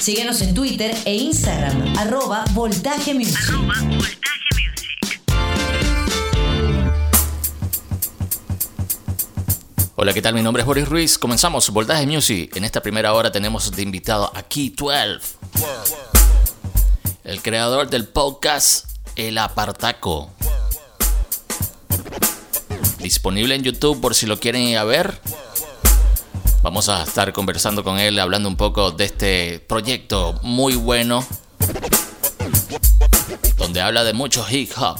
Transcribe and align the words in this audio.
Síguenos 0.00 0.40
en 0.42 0.54
Twitter 0.54 0.96
e 1.04 1.16
Instagram, 1.16 1.96
arroba 1.98 2.44
Voltaje 2.52 3.14
Music. 3.14 3.38
Hola, 9.96 10.12
¿qué 10.12 10.22
tal? 10.22 10.34
Mi 10.34 10.42
nombre 10.42 10.60
es 10.60 10.66
Boris 10.66 10.88
Ruiz. 10.88 11.18
Comenzamos 11.18 11.70
Voltaje 11.70 12.06
Music. 12.06 12.54
En 12.56 12.64
esta 12.64 12.82
primera 12.82 13.14
hora 13.14 13.32
tenemos 13.32 13.70
de 13.72 13.82
invitado 13.82 14.30
a 14.34 14.42
Key 14.42 14.70
12, 14.76 15.18
el 17.24 17.42
creador 17.42 17.88
del 17.88 18.06
podcast 18.06 18.86
El 19.16 19.38
Apartaco. 19.38 20.30
Disponible 22.98 23.54
en 23.54 23.62
YouTube 23.62 24.00
por 24.00 24.14
si 24.14 24.26
lo 24.26 24.38
quieren 24.38 24.62
ir 24.62 24.78
a 24.78 24.84
ver. 24.84 25.18
Vamos 26.66 26.88
a 26.88 27.04
estar 27.04 27.32
conversando 27.32 27.84
con 27.84 27.96
él, 28.00 28.18
hablando 28.18 28.48
un 28.48 28.56
poco 28.56 28.90
de 28.90 29.04
este 29.04 29.60
proyecto 29.60 30.40
muy 30.42 30.74
bueno, 30.74 31.24
donde 33.56 33.80
habla 33.80 34.02
de 34.02 34.12
mucho 34.12 34.44
hip 34.50 34.72
hop. 34.76 34.98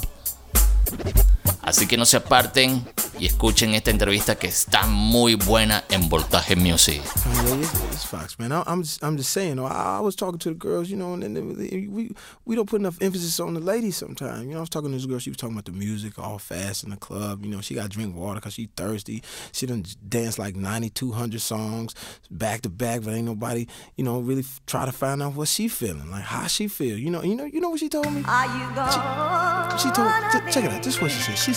Así 1.66 1.88
que 1.88 1.96
no 1.96 2.06
se 2.06 2.16
aparten 2.16 2.84
y 3.18 3.26
escuchen 3.26 3.74
esta 3.74 3.90
entrevista 3.90 4.36
que 4.36 4.46
está 4.46 4.86
muy 4.86 5.34
buena 5.34 5.82
en 5.88 6.08
Voltaje 6.08 6.54
Music. 6.54 7.02
Oh, 7.48 7.60
it's 7.90 8.04
Fox, 8.04 8.38
man. 8.38 8.52
I, 8.52 8.62
I'm 8.68 8.82
just, 8.82 9.02
I'm 9.02 9.16
just 9.16 9.30
saying. 9.30 9.58
I, 9.58 9.98
I 9.98 10.00
was 10.00 10.14
talking 10.14 10.38
to 10.38 10.50
the 10.50 10.54
girls, 10.54 10.88
you 10.88 10.96
know, 10.96 11.14
and 11.14 11.22
then 11.22 11.56
we 11.92 12.14
we 12.44 12.54
don't 12.54 12.68
put 12.68 12.80
enough 12.80 13.02
emphasis 13.02 13.40
on 13.40 13.54
the 13.54 13.60
ladies 13.60 13.96
sometimes. 13.96 14.44
You 14.44 14.52
know, 14.52 14.58
I 14.58 14.60
was 14.60 14.68
talking 14.68 14.90
to 14.90 14.96
this 14.96 15.06
girl. 15.06 15.18
She 15.18 15.30
was 15.30 15.38
talking 15.38 15.56
about 15.56 15.64
the 15.64 15.72
music, 15.72 16.18
all 16.20 16.38
fast 16.38 16.84
in 16.84 16.90
the 16.90 16.96
club. 16.96 17.44
You 17.44 17.50
know, 17.50 17.60
she 17.60 17.74
got 17.74 17.82
to 17.82 17.88
drink 17.88 18.14
water 18.14 18.36
because 18.36 18.54
she 18.54 18.68
thirsty. 18.76 19.24
She 19.50 19.66
done 19.66 19.84
dance 20.08 20.38
like 20.38 20.54
9,200 20.54 21.40
songs 21.40 21.96
back 22.30 22.62
to 22.62 22.68
back, 22.68 23.02
but 23.02 23.12
ain't 23.12 23.26
nobody, 23.26 23.66
you 23.96 24.04
know, 24.04 24.20
really 24.20 24.44
try 24.68 24.86
to 24.86 24.92
find 24.92 25.20
out 25.20 25.34
what 25.34 25.48
she 25.48 25.66
feeling, 25.66 26.12
like 26.12 26.22
how 26.22 26.46
she 26.46 26.68
feel. 26.68 26.96
You 26.96 27.10
know, 27.10 27.24
you 27.24 27.34
know, 27.34 27.44
you 27.44 27.60
know 27.60 27.70
what 27.70 27.80
she 27.80 27.88
told 27.88 28.12
me. 28.12 28.22
Are 28.24 28.46
you 28.46 29.78
she, 29.80 29.88
she 29.88 29.94
told. 29.94 30.12
Check 30.52 30.64
it 30.64 30.70
out. 30.70 30.82
This 30.82 30.94
is 30.94 31.02
what 31.02 31.10
she 31.10 31.20
said. 31.20 31.38
She 31.38 31.55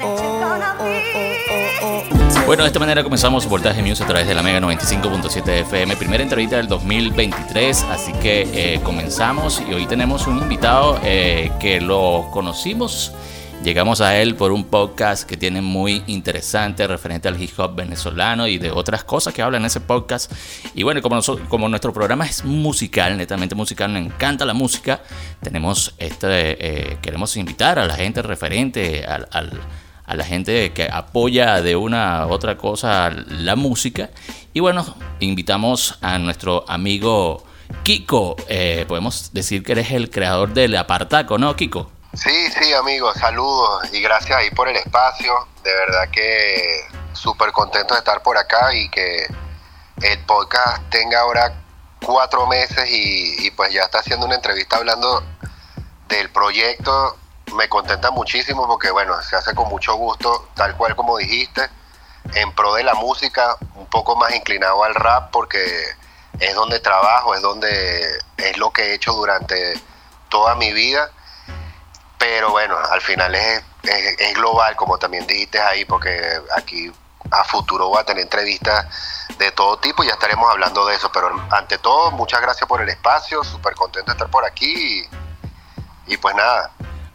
oh, 0.00 0.60
oh, 0.78 0.86
oh. 1.82 2.46
Bueno, 2.46 2.62
de 2.62 2.68
esta 2.68 2.78
manera 2.78 3.02
comenzamos 3.02 3.48
Voltaje 3.48 3.82
Music 3.82 4.04
a 4.04 4.08
través 4.08 4.28
de 4.28 4.34
la 4.34 4.42
Mega 4.42 4.60
95.7 4.60 5.48
FM. 5.62 5.96
Primera 5.96 6.22
entrevista 6.22 6.56
del 6.56 6.68
2023, 6.68 7.84
así 7.84 8.12
que 8.14 8.48
eh, 8.52 8.80
comenzamos 8.82 9.62
y 9.68 9.72
hoy 9.72 9.86
tenemos 9.86 10.26
un 10.26 10.38
invitado 10.38 11.00
eh, 11.02 11.50
que 11.58 11.80
lo 11.80 12.28
conocimos. 12.30 13.12
Llegamos 13.62 14.00
a 14.00 14.16
él 14.16 14.36
por 14.36 14.52
un 14.52 14.64
podcast 14.64 15.28
que 15.28 15.36
tiene 15.36 15.60
muy 15.60 16.02
interesante 16.06 16.86
referente 16.86 17.28
al 17.28 17.40
hip 17.40 17.50
hop 17.58 17.74
venezolano 17.74 18.46
y 18.46 18.56
de 18.56 18.70
otras 18.70 19.04
cosas 19.04 19.34
que 19.34 19.42
habla 19.42 19.58
en 19.58 19.66
ese 19.66 19.80
podcast. 19.80 20.32
Y 20.74 20.82
bueno, 20.82 21.02
como, 21.02 21.20
como 21.46 21.68
nuestro 21.68 21.92
programa 21.92 22.24
es 22.24 22.42
musical, 22.42 23.18
netamente 23.18 23.54
musical, 23.54 23.92
nos 23.92 24.02
encanta 24.02 24.46
la 24.46 24.54
música, 24.54 25.02
tenemos 25.42 25.94
este, 25.98 26.92
eh, 26.92 26.98
queremos 27.02 27.36
invitar 27.36 27.78
a 27.78 27.84
la 27.84 27.96
gente 27.96 28.22
referente 28.22 29.04
a 29.04 30.14
la 30.14 30.24
gente 30.24 30.72
que 30.72 30.88
apoya 30.90 31.60
de 31.60 31.76
una 31.76 32.26
u 32.26 32.30
otra 32.30 32.56
cosa 32.56 33.10
la 33.28 33.56
música. 33.56 34.08
Y 34.54 34.60
bueno, 34.60 34.96
invitamos 35.20 35.98
a 36.00 36.18
nuestro 36.18 36.64
amigo 36.66 37.44
Kiko. 37.82 38.36
Eh, 38.48 38.86
podemos 38.88 39.34
decir 39.34 39.62
que 39.62 39.72
eres 39.72 39.92
el 39.92 40.08
creador 40.08 40.54
del 40.54 40.74
Apartaco, 40.76 41.36
¿no, 41.36 41.54
Kiko? 41.54 41.90
Sí, 42.14 42.30
sí, 42.70 42.76
amigo, 42.76 43.12
saludos 43.14 43.92
y 43.92 44.00
gracias 44.00 44.38
ahí 44.38 44.50
por 44.50 44.68
el 44.68 44.76
espacio. 44.76 45.48
De 45.64 45.74
verdad 45.74 46.08
que 46.12 46.86
súper 47.14 47.50
contento 47.50 47.94
de 47.94 47.98
estar 47.98 48.22
por 48.22 48.38
acá 48.38 48.72
y 48.72 48.88
que 48.90 49.26
el 50.02 50.18
podcast 50.24 50.88
tenga 50.88 51.18
ahora 51.20 51.52
cuatro 52.00 52.46
meses 52.46 52.88
y, 52.88 53.44
y 53.44 53.50
pues 53.50 53.72
ya 53.72 53.82
está 53.82 53.98
haciendo 53.98 54.26
una 54.26 54.36
entrevista 54.36 54.76
hablando 54.76 55.20
del 56.08 56.30
proyecto 56.30 57.16
me 57.54 57.68
contenta 57.68 58.12
muchísimo 58.12 58.68
porque, 58.68 58.92
bueno, 58.92 59.20
se 59.22 59.34
hace 59.34 59.52
con 59.52 59.68
mucho 59.68 59.96
gusto, 59.96 60.48
tal 60.54 60.76
cual 60.76 60.94
como 60.94 61.16
dijiste, 61.16 61.68
en 62.34 62.52
pro 62.52 62.74
de 62.74 62.84
la 62.84 62.94
música, 62.94 63.56
un 63.74 63.86
poco 63.86 64.14
más 64.14 64.32
inclinado 64.32 64.84
al 64.84 64.94
rap 64.94 65.32
porque 65.32 65.58
es 66.38 66.54
donde 66.54 66.78
trabajo, 66.78 67.34
es 67.34 67.42
donde 67.42 68.00
es 68.36 68.56
lo 68.58 68.70
que 68.70 68.82
he 68.82 68.94
hecho 68.94 69.12
durante 69.12 69.74
toda 70.28 70.54
mi 70.54 70.72
vida. 70.72 71.10
Pero 72.20 72.50
bueno, 72.50 72.76
al 72.76 73.00
final 73.00 73.34
es, 73.34 73.62
es, 73.82 74.34
global, 74.34 74.76
como 74.76 74.98
también 74.98 75.26
dijiste 75.26 75.58
ahí, 75.58 75.86
porque 75.86 76.20
aquí 76.54 76.92
a 77.30 77.44
futuro 77.44 77.88
voy 77.88 77.98
a 77.98 78.04
tener 78.04 78.24
entrevistas 78.24 79.26
de 79.38 79.50
todo 79.52 79.78
tipo 79.78 80.04
y 80.04 80.08
ya 80.08 80.12
estaremos 80.12 80.50
hablando 80.50 80.84
de 80.84 80.96
eso. 80.96 81.10
Pero 81.10 81.30
ante 81.50 81.78
todo, 81.78 82.10
muchas 82.10 82.42
gracias 82.42 82.68
por 82.68 82.82
el 82.82 82.90
espacio, 82.90 83.42
súper 83.42 83.74
contento 83.74 84.12
de 84.12 84.16
estar 84.16 84.30
por 84.30 84.44
aquí 84.44 85.08
y, 86.06 86.12
y 86.12 86.16
pues 86.18 86.34
nada, 86.34 86.70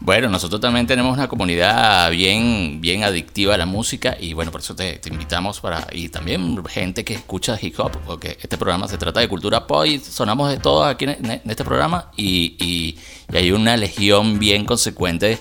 bueno, 0.06 0.30
nosotros 0.30 0.62
también 0.62 0.86
tenemos 0.86 1.18
una 1.18 1.28
comunidad 1.28 2.12
bien, 2.12 2.80
bien 2.80 3.04
adictiva 3.04 3.56
a 3.56 3.58
la 3.58 3.66
música 3.66 4.16
y 4.20 4.34
bueno, 4.34 4.52
por 4.52 4.62
eso 4.62 4.76
te, 4.76 5.02
invitamos 5.06 5.60
para, 5.60 5.88
y 5.92 6.10
también 6.10 6.64
gente 6.66 7.04
que 7.04 7.16
escucha 7.16 7.58
hip 7.60 7.80
hop, 7.80 7.98
porque 8.06 8.38
este 8.40 8.56
programa 8.56 8.88
se 8.88 9.00
trata 9.00 9.20
de 9.20 9.28
cultura 9.28 9.66
pop 9.66 9.84
y 9.88 9.98
sonamos 9.98 10.52
de 10.52 10.58
todo 10.58 10.84
aquí 10.84 11.06
en, 11.06 11.42
este 11.44 11.66
programa 11.66 12.12
y, 12.16 12.56
y, 12.60 13.00
hay 13.34 13.52
una 13.52 13.78
legión 13.78 14.40
bien 14.40 14.66
consecuente, 14.66 15.40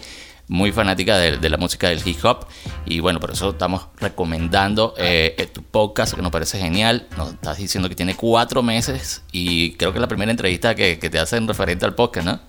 muy 0.49 0.73
fanática 0.73 1.17
de, 1.17 1.49
la 1.49 1.57
música 1.57 1.89
del 1.89 2.07
hip 2.07 2.23
hop 2.25 2.47
y 2.85 3.01
bueno, 3.01 3.19
por 3.19 3.31
eso 3.31 3.51
estamos 3.51 3.87
recomendando 3.97 4.95
eh, 4.99 5.35
eh, 5.39 5.47
tu 5.47 5.63
podcast 5.63 6.15
que 6.15 6.23
nos 6.23 6.31
parece 6.31 6.59
genial, 6.59 7.09
nos 7.17 7.33
estás 7.33 7.57
diciendo 7.57 7.89
que 7.89 7.95
tiene 7.95 8.15
cuatro 8.15 8.63
meses 8.63 9.23
y 9.33 9.75
creo 9.77 9.93
que 9.93 9.99
es 9.99 10.03
la 10.03 10.09
primera 10.09 10.31
entrevista 10.31 10.75
que, 10.75 10.99
que 10.99 11.09
te 11.09 11.19
hacen 11.19 11.49
referente 11.49 11.85
al 11.87 11.95
podcast, 11.95 12.27
¿no? 12.27 12.41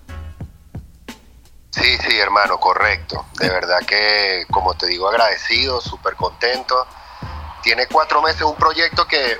Sí, 1.76 1.98
sí, 1.98 2.18
hermano, 2.18 2.58
correcto. 2.58 3.26
De 3.38 3.50
verdad 3.50 3.80
que, 3.86 4.46
como 4.50 4.74
te 4.74 4.86
digo, 4.86 5.08
agradecido, 5.08 5.78
súper 5.82 6.14
contento. 6.14 6.74
Tiene 7.62 7.86
cuatro 7.86 8.22
meses 8.22 8.42
un 8.42 8.56
proyecto 8.56 9.06
que 9.06 9.36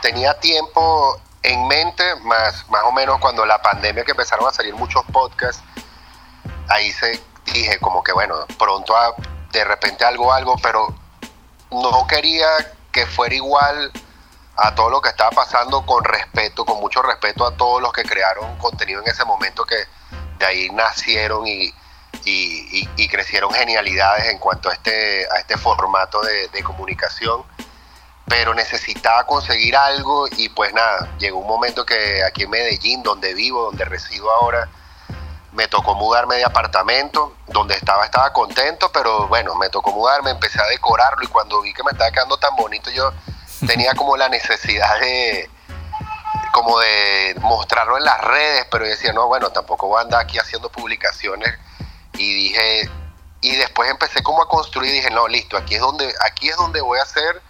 tenía 0.00 0.34
tiempo 0.40 1.20
en 1.42 1.66
mente, 1.68 2.16
más, 2.22 2.68
más 2.68 2.82
o 2.84 2.92
menos 2.92 3.18
cuando 3.18 3.44
la 3.44 3.60
pandemia 3.60 4.04
que 4.04 4.12
empezaron 4.12 4.46
a 4.46 4.52
salir 4.52 4.74
muchos 4.74 5.02
podcasts, 5.12 5.62
ahí 6.68 6.92
se 6.92 7.20
dije 7.46 7.78
como 7.80 8.02
que 8.02 8.12
bueno, 8.12 8.46
pronto 8.58 8.94
de 9.50 9.64
repente 9.64 10.04
algo, 10.04 10.32
algo, 10.32 10.56
pero 10.62 10.94
no 11.70 12.06
quería 12.06 12.48
que 12.90 13.06
fuera 13.06 13.34
igual 13.34 13.92
a 14.56 14.74
todo 14.74 14.90
lo 14.90 15.00
que 15.00 15.08
estaba 15.08 15.30
pasando 15.30 15.84
con 15.84 16.04
respeto, 16.04 16.64
con 16.64 16.78
mucho 16.80 17.02
respeto 17.02 17.46
a 17.46 17.56
todos 17.56 17.80
los 17.80 17.92
que 17.92 18.02
crearon 18.02 18.56
contenido 18.58 19.00
en 19.02 19.08
ese 19.08 19.24
momento 19.24 19.64
que 19.64 19.76
de 20.38 20.46
ahí 20.46 20.70
nacieron 20.70 21.46
y, 21.46 21.72
y, 22.24 23.08
crecieron 23.08 23.52
genialidades 23.52 24.28
en 24.30 24.38
cuanto 24.38 24.70
a 24.70 24.74
este, 24.74 25.26
a 25.30 25.38
este 25.38 25.56
formato 25.56 26.20
de, 26.22 26.62
comunicación. 26.62 27.42
Pero 28.26 28.54
necesitaba 28.54 29.26
conseguir 29.26 29.76
algo 29.76 30.26
y 30.36 30.48
pues 30.48 30.72
nada, 30.72 31.08
llegó 31.18 31.38
un 31.38 31.46
momento 31.46 31.84
que 31.84 32.22
aquí 32.24 32.44
en 32.44 32.50
Medellín, 32.50 33.02
donde 33.02 33.34
vivo, 33.34 33.64
donde 33.64 33.84
resido 33.84 34.30
ahora, 34.30 34.68
me 35.52 35.68
tocó 35.68 35.94
mudarme 35.94 36.36
de 36.36 36.44
apartamento, 36.44 37.36
donde 37.48 37.74
estaba 37.74 38.04
estaba 38.04 38.32
contento, 38.32 38.90
pero 38.90 39.28
bueno, 39.28 39.54
me 39.56 39.68
tocó 39.68 39.92
mudarme, 39.92 40.30
empecé 40.30 40.60
a 40.60 40.66
decorarlo 40.66 41.22
y 41.22 41.26
cuando 41.26 41.60
vi 41.60 41.74
que 41.74 41.82
me 41.84 41.92
estaba 41.92 42.10
quedando 42.10 42.38
tan 42.38 42.56
bonito, 42.56 42.90
yo 42.90 43.12
tenía 43.66 43.92
como 43.96 44.16
la 44.16 44.28
necesidad 44.28 44.98
de, 45.00 45.50
como 46.52 46.78
de 46.80 47.36
mostrarlo 47.40 47.98
en 47.98 48.04
las 48.04 48.20
redes, 48.22 48.66
pero 48.70 48.84
yo 48.84 48.90
decía, 48.90 49.12
no, 49.12 49.26
bueno, 49.26 49.50
tampoco 49.50 49.88
voy 49.88 49.98
a 49.98 50.02
andar 50.02 50.20
aquí 50.20 50.38
haciendo 50.38 50.70
publicaciones. 50.70 51.58
Y 52.14 52.34
dije, 52.34 52.90
y 53.40 53.56
después 53.56 53.90
empecé 53.90 54.22
como 54.22 54.42
a 54.42 54.48
construir 54.48 54.90
y 54.90 54.94
dije, 54.94 55.10
no, 55.10 55.28
listo, 55.28 55.56
aquí 55.56 55.74
es 55.74 55.80
donde, 55.80 56.14
aquí 56.24 56.48
es 56.48 56.56
donde 56.56 56.80
voy 56.80 56.98
a 56.98 57.02
hacer 57.02 57.42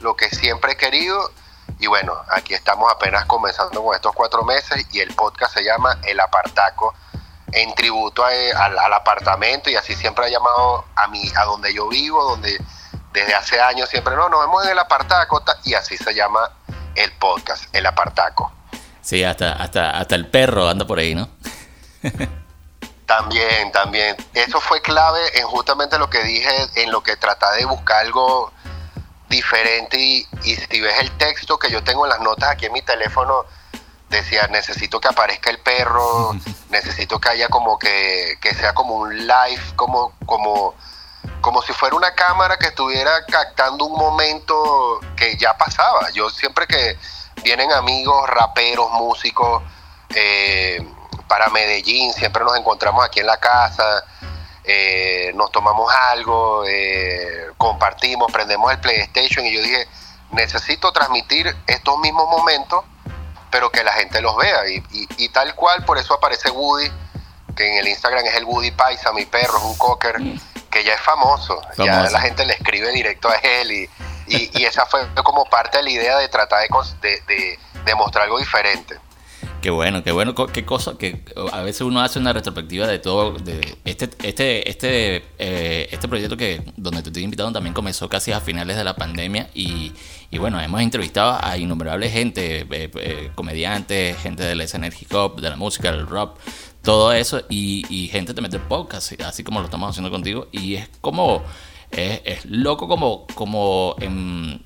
lo 0.00 0.16
que 0.16 0.28
siempre 0.30 0.72
he 0.72 0.76
querido. 0.76 1.30
Y 1.78 1.86
bueno, 1.86 2.14
aquí 2.30 2.54
estamos 2.54 2.90
apenas 2.90 3.24
comenzando 3.26 3.82
con 3.82 3.94
estos 3.94 4.12
cuatro 4.14 4.44
meses 4.44 4.86
y 4.92 5.00
el 5.00 5.14
podcast 5.14 5.54
se 5.54 5.64
llama 5.64 5.98
El 6.04 6.20
Apartaco, 6.20 6.94
en 7.52 7.74
tributo 7.74 8.24
al, 8.24 8.92
apartamento 8.92 9.70
y 9.70 9.76
así 9.76 9.94
siempre 9.94 10.26
ha 10.26 10.28
llamado 10.28 10.84
a 10.94 11.06
mí, 11.08 11.30
a 11.36 11.44
donde 11.44 11.72
yo 11.74 11.88
vivo, 11.88 12.22
donde 12.24 12.58
desde 13.12 13.34
hace 13.34 13.60
años 13.60 13.88
siempre, 13.88 14.14
no, 14.16 14.28
nos 14.28 14.40
vemos 14.40 14.64
en 14.64 14.72
el 14.72 14.78
Apartaco 14.78 15.42
y 15.64 15.74
así 15.74 15.96
se 15.96 16.14
llama 16.14 16.50
el 16.94 17.12
podcast, 17.12 17.64
el 17.74 17.86
apartaco. 17.86 18.52
Sí, 19.00 19.22
hasta, 19.22 19.52
hasta, 19.52 19.90
hasta 19.98 20.14
el 20.14 20.28
perro 20.28 20.68
anda 20.68 20.86
por 20.86 20.98
ahí, 20.98 21.14
¿no? 21.14 21.28
también, 23.06 23.70
también. 23.70 24.16
Eso 24.34 24.60
fue 24.60 24.82
clave 24.82 25.20
en 25.38 25.46
justamente 25.46 25.98
lo 25.98 26.10
que 26.10 26.22
dije, 26.24 26.50
en 26.74 26.90
lo 26.90 27.02
que 27.02 27.16
traté 27.16 27.46
de 27.58 27.64
buscar 27.66 28.04
algo 28.04 28.52
diferente 29.28 29.98
y, 29.98 30.26
si 30.42 30.80
ves 30.80 31.00
el 31.00 31.10
texto 31.18 31.58
que 31.58 31.70
yo 31.70 31.82
tengo 31.82 32.04
en 32.04 32.10
las 32.10 32.20
notas 32.20 32.50
aquí 32.50 32.66
en 32.66 32.72
mi 32.72 32.82
teléfono, 32.82 33.44
decía, 34.08 34.46
necesito 34.48 35.00
que 35.00 35.08
aparezca 35.08 35.50
el 35.50 35.58
perro, 35.58 36.32
necesito 36.70 37.20
que 37.20 37.28
haya 37.28 37.48
como 37.48 37.78
que, 37.78 38.38
que 38.40 38.54
sea 38.54 38.74
como 38.74 38.94
un 38.94 39.26
live, 39.26 39.62
como, 39.76 40.12
como 40.26 40.74
como 41.40 41.62
si 41.62 41.72
fuera 41.72 41.94
una 41.94 42.12
cámara 42.14 42.56
que 42.56 42.66
estuviera 42.66 43.24
captando 43.26 43.84
un 43.84 43.96
momento 43.96 45.00
que 45.16 45.36
ya 45.36 45.56
pasaba. 45.56 46.10
Yo 46.10 46.28
siempre 46.30 46.66
que 46.66 46.98
vienen 47.42 47.72
amigos, 47.72 48.28
raperos, 48.28 48.90
músicos 48.92 49.62
eh, 50.14 50.84
para 51.28 51.48
Medellín, 51.50 52.12
siempre 52.12 52.44
nos 52.44 52.56
encontramos 52.56 53.04
aquí 53.04 53.20
en 53.20 53.26
la 53.26 53.36
casa, 53.36 54.04
eh, 54.66 55.32
nos 55.34 55.52
tomamos 55.52 55.92
algo, 56.10 56.64
eh, 56.66 57.46
compartimos, 57.56 58.32
prendemos 58.32 58.72
el 58.72 58.80
PlayStation 58.80 59.46
y 59.46 59.54
yo 59.54 59.62
dije, 59.62 59.86
necesito 60.32 60.92
transmitir 60.92 61.54
estos 61.66 61.98
mismos 61.98 62.28
momentos, 62.28 62.84
pero 63.50 63.70
que 63.70 63.84
la 63.84 63.92
gente 63.92 64.20
los 64.20 64.36
vea. 64.36 64.68
Y, 64.68 64.82
y 64.90 65.28
tal 65.28 65.54
cual, 65.54 65.84
por 65.84 65.98
eso 65.98 66.14
aparece 66.14 66.50
Woody, 66.50 66.90
que 67.56 67.66
en 67.68 67.78
el 67.78 67.88
Instagram 67.88 68.24
es 68.26 68.34
el 68.34 68.44
Woody 68.44 68.70
Paisa, 68.70 69.12
mi 69.12 69.24
perro, 69.24 69.56
es 69.58 69.64
un 69.64 69.78
cocker, 69.78 70.16
que 70.70 70.84
ya 70.84 70.94
es 70.94 71.00
famoso. 71.00 71.60
Ya 71.78 72.02
la 72.10 72.20
gente 72.20 72.44
le 72.44 72.52
escribe 72.52 72.90
directo 72.90 73.28
a 73.28 73.36
él 73.36 73.72
y, 73.72 73.90
y, 74.26 74.64
esa 74.64 74.84
fue 74.86 75.06
como 75.24 75.44
parte 75.46 75.78
de 75.78 75.84
la 75.84 75.90
idea 75.90 76.18
de 76.18 76.28
tratar 76.28 76.68
de, 77.00 77.20
de, 77.26 77.58
de 77.84 77.94
mostrar 77.94 78.24
algo 78.24 78.38
diferente. 78.38 78.98
Qué 79.66 79.70
bueno, 79.72 80.04
qué 80.04 80.12
bueno, 80.12 80.32
qué 80.32 80.64
cosa 80.64 80.96
que 80.96 81.24
a 81.50 81.62
veces 81.62 81.80
uno 81.80 82.00
hace 82.00 82.20
una 82.20 82.32
retrospectiva 82.32 82.86
de 82.86 83.00
todo, 83.00 83.32
de 83.32 83.76
este, 83.84 84.08
este, 84.22 84.70
este, 84.70 85.24
eh, 85.40 85.88
este 85.90 86.06
proyecto 86.06 86.36
que 86.36 86.62
donde 86.76 87.02
te 87.02 87.08
estoy 87.08 87.24
invitado 87.24 87.50
también 87.50 87.74
comenzó 87.74 88.08
casi 88.08 88.30
a 88.30 88.38
finales 88.38 88.76
de 88.76 88.84
la 88.84 88.94
pandemia 88.94 89.50
y, 89.54 89.90
y 90.30 90.38
bueno, 90.38 90.60
hemos 90.60 90.80
entrevistado 90.80 91.40
a 91.42 91.58
innumerables 91.58 92.12
gente, 92.12 92.60
eh, 92.60 92.90
eh, 92.94 93.30
comediantes, 93.34 94.16
gente 94.18 94.44
del 94.44 94.60
escena 94.60 94.86
hip 94.86 95.12
hop, 95.12 95.40
de 95.40 95.50
la 95.50 95.56
música, 95.56 95.90
del 95.90 96.06
rock, 96.06 96.38
todo 96.82 97.12
eso 97.12 97.42
y, 97.48 97.84
y 97.90 98.06
gente 98.06 98.34
te 98.34 98.40
mete 98.40 98.60
podcast, 98.60 99.20
así 99.22 99.42
como 99.42 99.58
lo 99.58 99.64
estamos 99.64 99.90
haciendo 99.90 100.12
contigo 100.12 100.46
y 100.52 100.76
es 100.76 100.88
como, 101.00 101.42
es, 101.90 102.20
es 102.24 102.44
loco 102.44 102.86
como, 102.86 103.26
como 103.34 103.96
en 103.98 104.60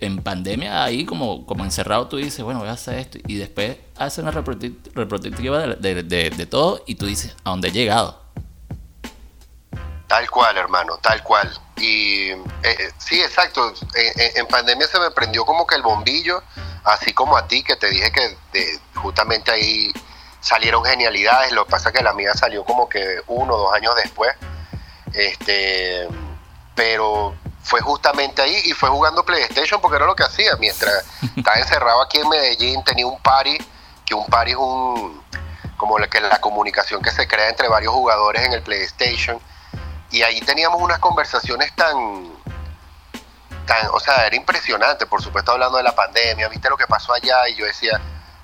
en 0.00 0.22
pandemia 0.22 0.82
ahí 0.82 1.04
como, 1.04 1.46
como 1.46 1.64
encerrado 1.64 2.08
tú 2.08 2.16
dices, 2.16 2.42
bueno, 2.42 2.60
voy 2.60 2.68
a 2.68 2.72
hacer 2.72 2.98
esto 2.98 3.18
y 3.26 3.36
después 3.36 3.76
haces 3.96 4.18
una 4.18 4.30
reproductiva 4.30 5.66
de, 5.66 6.46
todo 6.46 6.82
y 6.86 6.94
tú 6.94 7.06
dices, 7.06 7.36
¿a 7.44 7.50
dónde 7.50 7.68
he 7.68 7.72
llegado? 7.72 8.20
Tal 10.06 10.28
cual, 10.28 10.56
hermano, 10.56 10.98
tal 11.00 11.22
cual. 11.22 11.48
Y 11.76 12.30
eh, 12.30 12.42
eh, 12.64 12.90
sí, 12.98 13.20
exacto. 13.20 13.72
En, 14.34 14.46
pandemia 14.48 14.88
se 14.88 14.98
me 14.98 15.10
prendió 15.12 15.44
como 15.44 15.64
que 15.66 15.76
el 15.76 15.82
bombillo, 15.82 16.42
así 16.82 17.12
como 17.12 17.36
a 17.36 17.46
ti, 17.46 17.62
que 17.62 17.76
te 17.76 17.88
dije 17.88 18.10
que 18.10 18.80
justamente 18.96 19.52
ahí 19.52 19.92
salieron 20.40 20.84
genialidades. 20.84 21.52
Lo 21.52 21.64
que 21.64 21.70
pasa 21.70 21.90
es 21.90 21.94
que 21.94 22.02
la 22.02 22.12
mía 22.12 22.34
salió 22.34 22.64
como 22.64 22.88
que 22.88 23.20
uno 23.28 23.54
o 23.54 23.58
dos 23.58 23.74
años 23.74 23.94
después. 23.94 24.32
Este, 25.12 26.08
pero 26.74 27.36
fue 27.62 27.80
justamente 27.80 28.42
ahí 28.42 28.60
y 28.64 28.72
fue 28.72 28.88
jugando 28.88 29.24
PlayStation 29.24 29.80
porque 29.80 29.96
era 29.96 30.06
lo 30.06 30.14
que 30.14 30.24
hacía. 30.24 30.56
Mientras 30.58 31.04
estaba 31.36 31.58
encerrado 31.58 32.02
aquí 32.02 32.18
en 32.18 32.28
Medellín, 32.28 32.82
tenía 32.84 33.06
un 33.06 33.20
party, 33.20 33.58
que 34.04 34.14
un 34.14 34.26
party 34.26 34.52
es 34.52 34.56
un 34.56 35.20
como 35.76 35.98
la, 35.98 36.08
que 36.08 36.20
la 36.20 36.40
comunicación 36.40 37.00
que 37.00 37.10
se 37.10 37.26
crea 37.26 37.48
entre 37.48 37.66
varios 37.68 37.94
jugadores 37.94 38.44
en 38.44 38.52
el 38.52 38.62
PlayStation. 38.62 39.40
Y 40.10 40.22
ahí 40.22 40.40
teníamos 40.40 40.80
unas 40.82 40.98
conversaciones 40.98 41.74
tan, 41.74 41.96
tan, 43.64 43.88
o 43.92 44.00
sea, 44.00 44.26
era 44.26 44.36
impresionante, 44.36 45.06
por 45.06 45.22
supuesto 45.22 45.52
hablando 45.52 45.78
de 45.78 45.84
la 45.84 45.94
pandemia, 45.94 46.48
viste 46.48 46.68
lo 46.68 46.76
que 46.76 46.86
pasó 46.86 47.14
allá 47.14 47.48
y 47.48 47.54
yo 47.54 47.64
decía, 47.64 47.98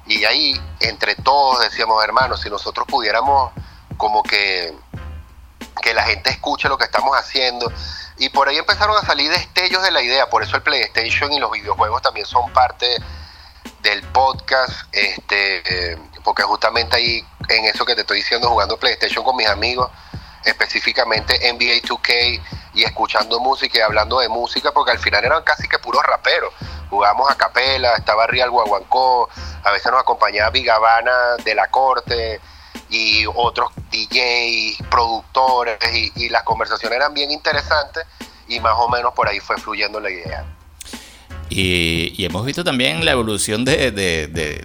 y 0.06 0.24
ahí 0.24 0.58
entre 0.80 1.14
todos 1.16 1.60
decíamos, 1.60 2.02
hermanos, 2.02 2.40
si 2.40 2.48
nosotros 2.48 2.86
pudiéramos 2.88 3.52
como 3.98 4.22
que 4.22 4.74
que 5.82 5.94
la 5.94 6.02
gente 6.02 6.30
escuche 6.30 6.68
lo 6.68 6.78
que 6.78 6.84
estamos 6.84 7.16
haciendo, 7.16 7.70
y 8.18 8.28
por 8.30 8.48
ahí 8.48 8.56
empezaron 8.56 8.96
a 8.96 9.06
salir 9.06 9.30
destellos 9.30 9.82
de 9.82 9.90
la 9.90 10.02
idea, 10.02 10.28
por 10.28 10.42
eso 10.42 10.56
el 10.56 10.62
PlayStation 10.62 11.32
y 11.32 11.38
los 11.38 11.50
videojuegos 11.50 12.02
también 12.02 12.26
son 12.26 12.50
parte 12.52 12.96
del 13.82 14.02
podcast, 14.04 14.88
este, 14.92 15.92
eh, 15.92 15.98
porque 16.24 16.42
justamente 16.42 16.96
ahí 16.96 17.24
en 17.48 17.64
eso 17.66 17.84
que 17.84 17.94
te 17.94 18.00
estoy 18.00 18.18
diciendo, 18.18 18.48
jugando 18.48 18.78
PlayStation 18.78 19.24
con 19.24 19.36
mis 19.36 19.48
amigos, 19.48 19.90
específicamente 20.44 21.52
NBA 21.52 21.82
2K 21.82 22.42
y 22.74 22.84
escuchando 22.84 23.38
música 23.40 23.78
y 23.78 23.80
hablando 23.80 24.20
de 24.20 24.28
música, 24.28 24.72
porque 24.72 24.92
al 24.92 24.98
final 24.98 25.24
eran 25.24 25.42
casi 25.42 25.68
que 25.68 25.78
puros 25.78 26.02
raperos. 26.04 26.52
Jugamos 26.88 27.30
a 27.30 27.36
capela, 27.36 27.94
estaba 27.96 28.26
Real 28.26 28.50
Guaguancó, 28.50 29.28
a 29.64 29.70
veces 29.72 29.90
nos 29.90 30.00
acompañaba 30.00 30.50
Vigavana 30.50 31.36
de 31.44 31.54
la 31.54 31.68
corte, 31.68 32.40
y 32.90 33.24
otros 33.26 33.70
DJs, 33.90 34.88
productores, 34.90 35.78
y, 36.14 36.28
las 36.28 36.42
conversaciones 36.42 36.96
eran 36.96 37.14
bien 37.14 37.30
interesantes 37.30 38.04
y 38.48 38.60
más 38.60 38.74
o 38.76 38.88
menos 38.88 39.12
por 39.14 39.28
ahí 39.28 39.40
fue 39.40 39.56
fluyendo 39.58 40.00
la 40.00 40.10
idea. 40.10 40.44
Y, 41.48 42.24
hemos 42.24 42.44
visto 42.44 42.64
también 42.64 43.04
la 43.04 43.12
evolución 43.12 43.64
de, 43.64 44.64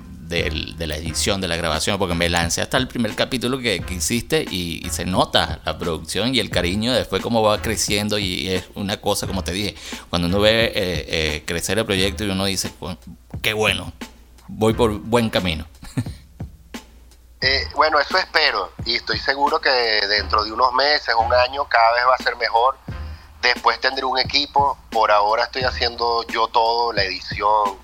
la 0.80 0.96
edición, 0.96 1.42
de 1.42 1.48
la 1.48 1.56
grabación, 1.56 1.98
porque 1.98 2.16
me 2.16 2.30
lancé 2.30 2.62
hasta 2.62 2.78
el 2.78 2.88
primer 2.88 3.16
capítulo 3.16 3.60
que, 3.60 3.84
hiciste 3.90 4.46
y, 4.50 4.88
se 4.92 5.06
nota 5.06 5.62
la 5.66 5.78
producción 5.78 6.36
y 6.36 6.40
el 6.40 6.50
cariño 6.50 6.94
después 6.94 7.22
cómo 7.22 7.42
va 7.42 7.62
creciendo 7.62 8.18
y 8.20 8.50
es 8.50 8.66
una 8.76 8.98
cosa, 8.98 9.28
como 9.28 9.44
te 9.44 9.52
dije, 9.52 9.76
cuando 10.10 10.28
uno 10.28 10.40
ve 10.40 10.66
eh, 10.66 10.72
eh, 10.76 11.44
crecer 11.46 11.80
el 11.80 11.86
proyecto 11.86 12.24
y 12.24 12.30
uno 12.30 12.46
dice, 12.46 12.72
qué 13.42 13.54
bueno, 13.54 13.94
voy 14.48 14.74
por 14.74 15.00
buen 15.00 15.30
camino. 15.30 15.66
Eh, 17.44 17.68
bueno, 17.74 18.00
eso 18.00 18.20
espero 18.20 18.72
y 18.86 18.98
estoy 18.98 19.18
seguro 19.18 19.60
que 19.60 19.70
dentro 19.70 20.44
de 20.44 20.52
unos 20.52 20.74
meses, 20.74 21.16
un 21.16 21.34
año, 21.34 21.68
cada 21.68 21.94
vez 21.94 22.04
va 22.08 22.14
a 22.14 22.24
ser 22.24 22.36
mejor. 22.36 22.78
Después 23.42 23.80
tendré 23.82 24.06
un 24.06 24.20
equipo, 24.20 24.78
por 24.92 25.12
ahora 25.12 25.46
estoy 25.46 25.64
haciendo 25.64 26.24
yo 26.28 26.48
todo, 26.50 26.94
la 26.94 27.04
edición, 27.04 27.80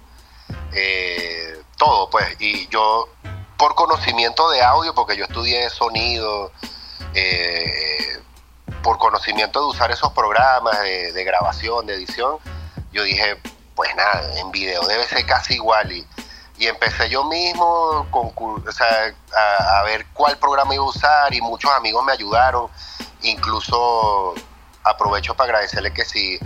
eh, 0.74 1.60
todo, 1.76 2.08
pues. 2.12 2.36
Y 2.40 2.68
yo, 2.68 3.10
por 3.58 3.74
conocimiento 3.74 4.48
de 4.52 4.62
audio, 4.62 4.94
porque 4.94 5.18
yo 5.18 5.26
estudié 5.26 5.72
sonido, 5.72 6.52
eh, 7.16 8.22
por 8.84 9.00
conocimiento 9.00 9.60
de 9.62 9.66
usar 9.66 9.90
esos 9.90 10.14
programas 10.14 10.80
de, 10.82 11.12
de 11.14 11.24
grabación, 11.24 11.88
de 11.88 11.96
edición, 11.96 12.38
yo 12.92 13.02
dije, 13.02 13.42
pues 13.76 13.96
nada, 13.96 14.40
en 14.40 14.52
video 14.52 14.86
debe 14.86 15.04
ser 15.06 15.26
casi 15.26 15.56
igual. 15.56 15.92
Y, 15.92 16.06
y 16.58 16.68
empecé 16.68 17.10
yo 17.10 17.24
mismo 17.26 18.08
con, 18.10 18.64
a, 19.30 19.84
ver 19.84 20.08
cuál 20.14 20.38
programa 20.38 20.74
iba 20.74 20.84
a 20.84 20.88
usar 20.88 21.34
y 21.34 21.42
muchos 21.42 21.72
amigos 21.72 22.04
me 22.04 22.14
ayudaron. 22.14 22.68
Incluso 23.22 24.34
aprovecho 24.84 25.36
para 25.36 25.50
agradecerle 25.50 25.94
que 25.94 26.06
sí 26.06 26.40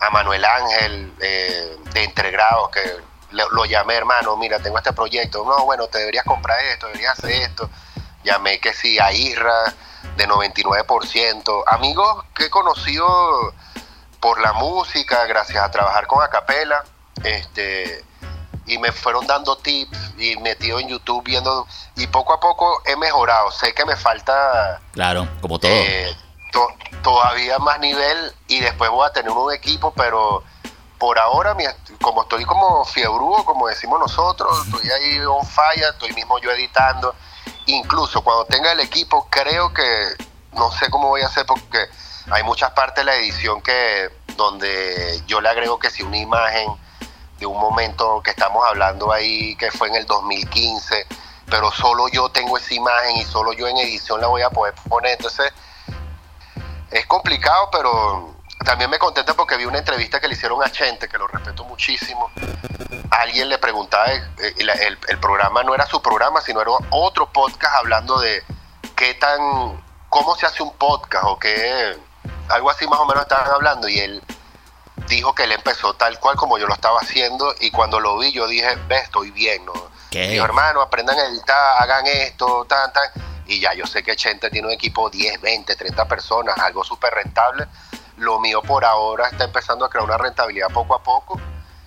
a 0.00 0.10
Manuel 0.10 0.44
Ángel 0.44 1.12
eh, 1.20 1.76
de 1.92 2.04
Entregrados, 2.04 2.70
que 2.70 2.80
lo, 3.32 3.64
llamé 3.64 3.94
hermano, 3.94 4.36
mira, 4.36 4.58
tengo 4.60 4.78
este 4.78 4.92
proyecto. 4.92 5.44
No, 5.44 5.64
bueno, 5.64 5.86
te 5.88 5.98
deberías 5.98 6.24
comprar 6.24 6.58
esto, 6.64 6.86
deberías 6.86 7.18
hacer 7.18 7.30
esto. 7.30 7.70
Llamé 8.24 8.60
que 8.60 8.72
sí 8.72 8.98
a 8.98 9.12
Isra 9.12 9.74
de 10.16 10.26
99%. 10.26 11.64
Amigos 11.66 12.24
que 12.34 12.46
he 12.46 12.50
conocido 12.50 13.54
por 14.20 14.40
la 14.40 14.52
música, 14.54 15.26
gracias 15.26 15.62
a 15.62 15.70
trabajar 15.70 16.06
con 16.06 16.22
Acapela. 16.22 16.82
Este, 17.22 18.04
y 18.66 18.78
me 18.78 18.92
fueron 18.92 19.26
dando 19.26 19.56
tips 19.56 20.14
y 20.18 20.36
metido 20.36 20.78
en 20.78 20.88
YouTube 20.88 21.24
viendo 21.24 21.66
y 21.96 22.06
poco 22.06 22.32
a 22.32 22.40
poco 22.40 22.82
he 22.86 22.96
mejorado. 22.96 23.50
Sé 23.50 23.74
que 23.74 23.84
me 23.84 23.96
falta... 23.96 24.80
Claro, 24.92 25.28
como 25.40 25.58
todo. 25.58 25.70
Eh, 25.70 26.14
todavía 27.02 27.58
más 27.58 27.80
nivel 27.80 28.32
y 28.48 28.60
después 28.60 28.90
voy 28.90 29.06
a 29.06 29.12
tener 29.12 29.30
un 29.30 29.52
equipo, 29.52 29.92
pero 29.92 30.42
por 30.98 31.18
ahora, 31.18 31.56
como 32.02 32.22
estoy 32.22 32.44
como 32.44 32.84
fiebrudo, 32.84 33.44
como 33.44 33.68
decimos 33.68 33.98
nosotros, 33.98 34.66
estoy 34.66 34.90
ahí 34.90 35.18
on 35.20 35.46
fire, 35.46 35.84
estoy 35.92 36.12
mismo 36.12 36.38
yo 36.40 36.50
editando. 36.50 37.14
Incluso 37.66 38.22
cuando 38.22 38.44
tenga 38.44 38.72
el 38.72 38.80
equipo, 38.80 39.26
creo 39.30 39.72
que 39.72 39.84
no 40.52 40.70
sé 40.72 40.90
cómo 40.90 41.08
voy 41.08 41.22
a 41.22 41.26
hacer 41.26 41.46
porque 41.46 41.86
hay 42.30 42.42
muchas 42.42 42.72
partes 42.72 42.96
de 42.96 43.04
la 43.04 43.16
edición 43.16 43.62
que 43.62 44.10
donde 44.36 45.22
yo 45.26 45.40
le 45.40 45.48
agrego 45.48 45.78
que 45.78 45.90
si 45.90 46.02
una 46.02 46.18
imagen 46.18 46.68
de 47.40 47.46
un 47.46 47.58
momento 47.58 48.20
que 48.22 48.30
estamos 48.30 48.64
hablando 48.66 49.10
ahí 49.10 49.56
que 49.56 49.70
fue 49.72 49.88
en 49.88 49.96
el 49.96 50.06
2015, 50.06 51.06
pero 51.46 51.72
solo 51.72 52.06
yo 52.08 52.28
tengo 52.28 52.58
esa 52.58 52.74
imagen 52.74 53.16
y 53.16 53.24
solo 53.24 53.54
yo 53.54 53.66
en 53.66 53.78
edición 53.78 54.20
la 54.20 54.28
voy 54.28 54.42
a 54.42 54.50
poder 54.50 54.74
poner. 54.88 55.12
Entonces, 55.12 55.50
es 56.90 57.06
complicado, 57.06 57.70
pero 57.72 58.34
también 58.64 58.90
me 58.90 58.98
contenta 58.98 59.32
porque 59.32 59.56
vi 59.56 59.64
una 59.64 59.78
entrevista 59.78 60.20
que 60.20 60.28
le 60.28 60.34
hicieron 60.34 60.62
a 60.62 60.70
Chente, 60.70 61.08
que 61.08 61.16
lo 61.16 61.26
respeto 61.26 61.64
muchísimo. 61.64 62.30
Alguien 63.10 63.48
le 63.48 63.56
preguntaba, 63.56 64.12
eh, 64.12 64.54
el, 64.58 64.98
el, 65.08 65.18
programa 65.18 65.62
no 65.64 65.74
era 65.74 65.86
su 65.86 66.02
programa, 66.02 66.42
sino 66.42 66.60
era 66.60 66.72
otro 66.90 67.32
podcast 67.32 67.74
hablando 67.76 68.20
de 68.20 68.44
qué 68.94 69.14
tan, 69.14 69.82
cómo 70.10 70.36
se 70.36 70.44
hace 70.44 70.62
un 70.62 70.72
podcast 70.74 71.24
o 71.26 71.38
qué, 71.38 71.96
algo 72.50 72.70
así 72.70 72.86
más 72.86 73.00
o 73.00 73.06
menos 73.06 73.22
estaban 73.22 73.50
hablando 73.50 73.88
y 73.88 73.98
él 73.98 74.22
dijo 75.08 75.34
que 75.34 75.44
él 75.44 75.52
empezó 75.52 75.94
tal 75.94 76.18
cual 76.18 76.36
como 76.36 76.58
yo 76.58 76.66
lo 76.66 76.74
estaba 76.74 77.00
haciendo 77.00 77.54
y 77.60 77.70
cuando 77.70 78.00
lo 78.00 78.18
vi 78.18 78.32
yo 78.32 78.46
dije, 78.46 78.76
ve, 78.88 78.98
estoy 78.98 79.30
bien, 79.30 79.64
¿no? 79.64 79.72
Dijo, 80.10 80.44
hermano, 80.44 80.80
aprendan 80.80 81.18
a 81.18 81.26
editar, 81.26 81.82
hagan 81.82 82.06
esto, 82.06 82.64
tan, 82.68 82.92
tan. 82.92 83.04
Y 83.46 83.60
ya 83.60 83.74
yo 83.74 83.86
sé 83.86 84.02
que 84.02 84.16
Chente 84.16 84.50
tiene 84.50 84.68
un 84.68 84.74
equipo 84.74 85.08
10, 85.08 85.40
20, 85.40 85.76
30 85.76 86.08
personas, 86.08 86.58
algo 86.58 86.82
súper 86.82 87.14
rentable. 87.14 87.66
Lo 88.16 88.40
mío 88.40 88.60
por 88.62 88.84
ahora 88.84 89.28
está 89.28 89.44
empezando 89.44 89.84
a 89.84 89.90
crear 89.90 90.04
una 90.04 90.18
rentabilidad 90.18 90.68
poco 90.68 90.94
a 90.94 91.02
poco 91.02 91.40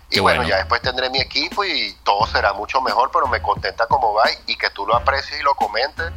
Y 0.10 0.20
bueno, 0.20 0.43
ya 0.43 0.58
después 0.58 0.82
tendré 0.82 1.10
mi 1.10 1.20
equipo 1.20 1.63
y 1.63 1.96
todo 2.03 2.25
será 2.27 2.53
mucho 2.53 2.82
mejor, 2.82 3.12
pero 3.12 3.27
me 3.27 3.41
contenta 3.41 3.86
como 3.88 4.13
va 4.13 4.24
y 4.48 4.55
que 4.55 4.70
tú 4.70 4.88
lo 4.88 4.96
aprecies 4.96 5.39
y 5.39 5.43
lo 5.43 5.53
comentes 5.55 6.12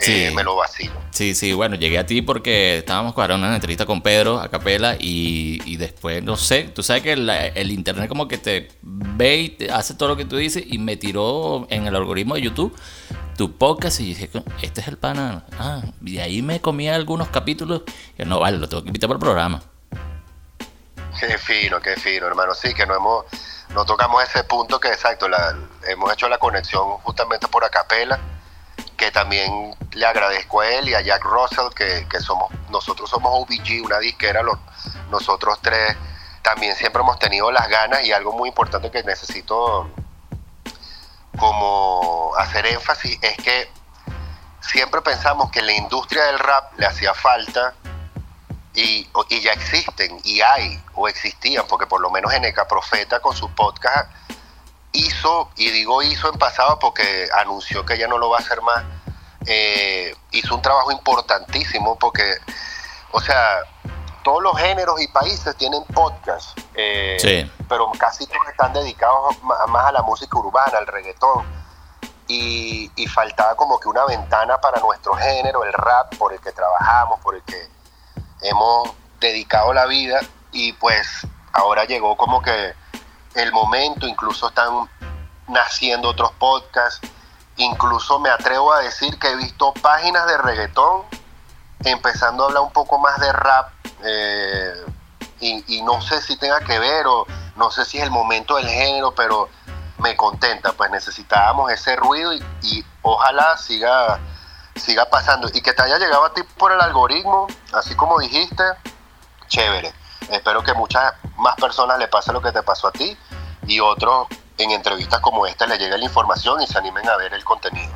sí. 0.00 0.34
me 0.34 0.42
lo 0.42 0.56
vacilo. 0.56 0.94
Sí, 1.10 1.34
sí, 1.34 1.52
bueno, 1.52 1.76
llegué 1.76 1.98
a 1.98 2.06
ti 2.06 2.22
porque 2.22 2.78
estábamos 2.78 3.14
cuadrando 3.14 3.46
una 3.46 3.54
entrevista 3.54 3.86
con 3.86 4.02
Pedro 4.02 4.40
a 4.40 4.48
capela 4.48 4.96
y, 4.98 5.60
y 5.64 5.76
después, 5.76 6.22
no 6.22 6.36
sé, 6.36 6.64
tú 6.64 6.82
sabes 6.82 7.02
que 7.02 7.12
el 7.12 7.70
internet 7.70 8.08
como 8.08 8.28
que 8.28 8.38
te 8.38 8.68
ve 8.82 9.36
y 9.36 9.48
te 9.50 9.70
hace 9.70 9.94
todo 9.94 10.10
lo 10.10 10.16
que 10.16 10.24
tú 10.24 10.36
dices 10.36 10.64
y 10.66 10.78
me 10.78 10.96
tiró 10.96 11.66
en 11.70 11.86
el 11.86 11.96
algoritmo 11.96 12.34
de 12.34 12.42
YouTube 12.42 12.76
tu 13.36 13.56
podcast 13.56 14.00
y 14.00 14.04
dije, 14.04 14.30
este 14.60 14.82
es 14.82 14.88
el 14.88 14.98
pana. 14.98 15.46
Ah, 15.58 15.80
y 16.04 16.18
ahí 16.18 16.42
me 16.42 16.60
comía 16.60 16.94
algunos 16.94 17.28
capítulos 17.28 17.84
y 18.18 18.24
no, 18.24 18.38
vale, 18.38 18.58
lo 18.58 18.68
tengo 18.68 18.82
que 18.82 18.88
invitar 18.90 19.08
para 19.08 19.16
el 19.16 19.20
programa. 19.20 19.62
Qué 21.18 21.38
fino, 21.38 21.80
qué 21.80 21.96
fino, 21.96 22.26
hermano. 22.26 22.54
Sí, 22.54 22.74
que 22.74 22.84
no 22.84 22.94
hemos, 22.94 23.24
no 23.74 23.86
tocamos 23.86 24.22
ese 24.22 24.44
punto 24.44 24.78
que 24.78 24.88
exacto, 24.88 25.26
la, 25.26 25.56
hemos 25.88 26.12
hecho 26.12 26.28
la 26.28 26.36
conexión 26.36 26.98
justamente 26.98 27.48
por 27.48 27.64
acapela 27.64 28.20
que 29.00 29.10
también 29.10 29.74
le 29.92 30.04
agradezco 30.04 30.60
a 30.60 30.68
él 30.68 30.90
y 30.90 30.94
a 30.94 31.00
Jack 31.00 31.24
Russell, 31.24 31.72
que, 31.74 32.20
somos, 32.20 32.52
nosotros 32.68 33.08
somos 33.08 33.32
OBG, 33.32 33.82
una 33.82 33.98
disquera, 33.98 34.42
los, 34.42 34.58
nosotros 35.10 35.58
tres 35.62 35.96
también 36.42 36.76
siempre 36.76 37.00
hemos 37.00 37.18
tenido 37.18 37.50
las 37.50 37.66
ganas 37.70 38.04
y 38.04 38.12
algo 38.12 38.32
muy 38.32 38.50
importante 38.50 38.90
que 38.90 39.02
necesito 39.02 39.90
como 41.38 42.34
hacer 42.36 42.66
énfasis 42.66 43.18
es 43.22 43.38
que 43.38 43.70
siempre 44.60 45.00
pensamos 45.00 45.50
que 45.50 45.62
la 45.62 45.72
industria 45.72 46.24
del 46.24 46.38
rap 46.38 46.78
le 46.78 46.84
hacía 46.84 47.14
falta 47.14 47.72
y, 48.74 49.08
y 49.30 49.40
ya 49.40 49.54
existen 49.54 50.20
y 50.24 50.42
hay 50.42 50.78
o 50.94 51.08
existían, 51.08 51.66
porque 51.66 51.86
por 51.86 52.02
lo 52.02 52.10
menos 52.10 52.34
Eneca 52.34 52.68
Profeta 52.68 53.20
con 53.20 53.34
su 53.34 53.48
podcast 53.54 54.10
hizo, 55.20 55.50
y 55.56 55.70
digo 55.70 56.02
hizo 56.02 56.32
en 56.32 56.38
pasado 56.38 56.78
porque 56.78 57.28
anunció 57.38 57.84
que 57.84 57.98
ya 57.98 58.08
no 58.08 58.18
lo 58.18 58.30
va 58.30 58.38
a 58.38 58.40
hacer 58.40 58.60
más, 58.62 58.84
eh, 59.46 60.14
hizo 60.32 60.54
un 60.54 60.62
trabajo 60.62 60.90
importantísimo 60.92 61.98
porque, 61.98 62.36
o 63.12 63.20
sea, 63.20 63.58
todos 64.22 64.42
los 64.42 64.58
géneros 64.58 65.00
y 65.00 65.08
países 65.08 65.54
tienen 65.56 65.82
podcast, 65.84 66.58
eh, 66.74 67.50
pero 67.68 67.90
casi 67.98 68.26
todos 68.26 68.48
están 68.50 68.72
dedicados 68.72 69.36
más 69.42 69.86
a 69.86 69.92
la 69.92 70.02
música 70.02 70.38
urbana, 70.38 70.78
al 70.78 70.86
reggaetón. 70.86 71.60
Y, 72.28 72.92
y, 72.94 73.08
faltaba 73.08 73.56
como 73.56 73.80
que 73.80 73.88
una 73.88 74.04
ventana 74.04 74.60
para 74.60 74.78
nuestro 74.78 75.14
género, 75.14 75.64
el 75.64 75.72
rap, 75.72 76.14
por 76.16 76.32
el 76.32 76.38
que 76.38 76.52
trabajamos, 76.52 77.18
por 77.18 77.34
el 77.34 77.42
que 77.42 77.60
hemos 78.42 78.88
dedicado 79.18 79.72
la 79.74 79.86
vida. 79.86 80.20
Y 80.52 80.72
pues 80.74 81.26
ahora 81.52 81.86
llegó 81.86 82.16
como 82.16 82.40
que 82.40 82.72
el 83.34 83.52
momento, 83.52 84.06
incluso 84.06 84.48
están 84.48 84.88
naciendo 85.50 86.08
otros 86.08 86.32
podcasts, 86.32 87.00
incluso 87.56 88.18
me 88.18 88.30
atrevo 88.30 88.72
a 88.72 88.80
decir 88.80 89.18
que 89.18 89.28
he 89.28 89.36
visto 89.36 89.72
páginas 89.74 90.26
de 90.26 90.38
reggaetón 90.38 91.04
empezando 91.84 92.44
a 92.44 92.46
hablar 92.48 92.62
un 92.62 92.72
poco 92.72 92.98
más 92.98 93.18
de 93.20 93.32
rap 93.32 93.72
eh, 94.04 94.72
y, 95.40 95.80
no 95.82 96.02
sé 96.02 96.20
si 96.20 96.36
tenga 96.36 96.60
que 96.60 96.78
ver 96.78 97.06
o 97.06 97.26
no 97.56 97.70
sé 97.70 97.86
si 97.86 97.96
es 97.96 98.04
el 98.04 98.10
momento 98.10 98.56
del 98.56 98.68
género, 98.68 99.14
pero 99.14 99.48
me 99.98 100.14
contenta, 100.14 100.72
pues 100.72 100.90
necesitábamos 100.90 101.72
ese 101.72 101.96
ruido 101.96 102.34
y, 102.34 102.84
ojalá 103.02 103.56
siga, 103.56 104.18
siga 104.76 105.08
pasando 105.08 105.48
y 105.52 105.62
que 105.62 105.72
te 105.72 105.82
haya 105.82 105.98
llegado 105.98 106.26
a 106.26 106.34
ti 106.34 106.42
por 106.58 106.72
el 106.72 106.80
algoritmo, 106.80 107.46
así 107.72 107.94
como 107.94 108.18
dijiste, 108.18 108.62
chévere. 109.48 109.92
Espero 110.30 110.62
que 110.62 110.74
muchas 110.74 111.14
más 111.36 111.56
personas 111.56 111.98
le 111.98 112.06
pase 112.08 112.32
lo 112.32 112.42
que 112.42 112.52
te 112.52 112.62
pasó 112.62 112.88
a 112.88 112.92
ti 112.92 113.16
y 113.66 113.80
otros 113.80 114.28
en 114.62 114.72
entrevistas 114.72 115.20
como 115.20 115.46
esta 115.46 115.66
le 115.66 115.78
llegue 115.78 115.96
la 115.96 116.04
información 116.04 116.60
y 116.62 116.66
se 116.66 116.78
animen 116.78 117.08
a 117.08 117.16
ver 117.16 117.34
el 117.34 117.44
contenido. 117.44 117.90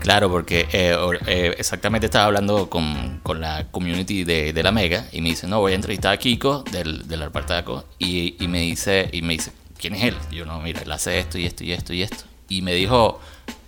Claro, 0.00 0.30
porque 0.30 0.68
eh, 0.72 0.96
eh, 1.26 1.54
exactamente 1.56 2.06
estaba 2.06 2.26
hablando 2.26 2.68
con, 2.68 3.20
con 3.22 3.40
la 3.40 3.66
community 3.70 4.24
de, 4.24 4.52
de, 4.52 4.62
la 4.62 4.70
Mega 4.70 5.06
y 5.12 5.22
me 5.22 5.30
dice, 5.30 5.46
no, 5.46 5.60
voy 5.60 5.72
a 5.72 5.74
entrevistar 5.76 6.12
a 6.12 6.16
Kiko 6.18 6.62
del, 6.62 7.08
del 7.08 7.22
Arpartaco 7.22 7.84
y, 7.98 8.36
y, 8.42 8.48
me 8.48 8.60
dice, 8.60 9.08
y 9.12 9.22
me 9.22 9.34
dice, 9.34 9.52
¿quién 9.78 9.94
es 9.94 10.04
él? 10.04 10.16
Yo, 10.30 10.44
no, 10.44 10.60
mira, 10.60 10.82
él 10.82 10.92
hace 10.92 11.18
esto 11.18 11.38
y 11.38 11.46
esto 11.46 11.64
y 11.64 11.72
esto 11.72 11.94
y 11.94 12.02
esto. 12.02 12.24
Y 12.48 12.60
me 12.60 12.74
dijo, 12.74 13.18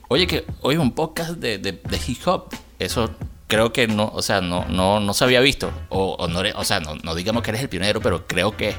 oye, 0.09 0.27
que 0.27 0.45
hoy 0.61 0.75
es 0.75 0.81
un 0.81 0.93
podcast 0.93 1.31
de, 1.33 1.59
de, 1.59 1.73
de 1.73 2.01
hip 2.07 2.27
hop. 2.27 2.55
Eso 2.79 3.11
creo 3.49 3.73
que 3.73 3.87
no, 3.87 4.11
o 4.13 4.23
sea, 4.23 4.41
no, 4.41 4.67
no, 4.67 5.01
no 5.01 5.15
se 5.15 5.25
había 5.25 5.41
visto. 5.41 5.71
O, 5.89 6.17
o, 6.19 6.29
no, 6.29 6.43
o 6.55 6.65
sea, 6.65 6.81
no, 6.81 6.97
no, 6.97 7.15
digamos 7.15 7.43
que 7.43 7.51
eres 7.51 7.63
el 7.63 7.69
pionero, 7.69 8.01
pero 8.01 8.27
creo 8.27 8.57
que 8.57 8.75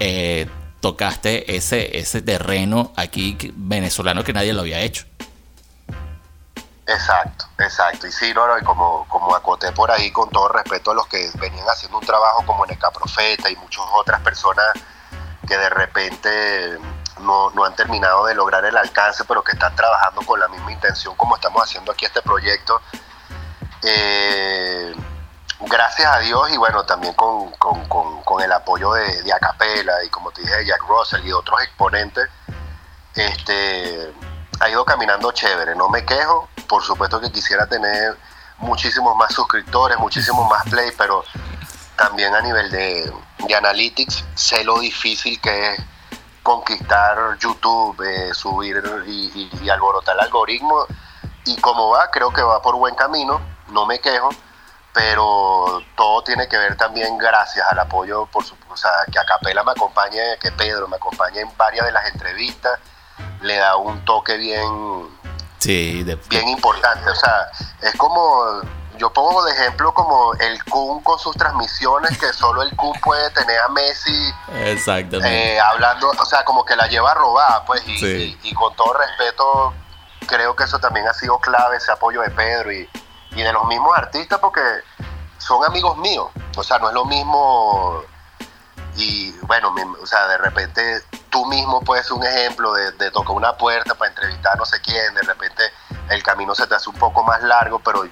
eh, 0.00 0.46
tocaste 0.84 1.56
ese, 1.56 1.96
ese 1.96 2.20
terreno 2.20 2.92
aquí 2.94 3.38
venezolano 3.56 4.22
que 4.22 4.34
nadie 4.34 4.52
lo 4.52 4.60
había 4.60 4.80
hecho. 4.80 5.06
Exacto, 6.86 7.46
exacto. 7.58 8.06
Y 8.06 8.12
sí, 8.12 8.34
no, 8.34 8.58
y 8.58 8.62
como, 8.62 9.06
como 9.08 9.34
acoté 9.34 9.72
por 9.72 9.90
ahí, 9.90 10.10
con 10.10 10.28
todo 10.28 10.48
respeto 10.48 10.90
a 10.90 10.94
los 10.94 11.06
que 11.06 11.30
venían 11.40 11.64
haciendo 11.66 11.96
un 11.96 12.04
trabajo 12.04 12.44
como 12.44 12.66
Neca 12.66 12.90
Profeta 12.90 13.48
y 13.48 13.56
muchas 13.56 13.82
otras 13.94 14.20
personas 14.20 14.66
que 15.48 15.56
de 15.56 15.70
repente 15.70 16.78
no, 17.20 17.48
no, 17.52 17.64
han 17.64 17.74
terminado 17.74 18.26
de 18.26 18.34
lograr 18.34 18.62
el 18.66 18.76
alcance, 18.76 19.24
pero 19.24 19.42
que 19.42 19.52
están 19.52 19.74
trabajando 19.74 20.20
con 20.20 20.38
la 20.38 20.48
misma 20.48 20.70
intención 20.70 21.16
como 21.16 21.36
estamos 21.36 21.62
haciendo 21.62 21.92
aquí 21.92 22.04
este 22.04 22.20
proyecto. 22.20 22.82
Eh, 23.82 24.94
gracias 25.60 26.14
a 26.14 26.18
Dios 26.18 26.50
y 26.50 26.58
bueno, 26.58 26.84
también 26.84 27.14
con, 27.14 27.50
el 28.42 28.52
apoyo 28.52 28.92
de, 28.92 29.22
de, 29.22 29.32
y 30.04 30.08
como 30.10 30.30
te 30.30 30.42
dije, 30.42 30.66
Jack 30.66 30.82
Russell 30.86 31.26
y 31.26 31.32
otros 31.32 31.62
exponentes, 31.62 32.28
este, 33.14 34.12
ha 34.60 34.68
ido 34.68 34.84
caminando 34.84 35.32
chévere, 35.32 35.74
no 35.74 35.88
me 35.88 36.04
quejo, 36.04 36.48
por 36.68 36.82
supuesto 36.82 37.20
que 37.20 37.30
quisiera 37.30 37.66
tener 37.66 38.16
muchísimos 38.58 39.16
más 39.16 39.32
suscriptores, 39.34 39.98
muchísimos 39.98 40.48
más 40.48 40.64
play, 40.64 40.90
pero 40.96 41.24
también 41.96 42.34
a 42.34 42.40
nivel 42.40 42.70
de, 42.70 43.12
analytics 43.56 44.24
sé 44.34 44.64
lo 44.64 44.78
difícil 44.78 45.40
que 45.40 45.74
es 45.74 45.80
conquistar 46.42 47.38
YouTube, 47.38 48.00
eh, 48.02 48.32
subir 48.32 48.82
y, 49.06 49.50
y 49.62 49.68
alborotar 49.68 50.16
el 50.16 50.22
algoritmo. 50.22 50.86
Y 51.44 51.60
como 51.60 51.90
va, 51.90 52.10
creo 52.10 52.32
que 52.32 52.42
va 52.42 52.62
por 52.62 52.76
buen 52.76 52.94
camino, 52.94 53.40
no 53.68 53.84
me 53.86 53.98
quejo 53.98 54.30
pero 54.94 55.82
todo 55.96 56.22
tiene 56.22 56.46
que 56.48 56.56
ver 56.56 56.76
también 56.76 57.18
gracias 57.18 57.66
al 57.68 57.80
apoyo, 57.80 58.26
por 58.26 58.44
su, 58.44 58.54
o 58.70 58.76
sea, 58.76 58.90
que 59.10 59.18
Acapela 59.18 59.64
me 59.64 59.72
acompañe, 59.72 60.38
que 60.40 60.52
Pedro 60.52 60.86
me 60.86 60.96
acompañe 60.96 61.40
en 61.40 61.50
varias 61.56 61.84
de 61.84 61.92
las 61.92 62.06
entrevistas, 62.06 62.78
le 63.42 63.56
da 63.56 63.74
un 63.74 64.04
toque 64.04 64.36
bien, 64.36 65.10
sí, 65.58 66.04
bien 66.30 66.48
importante. 66.48 67.10
O 67.10 67.14
sea, 67.16 67.50
es 67.82 67.92
como, 67.96 68.62
yo 68.96 69.12
pongo 69.12 69.44
de 69.44 69.52
ejemplo 69.52 69.92
como 69.92 70.32
el 70.34 70.64
Kun 70.66 71.02
con 71.02 71.18
sus 71.18 71.36
transmisiones, 71.36 72.16
que 72.16 72.32
solo 72.32 72.62
el 72.62 72.74
Kun 72.76 72.92
puede 73.00 73.28
tener 73.30 73.58
a 73.58 73.68
Messi 73.70 74.32
Exactamente. 74.62 75.54
Eh, 75.54 75.60
hablando, 75.60 76.08
o 76.08 76.24
sea, 76.24 76.44
como 76.44 76.64
que 76.64 76.76
la 76.76 76.86
lleva 76.86 77.14
robada, 77.14 77.64
pues, 77.64 77.82
y, 77.88 78.38
y 78.44 78.54
con 78.54 78.76
todo 78.76 78.94
respeto, 78.94 79.74
creo 80.28 80.54
que 80.54 80.62
eso 80.62 80.78
también 80.78 81.08
ha 81.08 81.14
sido 81.14 81.36
clave, 81.40 81.78
ese 81.78 81.90
apoyo 81.90 82.20
de 82.20 82.30
Pedro 82.30 82.72
y 82.72 82.88
y 83.34 83.42
de 83.42 83.52
los 83.52 83.66
mismos 83.66 83.96
artistas 83.96 84.38
porque 84.38 84.60
son 85.38 85.64
amigos 85.64 85.96
míos. 85.98 86.28
O 86.56 86.62
sea, 86.62 86.78
no 86.78 86.88
es 86.88 86.94
lo 86.94 87.04
mismo. 87.04 88.02
Y 88.96 89.32
bueno, 89.42 89.74
o 90.00 90.06
sea, 90.06 90.28
de 90.28 90.38
repente 90.38 91.02
tú 91.30 91.44
mismo 91.46 91.80
puedes 91.82 92.06
ser 92.06 92.14
un 92.14 92.24
ejemplo 92.24 92.72
de, 92.74 93.10
tocar 93.10 93.34
una 93.34 93.56
puerta 93.56 93.94
para 93.96 94.08
entrevistar 94.10 94.52
a 94.52 94.56
no 94.56 94.64
sé 94.64 94.80
quién, 94.80 95.12
de 95.14 95.22
repente 95.22 95.64
el 96.08 96.22
camino 96.22 96.54
se 96.54 96.64
te 96.68 96.76
hace 96.76 96.88
un 96.88 96.96
poco 96.96 97.24
más 97.24 97.42
largo, 97.42 97.80
pero 97.80 98.04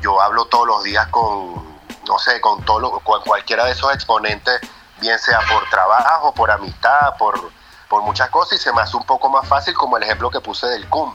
yo 0.00 0.20
hablo 0.22 0.46
todos 0.46 0.66
los 0.66 0.82
días 0.82 1.06
con, 1.08 1.78
no 2.06 2.18
sé, 2.18 2.40
con, 2.40 2.64
todo 2.64 2.98
con 3.00 3.22
cualquiera 3.24 3.66
de 3.66 3.72
esos 3.72 3.92
exponentes, 3.92 4.58
bien 5.00 5.18
sea 5.18 5.40
por 5.52 5.68
trabajo, 5.68 6.32
por 6.32 6.50
amistad, 6.50 7.14
por, 7.18 7.50
por 7.90 8.02
muchas 8.02 8.30
cosas, 8.30 8.58
y 8.58 8.62
se 8.62 8.72
me 8.72 8.80
hace 8.80 8.96
un 8.96 9.04
poco 9.04 9.28
más 9.28 9.46
fácil 9.46 9.74
como 9.74 9.98
el 9.98 10.04
ejemplo 10.04 10.30
que 10.30 10.40
puse 10.40 10.66
del 10.66 10.88
CUM. 10.88 11.14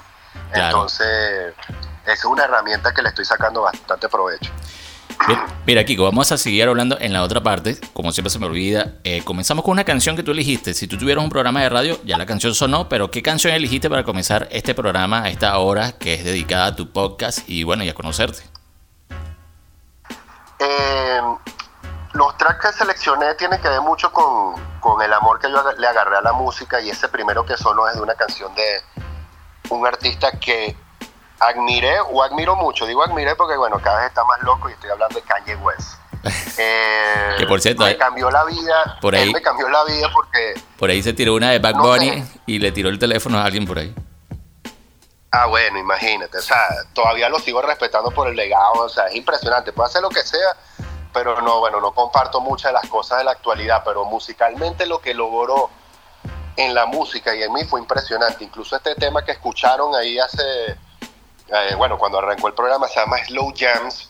Entonces, 0.53 1.55
es 2.05 2.25
una 2.25 2.45
herramienta 2.45 2.93
que 2.93 3.01
le 3.01 3.09
estoy 3.09 3.25
sacando 3.25 3.61
bastante 3.61 4.09
provecho. 4.09 4.51
Mira, 5.65 5.83
Kiko, 5.83 6.03
vamos 6.03 6.31
a 6.31 6.37
seguir 6.37 6.67
hablando 6.67 6.97
en 6.99 7.13
la 7.13 7.23
otra 7.23 7.41
parte. 7.41 7.79
Como 7.93 8.11
siempre 8.11 8.31
se 8.31 8.39
me 8.39 8.47
olvida, 8.47 8.95
eh, 9.03 9.23
comenzamos 9.23 9.63
con 9.63 9.73
una 9.73 9.83
canción 9.83 10.15
que 10.15 10.23
tú 10.23 10.31
elegiste. 10.31 10.73
Si 10.73 10.87
tú 10.87 10.97
tuvieras 10.97 11.23
un 11.23 11.29
programa 11.29 11.61
de 11.61 11.69
radio, 11.69 11.99
ya 12.03 12.17
la 12.17 12.25
canción 12.25 12.55
sonó, 12.55 12.89
pero 12.89 13.11
¿qué 13.11 13.21
canción 13.21 13.53
elegiste 13.53 13.89
para 13.89 14.03
comenzar 14.03 14.47
este 14.51 14.73
programa 14.73 15.23
a 15.23 15.29
esta 15.29 15.57
hora 15.59 15.91
que 15.93 16.15
es 16.15 16.23
dedicada 16.23 16.67
a 16.67 16.75
tu 16.75 16.91
podcast 16.91 17.47
y 17.47 17.63
bueno, 17.63 17.83
y 17.83 17.89
a 17.89 17.93
conocerte? 17.93 18.41
Eh, 20.59 21.21
los 22.13 22.37
tracks 22.37 22.65
que 22.65 22.73
seleccioné 22.73 23.35
tienen 23.35 23.61
que 23.61 23.69
ver 23.69 23.81
mucho 23.81 24.11
con, 24.11 24.55
con 24.79 25.01
el 25.01 25.13
amor 25.13 25.39
que 25.39 25.49
yo 25.49 25.63
le 25.77 25.87
agarré 25.87 26.17
a 26.17 26.21
la 26.21 26.33
música 26.33 26.81
y 26.81 26.89
ese 26.89 27.07
primero 27.09 27.45
que 27.45 27.57
sonó 27.57 27.87
es 27.87 27.95
de 27.95 28.01
una 28.01 28.15
canción 28.15 28.53
de 28.55 28.81
un 29.69 29.85
artista 29.85 30.31
que 30.39 30.75
admiré 31.41 31.99
o 31.99 32.23
admiro 32.23 32.55
mucho. 32.55 32.85
Digo 32.85 33.03
admiré 33.03 33.35
porque, 33.35 33.57
bueno, 33.57 33.79
cada 33.81 33.99
vez 33.99 34.07
está 34.09 34.23
más 34.23 34.41
loco 34.43 34.69
y 34.69 34.73
estoy 34.73 34.89
hablando 34.91 35.15
de 35.19 35.21
Kanye 35.25 35.55
West. 35.57 35.95
Eh, 36.57 37.35
Que 37.39 37.47
por 37.47 37.59
cierto, 37.61 37.83
me 37.83 37.91
eh, 37.91 37.97
cambió 37.97 38.29
la 38.29 38.43
vida. 38.45 38.97
por 39.01 39.15
ahí- 39.15 39.23
Él 39.23 39.31
me 39.33 39.41
cambió 39.41 39.67
la 39.69 39.83
vida 39.85 40.07
porque 40.13 40.53
Por 40.77 40.89
ahí 40.91 41.01
se 41.01 41.13
tiró 41.13 41.33
una 41.33 41.49
de 41.49 41.57
Bad 41.59 41.73
No 41.75 41.83
Bunny 41.83 42.21
sé. 42.21 42.39
y 42.45 42.59
le 42.59 42.71
tiró 42.71 42.89
el 42.89 42.99
teléfono 42.99 43.39
a 43.39 43.45
alguien 43.45 43.65
por 43.65 43.79
ahí. 43.79 43.93
Ah, 45.31 45.47
bueno, 45.47 45.79
imagínate, 45.79 46.37
o 46.37 46.41
sea, 46.41 46.57
todavía 46.93 47.29
lo 47.29 47.39
sigo 47.39 47.61
respetando 47.61 48.11
por 48.11 48.27
el 48.27 48.35
legado, 48.35 48.73
o 48.83 48.89
sea, 48.89 49.05
es 49.07 49.15
impresionante, 49.15 49.71
puede 49.71 49.87
hacer 49.89 50.01
lo 50.01 50.09
que 50.09 50.21
sea, 50.23 50.57
pero 51.13 51.41
no, 51.41 51.59
bueno, 51.59 51.79
no 51.79 51.93
comparto 51.93 52.41
muchas 52.41 52.71
de 52.71 52.73
las 52.73 52.87
cosas 52.89 53.19
de 53.19 53.23
la 53.23 53.31
actualidad, 53.31 53.81
pero 53.85 54.03
musicalmente 54.03 54.85
lo 54.85 54.99
que 54.99 55.13
logró 55.13 55.69
en 56.57 56.73
la 56.75 56.85
música 56.85 57.33
y 57.33 57.43
en 57.43 57.53
mí 57.53 57.63
fue 57.63 57.79
impresionante, 57.79 58.43
incluso 58.43 58.75
este 58.75 58.93
tema 58.95 59.23
que 59.23 59.31
escucharon 59.31 59.95
ahí 59.95 60.19
hace, 60.19 60.43
eh, 61.51 61.75
bueno, 61.75 61.97
cuando 61.97 62.19
arrancó 62.19 62.47
el 62.47 62.53
programa 62.53 62.87
se 62.87 62.99
llama 62.99 63.17
Slow 63.25 63.53
Jams, 63.57 64.09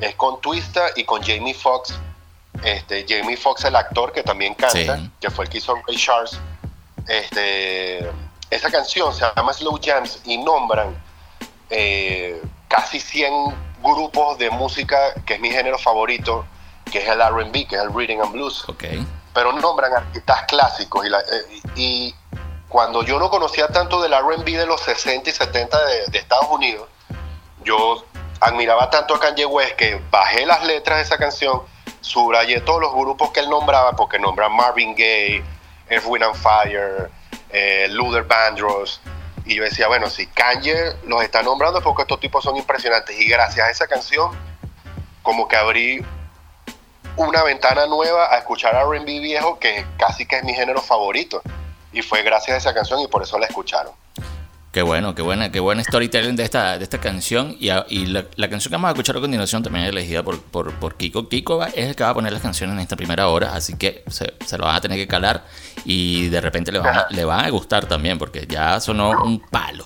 es 0.00 0.14
con 0.16 0.40
Twista 0.40 0.86
y 0.96 1.04
con 1.04 1.22
Jamie 1.22 1.54
Foxx, 1.54 1.94
este, 2.64 3.06
Jamie 3.08 3.36
Foxx 3.36 3.64
el 3.64 3.76
actor 3.76 4.12
que 4.12 4.22
también 4.22 4.54
canta, 4.54 4.96
Sí. 4.96 5.10
que 5.20 5.30
fue 5.30 5.44
el 5.44 5.50
que 5.50 5.58
hizo 5.58 5.74
Ray 5.86 5.96
Charles, 5.96 6.38
este, 7.08 8.10
esa 8.50 8.70
canción 8.70 9.12
se 9.14 9.24
llama 9.36 9.52
Slow 9.52 9.78
Jams 9.82 10.20
y 10.24 10.38
nombran 10.38 10.96
eh, 11.70 12.40
casi 12.68 12.98
100 13.00 13.32
grupos 13.82 14.38
de 14.38 14.50
música, 14.50 15.14
que 15.24 15.34
es 15.34 15.40
mi 15.40 15.50
género 15.50 15.78
favorito, 15.78 16.44
que 16.90 16.98
es 16.98 17.08
el 17.08 17.20
RB, 17.20 17.66
que 17.68 17.76
es 17.76 17.82
el 17.82 17.94
Reading 17.94 18.18
and 18.20 18.32
Blues, 18.32 18.64
Ok. 18.68 18.84
pero 19.32 19.52
nombran 19.52 19.92
artistas 19.94 20.42
clásicos. 20.48 21.06
Y, 21.06 21.08
la- 21.08 21.20
eh, 21.20 21.60
y 21.76 22.14
cuando 22.70 23.02
yo 23.02 23.18
no 23.18 23.28
conocía 23.30 23.66
tanto 23.66 24.00
del 24.00 24.14
RB 24.14 24.44
de 24.44 24.64
los 24.64 24.80
60 24.82 25.28
y 25.28 25.32
70 25.32 25.76
de, 26.06 26.18
Estados 26.18 26.46
Unidos, 26.48 26.88
yo 27.64 28.04
admiraba 28.40 28.88
tanto 28.88 29.16
a 29.16 29.20
Kanye 29.20 29.44
West 29.44 29.74
que 29.74 30.00
bajé 30.08 30.46
las 30.46 30.64
letras 30.64 30.98
de 30.98 31.02
esa 31.02 31.18
canción, 31.18 31.62
subrayé 32.00 32.60
todos 32.60 32.80
los 32.80 32.94
grupos 32.94 33.32
que 33.32 33.40
él 33.40 33.50
nombraba, 33.50 33.96
porque 33.96 34.20
nombra 34.20 34.48
Marvin 34.48 34.94
Gaye, 34.94 35.42
Earth, 35.88 36.04
Wind 36.06 36.24
and 36.24 36.36
Fire, 36.36 37.10
eh, 37.50 37.88
Luther 37.90 38.22
Vandross. 38.22 39.00
Y 39.44 39.56
yo 39.56 39.64
decía, 39.64 39.88
bueno, 39.88 40.08
si 40.08 40.28
Kanye 40.28 40.94
los 41.06 41.24
está 41.24 41.42
nombrando 41.42 41.80
es 41.80 41.84
porque 41.84 42.02
estos 42.02 42.20
tipos 42.20 42.44
son 42.44 42.56
impresionantes. 42.56 43.20
Y 43.20 43.28
gracias 43.28 43.66
a 43.66 43.70
esa 43.70 43.88
canción, 43.88 44.30
como 45.22 45.48
que 45.48 45.56
abrí 45.56 46.06
una 47.16 47.42
ventana 47.42 47.88
nueva 47.88 48.32
a 48.32 48.38
escuchar 48.38 48.76
R&B 48.76 49.18
viejo, 49.18 49.58
que 49.58 49.84
casi 49.98 50.24
que 50.24 50.36
es 50.36 50.44
mi 50.44 50.54
género 50.54 50.80
favorito. 50.80 51.42
Y 51.92 52.02
fue 52.02 52.22
gracias 52.22 52.54
a 52.54 52.58
esa 52.58 52.74
canción 52.74 53.00
y 53.00 53.06
por 53.08 53.22
eso 53.22 53.38
la 53.38 53.46
escucharon. 53.46 53.92
Qué 54.72 54.82
bueno, 54.82 55.16
qué 55.16 55.22
buena, 55.22 55.50
qué 55.50 55.58
buena 55.58 55.82
storytelling 55.82 56.36
de 56.36 56.44
esta, 56.44 56.78
de 56.78 56.84
esta 56.84 56.98
canción. 57.00 57.56
Y, 57.58 57.70
a- 57.70 57.84
y 57.88 58.06
la, 58.06 58.24
la 58.36 58.48
canción 58.48 58.70
que 58.70 58.76
vamos 58.76 58.88
a 58.88 58.92
escuchar 58.92 59.16
a 59.16 59.20
continuación 59.20 59.64
también 59.64 59.84
es 59.84 59.90
elegida 59.90 60.22
por, 60.22 60.40
por, 60.40 60.72
por 60.74 60.94
Kiko. 60.96 61.28
Kiko 61.28 61.64
es 61.64 61.74
el 61.74 61.96
que 61.96 62.04
va 62.04 62.10
a 62.10 62.14
poner 62.14 62.32
las 62.32 62.40
canciones 62.40 62.74
en 62.74 62.80
esta 62.80 62.94
primera 62.94 63.26
hora, 63.26 63.52
así 63.56 63.76
que 63.76 64.04
se, 64.08 64.34
se 64.46 64.56
lo 64.58 64.66
van 64.66 64.76
a 64.76 64.80
tener 64.80 64.96
que 64.96 65.08
calar 65.08 65.44
y 65.84 66.28
de 66.28 66.40
repente 66.40 66.70
le 66.70 66.78
van, 66.78 66.96
a, 66.98 67.06
le 67.10 67.24
van 67.24 67.44
a 67.44 67.50
gustar 67.50 67.86
también, 67.86 68.16
porque 68.16 68.46
ya 68.46 68.78
sonó 68.78 69.10
un 69.24 69.40
palo. 69.40 69.82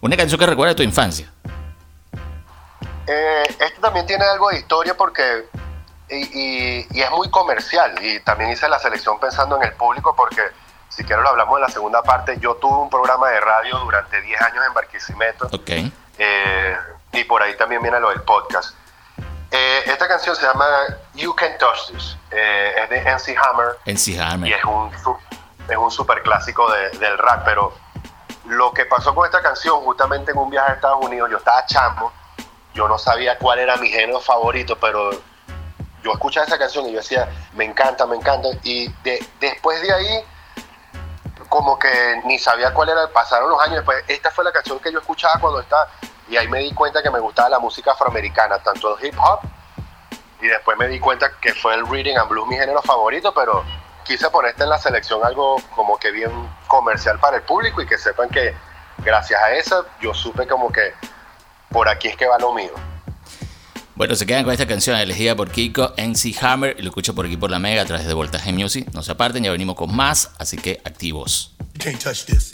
Una 0.00 0.16
canción 0.16 0.40
que 0.40 0.46
recuerda 0.46 0.74
tu 0.74 0.82
infancia. 0.82 1.30
Eh, 3.06 3.42
esto 3.60 3.80
también 3.82 4.06
tiene 4.06 4.24
algo 4.24 4.48
de 4.48 4.58
historia 4.60 4.96
porque 4.96 5.22
y, 6.08 6.16
y- 6.16 6.86
y 6.92 7.00
es 7.02 7.10
muy 7.10 7.28
comercial 7.30 7.94
y 8.02 8.20
también 8.20 8.50
hice 8.50 8.68
la 8.70 8.78
selección 8.78 9.20
pensando 9.20 9.56
en 9.56 9.64
el 9.64 9.72
público 9.74 10.14
porque 10.16 10.40
si 10.88 11.04
quiero 11.04 11.22
lo 11.22 11.30
hablamos 11.30 11.56
en 11.58 11.62
la 11.62 11.68
segunda 11.68 12.02
parte. 12.02 12.38
Yo 12.40 12.54
tuve 12.56 12.78
un 12.78 12.90
programa 12.90 13.28
de 13.30 13.40
radio 13.40 13.78
durante 13.78 14.20
10 14.20 14.40
años 14.42 14.64
en 14.66 14.74
Barquisimeto. 14.74 15.46
Ok. 15.52 15.70
eh, 16.18 16.76
y 17.12 17.24
por 17.24 17.42
ahí 17.42 17.56
también 17.56 17.80
viene 17.82 18.00
lo 18.00 18.10
del 18.10 18.22
podcast. 18.22 18.74
Eh, 19.50 19.82
esta 19.86 20.08
canción 20.08 20.34
se 20.34 20.42
llama 20.46 20.66
You 21.14 21.34
Can 21.34 21.56
Touch 21.58 21.90
This. 21.92 22.16
Eh, 22.32 22.74
es 22.82 22.90
de 22.90 22.98
NC 22.98 23.36
Hammer. 23.36 23.76
Y 23.86 24.18
Hammer. 24.18 24.52
es 24.52 24.64
un, 24.64 24.90
es 25.68 25.76
un 25.76 25.90
super 25.90 26.22
clásico 26.22 26.70
de- 26.72 26.90
del 26.98 27.16
rap, 27.18 27.44
pero 27.44 27.72
lo 28.46 28.72
que 28.72 28.84
pasó 28.84 29.14
con 29.14 29.24
esta 29.26 29.40
canción, 29.42 29.80
justamente 29.82 30.32
en 30.32 30.38
un 30.38 30.50
viaje 30.50 30.72
a 30.72 30.74
Estados 30.74 30.98
Unidos, 31.04 31.30
yo 31.30 31.38
estaba 31.38 31.64
chamo, 31.66 32.12
yo 32.74 32.88
no 32.88 32.98
sabía 32.98 33.38
cuál 33.38 33.60
era 33.60 33.76
mi 33.76 33.88
género 33.90 34.20
favorito, 34.20 34.76
pero 34.78 35.10
yo 36.02 36.12
escuchaba 36.12 36.46
esa 36.46 36.58
canción 36.58 36.86
y 36.86 36.92
yo 36.92 36.98
decía, 36.98 37.28
me 37.54 37.64
encanta, 37.64 38.06
me 38.06 38.16
encanta, 38.16 38.48
y 38.64 38.88
de- 39.04 39.24
después 39.40 39.80
de 39.82 39.92
ahí, 39.92 40.24
como 41.54 41.78
que 41.78 42.20
ni 42.24 42.36
sabía 42.36 42.74
cuál 42.74 42.88
era, 42.88 43.06
pasaron 43.06 43.48
los 43.48 43.62
años 43.62 43.76
después, 43.76 44.02
esta 44.08 44.28
fue 44.32 44.42
la 44.42 44.50
canción 44.50 44.80
que 44.80 44.90
yo 44.90 44.98
escuchaba 44.98 45.38
cuando 45.40 45.60
estaba, 45.60 45.88
y 46.28 46.36
ahí 46.36 46.48
me 46.48 46.58
di 46.58 46.74
cuenta 46.74 47.00
que 47.00 47.10
me 47.10 47.20
gustaba 47.20 47.48
la 47.48 47.60
música 47.60 47.92
afroamericana, 47.92 48.58
tanto 48.58 48.98
el 48.98 49.06
hip 49.06 49.14
hop, 49.20 49.38
y 50.40 50.48
después 50.48 50.76
me 50.76 50.88
di 50.88 50.98
cuenta 50.98 51.30
que 51.40 51.54
fue 51.54 51.74
el 51.74 51.86
reading 51.86 52.16
and 52.16 52.28
blues 52.28 52.48
mi 52.48 52.56
género 52.56 52.82
favorito, 52.82 53.32
pero 53.32 53.64
quise 54.02 54.28
ponerte 54.30 54.64
en 54.64 54.70
la 54.70 54.78
selección 54.78 55.24
algo 55.24 55.58
como 55.76 55.96
que 55.96 56.10
bien 56.10 56.32
comercial 56.66 57.20
para 57.20 57.36
el 57.36 57.42
público 57.44 57.80
y 57.80 57.86
que 57.86 57.98
sepan 57.98 58.30
que 58.30 58.52
gracias 58.98 59.40
a 59.40 59.52
eso 59.52 59.86
yo 60.00 60.12
supe 60.12 60.48
como 60.48 60.72
que 60.72 60.92
por 61.70 61.88
aquí 61.88 62.08
es 62.08 62.16
que 62.16 62.26
va 62.26 62.36
lo 62.36 62.52
mío. 62.52 62.72
Bueno, 63.96 64.16
se 64.16 64.26
quedan 64.26 64.42
con 64.42 64.52
esta 64.52 64.66
canción 64.66 64.98
elegida 64.98 65.36
por 65.36 65.52
Kiko, 65.52 65.94
NC 65.96 66.42
Hammer, 66.42 66.74
y 66.76 66.82
lo 66.82 66.88
escucho 66.88 67.14
por 67.14 67.26
aquí 67.26 67.36
por 67.36 67.52
la 67.52 67.60
Mega 67.60 67.82
a 67.82 67.84
través 67.84 68.06
de 68.06 68.12
Voltaje 68.12 68.52
Music. 68.52 68.88
No 68.92 69.04
se 69.04 69.12
aparten, 69.12 69.44
ya 69.44 69.52
venimos 69.52 69.76
con 69.76 69.94
más, 69.94 70.32
así 70.38 70.56
que 70.56 70.80
activos. 70.84 71.52
You 71.74 71.78
can't 71.78 72.02
touch 72.02 72.24
this. 72.24 72.50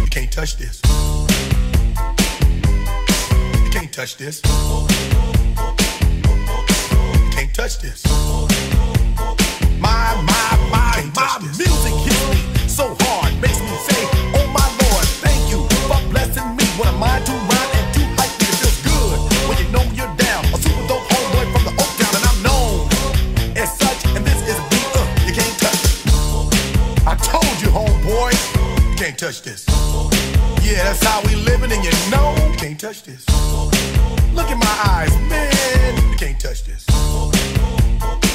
You 0.00 0.06
can't 0.10 0.32
touch 0.32 0.56
this. 0.56 0.80
You 3.64 3.70
can't 3.70 3.92
touch 3.92 4.16
this. 4.16 4.40
You 4.42 4.86
can't 7.34 7.54
touch 7.54 7.80
this. 7.80 8.02
You 28.32 28.96
can't 28.96 29.18
touch 29.18 29.42
this. 29.42 29.66
Yeah, 30.62 30.82
that's 30.84 31.02
how 31.04 31.20
we 31.26 31.34
living, 31.36 31.72
and 31.72 31.84
you 31.84 31.92
know 32.10 32.34
you 32.50 32.56
can't 32.56 32.78
touch 32.78 33.02
this. 33.02 33.24
Look 34.32 34.50
in 34.50 34.58
my 34.58 34.76
eyes, 34.88 35.14
man, 35.28 36.10
you 36.10 36.16
can't 36.16 36.38
touch 36.40 36.64
this. 36.64 36.84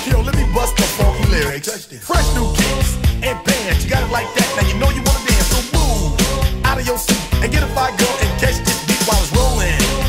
Yo, 0.06 0.22
let 0.22 0.36
me 0.36 0.46
bust 0.54 0.76
the 0.78 0.84
funky 0.84 1.26
lyrics. 1.30 1.86
Fresh 2.06 2.36
new 2.36 2.54
kicks 2.56 2.96
and 3.24 3.38
bands, 3.46 3.84
you 3.84 3.90
got 3.90 4.04
it 4.04 4.12
like 4.12 4.28
that. 4.36 4.50
Now 4.58 4.68
you 4.68 4.76
know 4.80 4.90
you 4.90 5.02
wanna 5.04 5.26
dance, 5.28 5.48
so 5.48 5.60
move 5.78 6.66
out 6.66 6.80
of 6.80 6.86
your 6.86 6.98
seat 6.98 7.44
and 7.44 7.52
get 7.52 7.64
a 7.64 7.68
fire 7.68 7.96
girl 7.98 8.16
and 8.22 8.40
catch 8.40 8.58
this 8.64 8.80
beat 8.86 9.02
while 9.08 9.22
it's 9.22 9.32
rolling. 9.36 10.09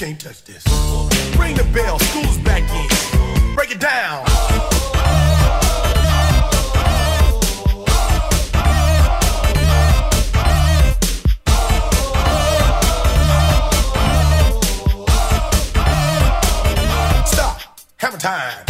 Can't, 0.00 0.18
touch 0.18 0.42
this. 0.44 0.64
Ring 1.38 1.54
the 1.54 1.68
bell, 1.74 1.98
school's 1.98 2.38
back 2.38 2.62
in. 2.62 3.54
Break 3.54 3.70
it 3.70 3.80
down. 3.80 4.26
Stop. 17.26 17.60
Hammer 17.98 18.16
time. 18.16 18.69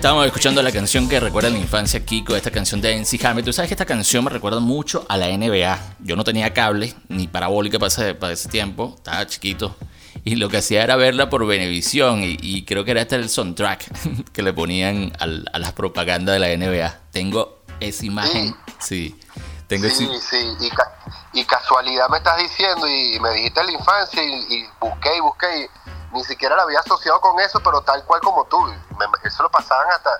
Estábamos 0.00 0.24
escuchando 0.26 0.62
la 0.62 0.72
canción 0.72 1.08
que 1.10 1.20
recuerda 1.20 1.48
a 1.48 1.52
la 1.52 1.58
infancia 1.58 2.04
Kiko, 2.04 2.34
esta 2.34 2.50
canción 2.50 2.80
de 2.80 2.96
NC 2.96 3.22
Hammer. 3.24 3.44
Tú 3.44 3.52
sabes 3.52 3.68
que 3.68 3.74
esta 3.74 3.84
canción 3.84 4.24
me 4.24 4.30
recuerda 4.30 4.58
mucho 4.58 5.04
a 5.10 5.16
la 5.18 5.28
NBA. 5.28 5.96
Yo 6.00 6.16
no 6.16 6.24
tenía 6.24 6.54
cable 6.54 6.94
ni 7.08 7.28
parabólica 7.28 7.78
para 7.78 7.88
ese, 7.88 8.14
para 8.14 8.32
ese 8.32 8.48
tiempo, 8.48 8.94
estaba 8.96 9.26
chiquito. 9.26 9.76
Y 10.24 10.36
lo 10.36 10.48
que 10.48 10.56
hacía 10.58 10.82
era 10.82 10.96
verla 10.96 11.28
por 11.28 11.46
Venevisión. 11.46 12.22
Y, 12.24 12.38
y 12.40 12.64
creo 12.64 12.84
que 12.84 12.92
era 12.92 13.02
este 13.02 13.16
el 13.16 13.28
soundtrack 13.28 13.84
que 14.32 14.42
le 14.42 14.52
ponían 14.54 15.12
al- 15.18 15.44
a 15.52 15.58
las 15.58 15.72
propagandas 15.72 16.32
de 16.32 16.38
la 16.38 16.56
NBA. 16.56 16.98
Tengo 17.10 17.60
esa 17.78 18.06
imagen, 18.06 18.54
sí. 18.78 19.18
Tengo 19.66 19.88
Sí, 19.90 20.04
ese- 20.10 20.20
sí, 20.20 20.46
y, 20.66 20.70
ca- 20.70 20.98
y 21.34 21.44
casualidad 21.44 22.08
me 22.08 22.16
estás 22.18 22.38
diciendo 22.38 22.88
y 22.88 23.20
me 23.20 23.30
dijiste 23.34 23.62
la 23.64 23.72
infancia 23.72 24.22
y, 24.24 24.54
y 24.54 24.64
busqué 24.80 25.10
y 25.16 25.20
busqué 25.20 25.46
y 25.60 25.66
ni 26.12 26.22
siquiera 26.24 26.56
la 26.56 26.62
había 26.62 26.80
asociado 26.80 27.20
con 27.20 27.38
eso, 27.40 27.60
pero 27.62 27.80
tal 27.82 28.04
cual 28.04 28.20
como 28.20 28.44
tú. 28.46 28.60
Me- 28.98 29.06
eso 29.24 29.42
lo 29.42 29.50
pasaban 29.50 29.86
hasta 29.92 30.10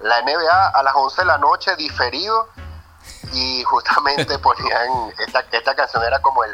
la 0.00 0.20
NBA 0.22 0.68
a 0.74 0.82
las 0.82 0.94
11 0.94 1.20
de 1.22 1.26
la 1.26 1.38
noche 1.38 1.74
diferido 1.76 2.48
y 3.32 3.62
justamente 3.64 4.38
ponían, 4.40 4.88
esta, 5.26 5.44
esta 5.52 5.74
canción 5.74 6.02
era 6.04 6.20
como 6.20 6.44
el, 6.44 6.50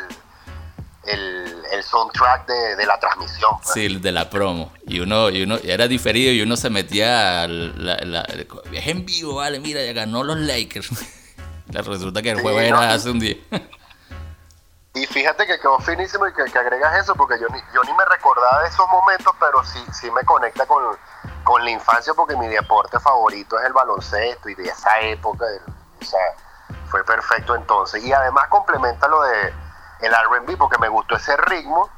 el, 1.04 1.62
el 1.72 1.82
soundtrack 1.82 2.46
de, 2.46 2.76
de 2.76 2.86
la 2.86 2.98
transmisión. 3.00 3.50
pues. 3.62 3.72
Sí, 3.72 3.98
de 3.98 4.12
la 4.12 4.28
promo. 4.28 4.72
Y 4.86 5.00
uno, 5.00 5.30
y 5.30 5.42
uno 5.42 5.56
era 5.62 5.88
diferido 5.88 6.32
y 6.32 6.42
uno 6.42 6.56
se 6.56 6.70
metía. 6.70 7.42
al- 7.42 7.84
la- 7.84 7.96
la- 8.04 8.22
es 8.72 8.86
en 8.86 9.04
vivo, 9.06 9.36
vale, 9.36 9.60
mira, 9.60 9.82
ya 9.82 9.92
ganó 9.92 10.22
los 10.22 10.36
Lakers. 10.38 10.90
La- 11.68 11.82
Resulta 11.82 12.22
que 12.22 12.30
el 12.30 12.40
juego 12.40 12.60
era 12.60 12.92
hace 12.92 13.10
un 13.10 13.18
día. 13.20 13.36
Y 14.98 15.06
fíjate 15.06 15.46
que 15.46 15.58
quedó 15.60 15.78
finísimo 15.80 16.26
y 16.26 16.32
que, 16.32 16.44
que 16.44 16.58
agregas 16.58 16.96
eso, 16.98 17.14
porque 17.14 17.38
yo 17.38 17.46
ni, 17.48 17.60
yo 17.72 17.82
ni 17.84 17.92
me 17.94 18.04
recordaba 18.04 18.62
de 18.62 18.68
esos 18.68 18.86
momentos, 18.88 19.32
pero 19.38 19.64
sí, 19.64 19.84
sí 19.92 20.10
me 20.10 20.22
conecta 20.24 20.66
con, 20.66 20.82
con 21.44 21.64
la 21.64 21.70
infancia, 21.70 22.12
porque 22.14 22.36
mi 22.36 22.48
deporte 22.48 22.98
favorito 22.98 23.58
es 23.58 23.66
el 23.66 23.72
baloncesto 23.72 24.48
y 24.48 24.54
de 24.54 24.64
esa 24.64 25.00
época, 25.00 25.44
el- 25.46 25.74
o 26.00 26.04
sea, 26.04 26.20
fue 26.90 27.04
perfecto 27.04 27.54
entonces. 27.54 28.02
Y 28.04 28.12
además 28.12 28.48
complementa 28.48 29.06
lo 29.08 29.22
de 29.22 29.54
el 30.00 30.12
R&B, 30.12 30.56
porque 30.56 30.78
me 30.78 30.88
gustó 30.88 31.16
ese 31.16 31.36
ritmo, 31.36 31.88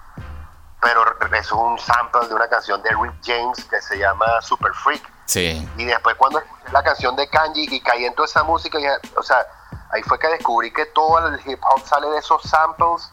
pero 0.81 1.05
eso 1.35 1.39
es 1.39 1.53
un 1.53 1.79
sample 1.79 2.27
de 2.29 2.35
una 2.35 2.49
canción 2.49 2.83
de 2.83 2.91
Rick 2.91 3.15
James 3.25 3.65
que 3.65 3.81
se 3.83 3.99
llama 3.99 4.27
Super 4.41 4.73
Freak. 4.75 5.03
Sí. 5.27 5.69
Y 5.77 5.85
después 5.85 6.17
cuando 6.17 6.39
escuché 6.39 6.73
la 6.73 6.83
canción 6.83 7.15
de 7.17 7.29
Kanji 7.29 7.69
y 7.71 7.81
caí 7.83 8.05
en 8.07 8.15
toda 8.15 8.27
esa 8.27 8.43
música, 8.43 8.79
dije, 8.79 8.91
o 9.17 9.23
sea, 9.23 9.47
ahí 9.91 10.03
fue 10.03 10.19
que 10.19 10.29
descubrí 10.29 10.73
que 10.73 10.87
todo 10.87 11.27
el 11.29 11.41
hip 11.47 11.61
hop 11.63 11.83
sale 11.87 12.09
de 12.09 12.19
esos 12.19 12.43
samples 12.43 13.09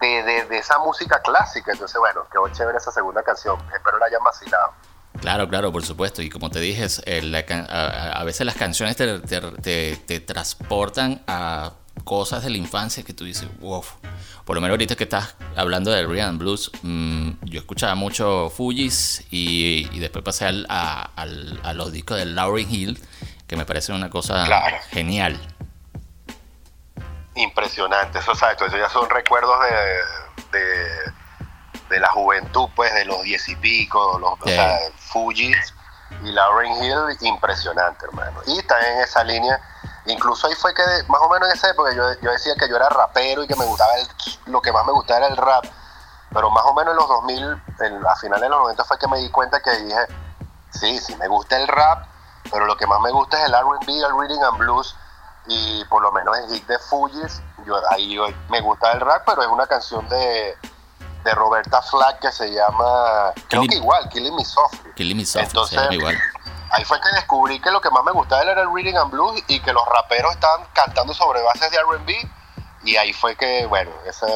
de, 0.00 0.22
de, 0.22 0.44
de 0.46 0.58
esa 0.58 0.78
música 0.78 1.20
clásica. 1.22 1.72
Entonces, 1.72 1.98
bueno, 1.98 2.22
quedó 2.30 2.48
chévere 2.48 2.78
esa 2.78 2.92
segunda 2.92 3.22
canción. 3.22 3.58
Espero 3.74 3.98
la 3.98 4.06
hayan 4.06 4.22
vacilado. 4.24 4.72
Claro, 5.20 5.48
claro, 5.48 5.72
por 5.72 5.84
supuesto. 5.84 6.22
Y 6.22 6.30
como 6.30 6.50
te 6.50 6.60
dije, 6.60 6.86
eh, 7.04 7.22
la 7.22 7.44
a, 7.68 8.20
a 8.20 8.24
veces 8.24 8.46
las 8.46 8.54
canciones 8.56 8.96
te, 8.96 9.18
te- 9.20 9.40
te- 9.40 9.96
te 9.96 10.20
transportan 10.20 11.22
a 11.26 11.72
cosas 12.04 12.44
de 12.44 12.50
la 12.50 12.56
infancia 12.58 13.02
que 13.02 13.12
tú 13.12 13.24
dices, 13.24 13.48
wow. 13.58 13.84
Por 14.44 14.54
lo 14.54 14.60
menos 14.62 14.74
ahorita 14.74 14.94
que 14.94 15.04
estás 15.04 15.34
hablando 15.56 15.90
del 15.90 16.08
Rhythm 16.08 16.38
Blues, 16.38 16.70
mm, 16.82 17.30
yo 17.42 17.58
escuchaba 17.60 17.96
mucho 17.96 18.48
Fujis 18.50 19.26
y, 19.30 19.88
y 19.92 19.98
después 19.98 20.24
pasé 20.24 20.46
al- 20.46 20.66
a, 20.70 21.02
al- 21.16 21.60
a 21.64 21.72
los 21.74 21.90
discos 21.92 22.16
de 22.16 22.24
Lauryn 22.24 22.70
Hill, 22.72 23.02
que 23.48 23.56
me 23.56 23.64
parecen 23.64 23.94
una 23.96 24.10
cosa 24.10 24.44
Claro. 24.44 24.76
genial. 24.90 25.40
Impresionante. 27.34 28.18
Eso, 28.18 28.34
¿sabes? 28.34 28.60
Eso 28.60 28.76
ya 28.76 28.88
son 28.88 29.08
recuerdos 29.08 29.56
de, 30.52 30.58
de, 30.58 31.12
de 31.88 32.00
la 32.00 32.10
juventud, 32.10 32.68
pues, 32.76 32.92
de 32.94 33.04
los 33.04 33.22
diez 33.22 33.48
y 33.48 33.56
pico, 33.56 34.18
los, 34.18 34.34
Sí. 34.44 34.44
o 34.44 34.48
sea, 34.48 34.78
Fuji 34.98 35.52
y 36.24 36.32
Lauryn 36.32 36.82
Hill, 36.82 37.16
impresionante, 37.20 38.04
hermano. 38.06 38.40
Y 38.46 38.58
está 38.58 38.76
en 38.92 39.00
esa 39.00 39.22
línea. 39.24 39.60
Incluso 40.06 40.46
ahí 40.46 40.54
fue 40.54 40.74
que, 40.74 40.82
más 41.08 41.20
o 41.20 41.28
menos 41.28 41.48
en 41.48 41.54
esa 41.56 41.70
época, 41.70 41.92
yo, 41.94 42.02
yo 42.20 42.30
decía 42.32 42.54
que 42.58 42.68
yo 42.68 42.76
era 42.76 42.88
rapero 42.88 43.44
y 43.44 43.46
que 43.46 43.54
me 43.56 43.64
gustaba 43.64 43.94
el, 43.96 44.08
lo 44.46 44.60
que 44.60 44.72
más 44.72 44.84
me 44.86 44.92
gustaba 44.92 45.20
era 45.20 45.28
el 45.28 45.36
rap. 45.36 45.64
Pero 46.32 46.50
más 46.50 46.64
o 46.66 46.74
menos 46.74 46.92
en 46.92 46.96
los 46.96 47.08
2000, 47.08 47.42
en- 47.80 48.06
a 48.06 48.16
finales 48.16 48.42
de 48.42 48.48
los 48.48 48.58
90 48.58 48.84
fue 48.84 48.98
que 48.98 49.06
me 49.08 49.18
di 49.18 49.30
cuenta 49.30 49.60
que 49.60 49.70
dije, 49.70 49.98
sí, 50.70 50.98
sí, 50.98 51.14
me 51.16 51.28
gusta 51.28 51.56
el 51.56 51.68
rap, 51.68 52.06
pero 52.50 52.66
lo 52.66 52.76
que 52.76 52.86
más 52.86 53.00
me 53.00 53.10
gusta 53.10 53.40
es 53.40 53.48
el 53.48 53.54
R&B, 53.54 53.92
el 53.98 54.18
Reading 54.18 54.42
and 54.42 54.58
Blues, 54.58 54.94
y 55.46 55.84
por 55.86 56.02
lo 56.02 56.12
menos 56.12 56.36
el 56.38 56.50
hit 56.54 56.66
de 56.66 56.78
Fujis, 56.78 57.40
yo, 57.64 57.76
ahí 57.90 58.14
yo- 58.14 58.26
me 58.48 58.60
gusta 58.60 58.92
el 58.92 59.00
rap, 59.00 59.22
pero 59.26 59.42
es 59.42 59.48
una 59.48 59.66
canción 59.66 60.08
de, 60.08 60.56
de 61.24 61.34
Roberta 61.34 61.80
Flack 61.82 62.20
que 62.20 62.32
se 62.32 62.50
llama, 62.52 63.32
creo 63.48 63.62
que 63.68 63.76
igual, 63.76 64.08
Killing 64.10 64.34
Me 64.36 64.44
Softly. 64.44 64.92
Killing 64.94 65.16
Me 65.16 65.24
Softly, 65.24 65.46
Entonces, 65.48 65.80
igual. 65.92 66.18
ahí 66.72 66.84
fue 66.84 67.00
que 67.00 67.08
descubrí 67.14 67.60
que 67.60 67.70
lo 67.70 67.80
que 67.80 67.90
más 67.90 68.04
me 68.04 68.12
gustaba 68.12 68.42
era 68.42 68.60
el 68.62 68.72
Reading 68.74 68.96
and 68.96 69.10
Blues 69.10 69.42
y 69.48 69.60
que 69.60 69.72
los 69.72 69.84
raperos 69.86 70.32
estaban 70.32 70.66
cantando 70.74 71.12
sobre 71.14 71.42
bases 71.42 71.70
de 71.70 71.76
R&B, 71.78 72.30
y 72.84 72.96
ahí 72.96 73.12
fue 73.12 73.34
que, 73.36 73.66
bueno, 73.66 73.90
ese 74.06 74.26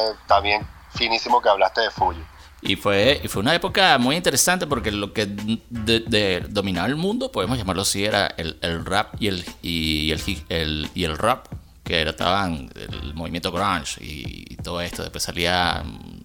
bien 0.41 0.67
finísimo 0.89 1.41
que 1.41 1.49
hablaste 1.49 1.81
de 1.81 1.89
Fuji. 1.91 2.23
Y 2.65 2.77
fue, 2.77 3.19
y 3.21 3.27
fue 3.27 3.41
una 3.41 3.53
época 3.53 3.97
muy 3.97 4.15
interesante 4.15 4.67
porque 4.67 4.91
lo 4.91 5.11
que 5.11 5.25
dominaba 6.49 6.87
el 6.87 6.95
mundo, 6.95 7.31
podemos 7.31 7.57
llamarlo 7.57 7.81
así, 7.81 8.05
era 8.05 8.27
el, 8.27 8.57
el 8.61 8.85
rap 8.85 9.15
y 9.19 9.27
el, 9.27 9.45
y 9.61 10.11
el, 10.49 10.89
y 10.93 11.03
el 11.03 11.17
rap, 11.17 11.47
que 11.83 11.99
era, 11.99 12.11
estaban 12.11 12.69
el 12.75 13.13
movimiento 13.13 13.51
grunge 13.51 14.01
y, 14.01 14.45
y 14.49 14.55
todo 14.55 14.79
esto. 14.79 15.01
Después 15.03 15.23
salía 15.23 15.83
mm, 15.83 16.21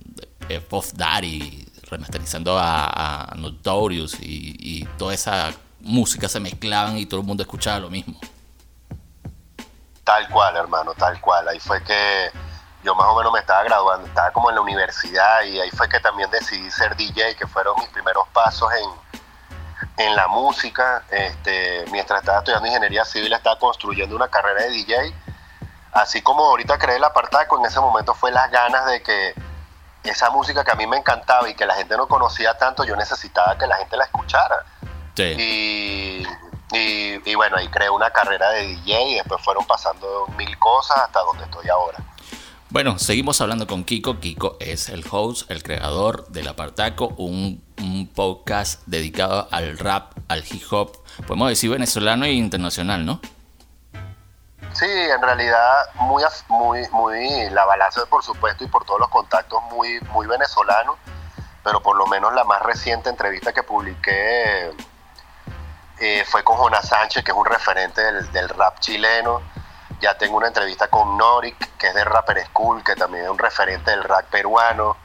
eh, 0.48 0.60
Puff 0.60 0.92
Daddy 0.92 1.66
remasterizando 1.90 2.56
a, 2.56 3.32
a 3.32 3.34
Notorious 3.34 4.14
y, 4.20 4.56
y 4.60 4.84
toda 4.96 5.14
esa 5.14 5.52
música 5.80 6.28
se 6.28 6.38
mezclaban 6.38 6.98
y 6.98 7.06
todo 7.06 7.20
el 7.20 7.26
mundo 7.26 7.42
escuchaba 7.42 7.80
lo 7.80 7.90
mismo. 7.90 8.20
Tal 10.04 10.28
cual, 10.28 10.56
hermano, 10.56 10.94
tal 10.94 11.20
cual. 11.20 11.48
Ahí 11.48 11.58
fue 11.58 11.82
que 11.82 12.30
yo 12.88 12.94
más 12.94 13.06
o 13.08 13.16
menos 13.16 13.30
me 13.34 13.40
estaba 13.40 13.62
graduando, 13.64 14.06
estaba 14.06 14.30
como 14.30 14.48
en 14.48 14.54
la 14.54 14.62
universidad 14.62 15.42
y 15.42 15.60
ahí 15.60 15.70
fue 15.70 15.90
que 15.90 16.00
también 16.00 16.30
decidí 16.30 16.70
ser 16.70 16.96
DJ, 16.96 17.36
que 17.36 17.46
fueron 17.46 17.74
mis 17.78 17.88
primeros 17.90 18.26
pasos 18.28 18.70
en, 18.72 20.06
en 20.06 20.16
la 20.16 20.26
música. 20.26 21.02
Este, 21.10 21.84
mientras 21.92 22.20
estaba 22.20 22.38
estudiando 22.38 22.66
ingeniería 22.66 23.04
civil, 23.04 23.30
estaba 23.34 23.58
construyendo 23.58 24.16
una 24.16 24.28
carrera 24.28 24.62
de 24.62 24.70
DJ. 24.70 25.14
Así 25.92 26.22
como 26.22 26.46
ahorita 26.46 26.78
creé 26.78 26.96
el 26.96 27.04
apartaco, 27.04 27.58
en 27.58 27.66
ese 27.66 27.78
momento 27.78 28.14
fue 28.14 28.32
las 28.32 28.50
ganas 28.50 28.86
de 28.86 29.02
que 29.02 29.34
esa 30.04 30.30
música 30.30 30.64
que 30.64 30.70
a 30.70 30.74
mí 30.74 30.86
me 30.86 30.96
encantaba 30.96 31.46
y 31.46 31.54
que 31.54 31.66
la 31.66 31.74
gente 31.74 31.94
no 31.94 32.08
conocía 32.08 32.56
tanto, 32.56 32.84
yo 32.84 32.96
necesitaba 32.96 33.58
que 33.58 33.66
la 33.66 33.76
gente 33.76 33.98
la 33.98 34.04
escuchara. 34.04 34.64
Sí. 35.14 35.24
Y, 35.24 36.26
y, 36.72 37.30
y 37.30 37.34
bueno, 37.34 37.58
ahí 37.58 37.68
creé 37.68 37.90
una 37.90 38.08
carrera 38.10 38.48
de 38.48 38.66
DJ 38.66 39.02
y 39.10 39.14
después 39.16 39.42
fueron 39.44 39.66
pasando 39.66 40.26
mil 40.38 40.58
cosas 40.58 40.96
hasta 40.96 41.20
donde 41.20 41.44
estoy 41.44 41.68
ahora. 41.68 41.98
Bueno, 42.70 42.98
seguimos 42.98 43.40
hablando 43.40 43.66
con 43.66 43.82
Kiko. 43.82 44.20
Kiko 44.20 44.58
es 44.60 44.90
el 44.90 45.02
host, 45.10 45.50
el 45.50 45.62
creador 45.62 46.28
del 46.28 46.48
Apartaco, 46.48 47.08
un, 47.16 47.66
podcast 48.14 48.82
dedicado 48.84 49.48
al 49.50 49.78
rap, 49.78 50.12
al 50.28 50.44
hip 50.46 50.64
hop, 50.70 50.98
podemos 51.26 51.48
decir 51.48 51.70
venezolano 51.70 52.26
e 52.26 52.32
internacional, 52.32 53.06
¿no? 53.06 53.20
Sí, 54.74 54.86
en 54.86 55.22
realidad 55.22 55.86
muy, 55.94 56.22
muy, 56.48 56.82
muy, 56.90 57.50
la 57.50 57.64
balanza 57.64 58.04
por 58.06 58.22
supuesto 58.22 58.64
y 58.64 58.66
por 58.66 58.84
todos 58.84 59.00
los 59.00 59.08
contactos 59.08 59.62
muy, 59.70 60.00
muy 60.12 60.26
venezolano, 60.26 60.98
pero 61.64 61.80
por 61.80 61.96
lo 61.96 62.06
menos 62.06 62.34
la 62.34 62.44
más 62.44 62.60
reciente 62.62 63.08
entrevista 63.08 63.52
que 63.52 63.62
publiqué 63.62 64.70
eh, 66.00 66.24
fue 66.26 66.44
con 66.44 66.58
Jonas 66.58 66.88
Sánchez, 66.88 67.24
que 67.24 67.30
es 67.30 67.36
un 67.36 67.46
referente 67.46 68.02
del 68.02 68.48
rap 68.50 68.78
chileno. 68.80 69.40
Ya 70.00 70.16
tengo 70.16 70.36
una 70.36 70.46
entrevista 70.48 70.88
con 70.88 71.16
Norik, 71.16 71.76
que 71.76 71.88
es 71.88 71.94
de 71.94 72.04
Rapper 72.04 72.44
School, 72.46 72.84
que 72.84 72.94
también 72.94 73.24
es 73.24 73.30
un 73.30 73.38
referente 73.38 73.90
del 73.90 74.04
rap 74.04 74.26
peruano. 74.26 74.96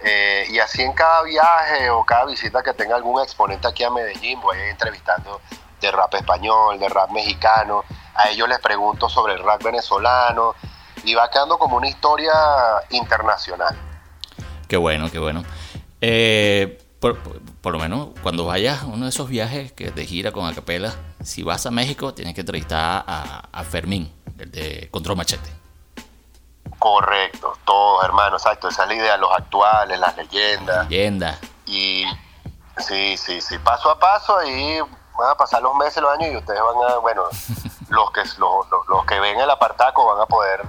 Eh, 0.00 0.46
y 0.50 0.58
así 0.58 0.82
en 0.82 0.92
cada 0.92 1.22
viaje 1.22 1.88
o 1.90 2.04
cada 2.04 2.26
visita 2.26 2.62
que 2.62 2.74
tenga 2.74 2.96
algún 2.96 3.22
exponente 3.22 3.68
aquí 3.68 3.84
a 3.84 3.90
Medellín, 3.90 4.40
voy 4.40 4.58
entrevistando 4.58 5.40
de 5.80 5.90
rap 5.90 6.14
español, 6.14 6.78
de 6.78 6.88
rap 6.88 7.10
mexicano. 7.10 7.84
A 8.14 8.28
ellos 8.28 8.48
les 8.48 8.58
pregunto 8.58 9.08
sobre 9.08 9.34
el 9.34 9.42
rap 9.42 9.62
venezolano 9.62 10.54
y 11.04 11.14
va 11.14 11.30
quedando 11.30 11.56
como 11.58 11.76
una 11.76 11.88
historia 11.88 12.32
internacional. 12.90 13.76
Qué 14.68 14.76
bueno, 14.76 15.10
qué 15.10 15.18
bueno. 15.18 15.44
Eh, 16.00 16.78
por, 16.98 17.72
lo 17.72 17.78
menos 17.78 18.08
cuando 18.22 18.46
vayas 18.46 18.82
a 18.82 18.86
uno 18.86 19.04
de 19.04 19.10
esos 19.10 19.28
viajes 19.28 19.72
que 19.72 19.90
de 19.90 20.06
gira 20.06 20.32
con 20.32 20.46
Acapela, 20.46 20.94
si 21.22 21.42
vas 21.42 21.66
a 21.66 21.70
México, 21.70 22.14
tienes 22.14 22.34
que 22.34 22.40
entrevistar 22.40 23.04
a 23.06 23.64
Fermín, 23.64 24.10
el 24.44 24.50
de 24.52 24.88
Control 24.90 25.16
Machete. 25.16 25.50
Correcto, 26.78 27.56
todos 27.64 28.04
hermanos, 28.04 28.42
exacto. 28.42 28.68
Esa 28.68 28.82
es 28.82 28.88
la 28.88 28.94
idea, 28.94 29.16
los 29.16 29.32
actuales, 29.32 29.98
las 29.98 30.16
leyendas. 30.16 30.88
Leyenda. 30.88 31.38
Y 31.66 32.04
sí, 32.78 33.16
sí, 33.16 33.40
sí, 33.40 33.58
paso 33.58 33.90
a 33.90 33.98
paso 33.98 34.36
ahí 34.38 34.78
van 35.16 35.30
a 35.30 35.34
pasar 35.36 35.62
los 35.62 35.74
meses, 35.76 36.02
los 36.02 36.12
años 36.12 36.32
y 36.32 36.36
ustedes 36.36 36.60
van 36.60 36.90
a, 36.90 36.96
bueno, 36.98 37.22
los 37.88 38.10
que, 38.10 38.20
los, 38.38 38.68
los- 38.70 38.86
los 38.88 39.06
que 39.06 39.20
ven 39.20 39.38
el 39.40 39.48
apartaco 39.50 40.04
van 40.06 40.20
a 40.20 40.26
poder 40.26 40.62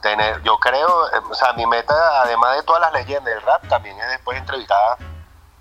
tener, 0.00 0.42
yo 0.42 0.58
creo, 0.58 1.08
eh, 1.08 1.20
o 1.30 1.34
sea, 1.34 1.52
mi 1.52 1.66
meta, 1.66 1.94
además 2.22 2.56
de 2.56 2.62
todas 2.62 2.80
las 2.80 2.92
leyendas 2.92 3.34
del 3.34 3.42
rap, 3.42 3.66
también 3.68 3.98
es 4.00 4.08
después 4.10 4.38
entrevistar, 4.38 4.96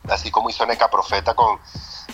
así 0.10 0.32
como 0.32 0.50
hizo 0.50 0.66
Neca 0.66 0.88
Profeta 0.90 1.34
con 1.34 1.60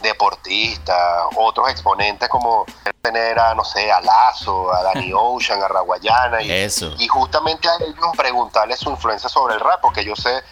deportistas, 0.04 1.26
otros 1.36 1.70
exponentes 1.70 2.30
como 2.30 2.66
tener 3.02 3.40
a, 3.40 3.56
no 3.56 3.64
sé, 3.64 3.92
a 3.92 4.00
Lazo, 4.02 4.72
a 4.72 4.84
Danny 4.84 5.12
Ocean, 5.16 5.64
a 5.64 5.68
Raguayana 5.68 6.42
y, 6.44 6.52
Eso. 6.52 6.94
y 7.00 7.08
justamente 7.08 7.68
a 7.68 7.76
ellos 7.78 8.16
preguntarles 8.16 8.80
su 8.80 8.92
influencia 8.92 9.30
sobre 9.30 9.56
el 9.56 9.60
rap, 9.60 9.82
porque 9.82 10.06
yo 10.06 10.16
sé, 10.16 10.44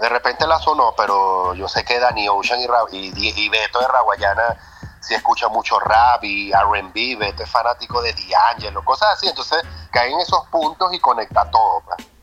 de 0.00 0.08
repente 0.08 0.46
Lazo 0.46 0.74
no, 0.74 0.94
pero 0.96 1.54
yo 1.54 1.68
sé 1.68 1.84
que 1.84 2.00
Danny 2.00 2.28
Ocean 2.28 2.58
y, 2.90 2.96
y, 2.96 3.12
y 3.36 3.48
Beto 3.48 3.78
de 3.78 3.86
Raguayana 3.86 4.56
sí 5.00 5.14
escucha 5.14 5.48
mucho 5.48 5.78
rap 5.78 6.24
y 6.24 6.50
R&B, 6.50 7.16
Beto 7.16 7.42
es 7.42 7.50
fanático 7.50 8.02
de 8.02 8.12
D'Angelo, 8.12 8.84
cosas 8.84 9.10
así, 9.12 9.28
entonces 9.28 9.62
caen 9.92 10.14
en 10.14 10.20
esos 10.20 10.44
puntos 10.46 10.92
y 10.92 10.98
conecta 10.98 11.48
todo. 11.50 11.82
pues. 11.86 12.17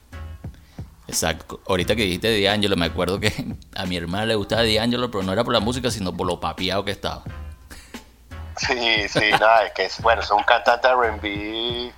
Exacto. 1.07 1.61
Ahorita 1.67 1.95
que 1.95 2.03
dijiste 2.03 2.27
de 2.29 2.41
D'Angelo, 2.43 2.75
me 2.75 2.85
acuerdo 2.87 3.19
que 3.19 3.31
a 3.75 3.85
mi 3.85 3.97
hermana 3.97 4.25
le 4.25 4.35
gustaba 4.35 4.63
D'Angelo, 4.63 5.09
pero 5.11 5.23
no 5.23 5.33
era 5.33 5.43
por 5.43 5.53
la 5.53 5.59
música, 5.59 5.91
sino 5.91 6.15
por 6.15 6.27
lo 6.27 6.39
papiado 6.39 6.83
que 6.83 6.91
estaba. 6.91 7.23
Sí, 8.57 9.07
sí, 9.09 9.19
nada, 9.31 9.65
es 9.65 9.73
que 9.73 9.85
es, 9.85 10.01
bueno, 10.01 10.21
es 10.21 10.31
un 10.31 10.43
cantante 10.43 10.87
R&B 10.87 11.91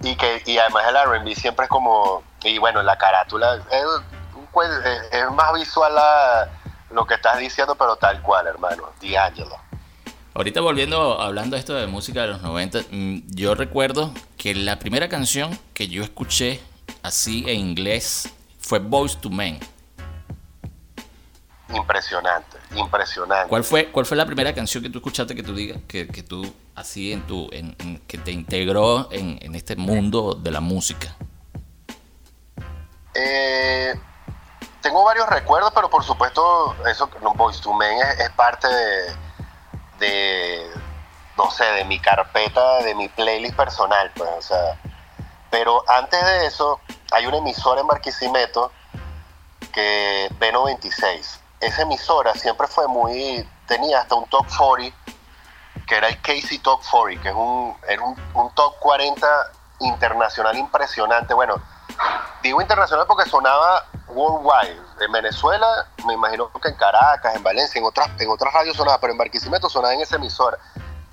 y 0.00 0.16
que 0.16 0.42
y 0.46 0.56
además 0.58 0.84
el 0.88 0.96
R&B 0.96 1.34
siempre 1.34 1.64
es 1.64 1.70
como 1.70 2.22
y 2.42 2.58
bueno, 2.58 2.82
la 2.82 2.96
carátula 2.96 3.56
es- 3.70 5.12
es 5.12 5.30
más 5.32 5.52
visual 5.54 5.92
a 5.98 6.48
lo 6.90 7.04
que 7.06 7.14
estás 7.14 7.38
diciendo, 7.38 7.74
pero 7.74 7.96
tal 7.96 8.20
cual, 8.22 8.46
hermano, 8.46 8.90
D'Angelo. 9.02 9.56
Ahorita 10.34 10.60
volviendo, 10.60 11.20
hablando 11.20 11.56
esto 11.56 11.74
de 11.74 11.86
música 11.86 12.22
de 12.22 12.28
los 12.28 12.42
90, 12.42 12.80
mm, 12.90 13.18
yo 13.34 13.54
recuerdo 13.54 14.12
que 14.36 14.54
la 14.54 14.78
primera 14.78 15.08
canción 15.08 15.56
que 15.74 15.88
yo 15.88 16.02
escuché 16.02 16.60
así 17.04 17.44
en 17.46 17.60
inglés 17.60 18.28
fue 18.58 18.78
Boys 18.80 19.16
to 19.20 19.30
Men. 19.30 19.60
Impresionante, 21.72 22.56
impresionante. 22.74 23.48
¿Cuál 23.48 23.62
fue, 23.64 23.90
¿Cuál 23.90 24.06
fue 24.06 24.16
la 24.16 24.26
primera 24.26 24.54
canción 24.54 24.82
que 24.82 24.90
tú 24.90 24.98
escuchaste 24.98 25.34
que 25.34 25.42
tú 25.42 25.54
digas, 25.54 25.78
que, 25.88 26.06
que 26.08 26.22
tú 26.22 26.52
así 26.74 27.12
en 27.12 27.22
tu, 27.26 27.48
en- 27.52 27.74
en- 27.80 27.98
que 28.06 28.18
te 28.18 28.32
integró 28.32 29.08
en, 29.12 29.38
en 29.42 29.54
este 29.54 29.76
mundo 29.76 30.34
de 30.34 30.50
la 30.50 30.60
música? 30.60 31.14
Eh, 33.14 33.94
tengo 34.82 35.04
varios 35.04 35.28
recuerdos, 35.28 35.72
pero 35.74 35.88
por 35.90 36.04
supuesto, 36.04 36.74
eso, 36.88 37.08
Boys 37.36 37.60
to 37.60 37.72
Men 37.72 37.98
es, 37.98 38.20
es 38.20 38.30
parte 38.30 38.68
de, 38.68 39.12
de, 39.98 40.66
no 41.36 41.50
sé, 41.50 41.64
de 41.64 41.84
mi 41.84 41.98
carpeta, 41.98 42.82
de 42.82 42.94
mi 42.94 43.08
playlist 43.08 43.56
personal, 43.56 44.10
pues, 44.16 44.30
o 44.38 44.42
sea. 44.42 44.80
Pero 45.54 45.84
antes 45.88 46.20
de 46.20 46.46
eso, 46.46 46.80
hay 47.12 47.26
una 47.26 47.36
emisora 47.36 47.80
en 47.80 47.86
Barquisimeto 47.86 48.72
que 49.72 50.28
B96. 50.40 51.38
Esa 51.60 51.82
emisora 51.82 52.34
siempre 52.34 52.66
fue 52.66 52.88
muy, 52.88 53.48
tenía 53.68 54.00
hasta 54.00 54.16
un 54.16 54.26
top 54.26 54.44
40, 54.58 54.98
que 55.86 55.94
era 55.94 56.08
el 56.08 56.20
Casey 56.22 56.58
Top 56.58 56.80
40, 56.90 57.22
que 57.22 57.28
es 57.28 57.34
un, 57.36 57.72
era 57.86 58.02
un, 58.02 58.50
top 58.56 58.80
40 58.80 59.24
internacional 59.78 60.58
impresionante. 60.58 61.32
Bueno, 61.34 61.62
Digo 62.42 62.60
internacional 62.60 63.06
porque 63.06 63.30
sonaba 63.30 63.84
worldwide. 64.08 64.82
En 65.02 65.12
Venezuela, 65.12 65.86
me 66.04 66.14
imagino 66.14 66.50
que 66.60 66.68
en 66.70 66.74
Caracas, 66.74 67.36
en 67.36 67.44
Valencia, 67.44 67.78
en 67.78 67.84
otras, 67.84 68.10
en 68.18 68.28
otras 68.28 68.52
radios 68.52 68.76
sonaba, 68.76 68.98
pero 68.98 69.12
en 69.12 69.18
Barquisimeto 69.18 69.68
sonaba 69.70 69.94
en 69.94 70.00
esa 70.00 70.16
emisora. 70.16 70.58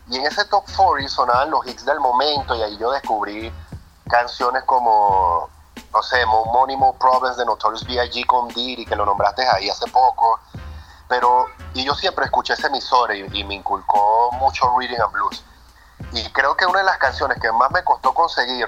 Y 0.09 0.17
en 0.17 0.25
ese 0.25 0.45
top 0.45 0.65
40 0.75 1.11
sonaban 1.11 1.51
los 1.51 1.63
hits 1.67 1.85
del 1.85 1.99
momento 1.99 2.55
y 2.55 2.63
ahí 2.63 2.75
yo 2.79 2.89
descubrí 2.89 3.53
canciones 4.11 4.63
como, 4.65 5.49
no 5.93 6.03
sé, 6.03 6.25
Money 6.25 6.77
Problems 6.99 7.37
de 7.37 7.45
Notorious 7.45 7.85
B.I.G. 7.85 8.25
con 8.25 8.47
Diddy, 8.49 8.85
que 8.85 8.95
lo 8.95 9.05
nombraste 9.05 9.47
ahí 9.47 9.69
hace 9.69 9.89
poco. 9.89 10.39
Pero, 11.07 11.47
y 11.73 11.83
yo 11.83 11.95
siempre 11.95 12.25
escuché 12.25 12.53
esa 12.53 12.67
emisora 12.67 13.15
y, 13.15 13.27
y 13.33 13.43
me 13.43 13.55
inculcó 13.55 14.31
mucho 14.33 14.71
Reading 14.77 15.01
and 15.01 15.11
Blues. 15.11 15.43
Y 16.13 16.29
creo 16.31 16.55
que 16.55 16.65
una 16.65 16.79
de 16.79 16.85
las 16.85 16.97
canciones 16.97 17.39
que 17.39 17.51
más 17.51 17.71
me 17.71 17.83
costó 17.83 18.13
conseguir 18.13 18.67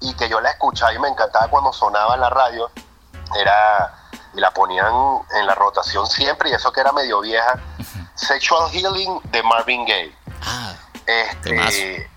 y 0.00 0.14
que 0.14 0.28
yo 0.28 0.40
la 0.40 0.50
escuchaba 0.50 0.92
y 0.92 0.98
me 0.98 1.08
encantaba 1.08 1.48
cuando 1.48 1.72
sonaba 1.72 2.14
en 2.14 2.20
la 2.20 2.30
radio 2.30 2.70
era 3.34 3.94
y 4.34 4.40
la 4.40 4.50
ponían 4.50 4.92
en 5.36 5.46
la 5.46 5.54
rotación 5.54 6.06
siempre 6.06 6.50
y 6.50 6.52
eso 6.52 6.72
que 6.72 6.80
era 6.80 6.92
medio 6.92 7.20
vieja 7.20 7.58
Sexual 8.14 8.70
Healing 8.70 9.20
de 9.30 9.42
Marvin 9.44 9.86
Gaye 9.86 10.16
Ah, 10.42 10.74
este 11.06 12.10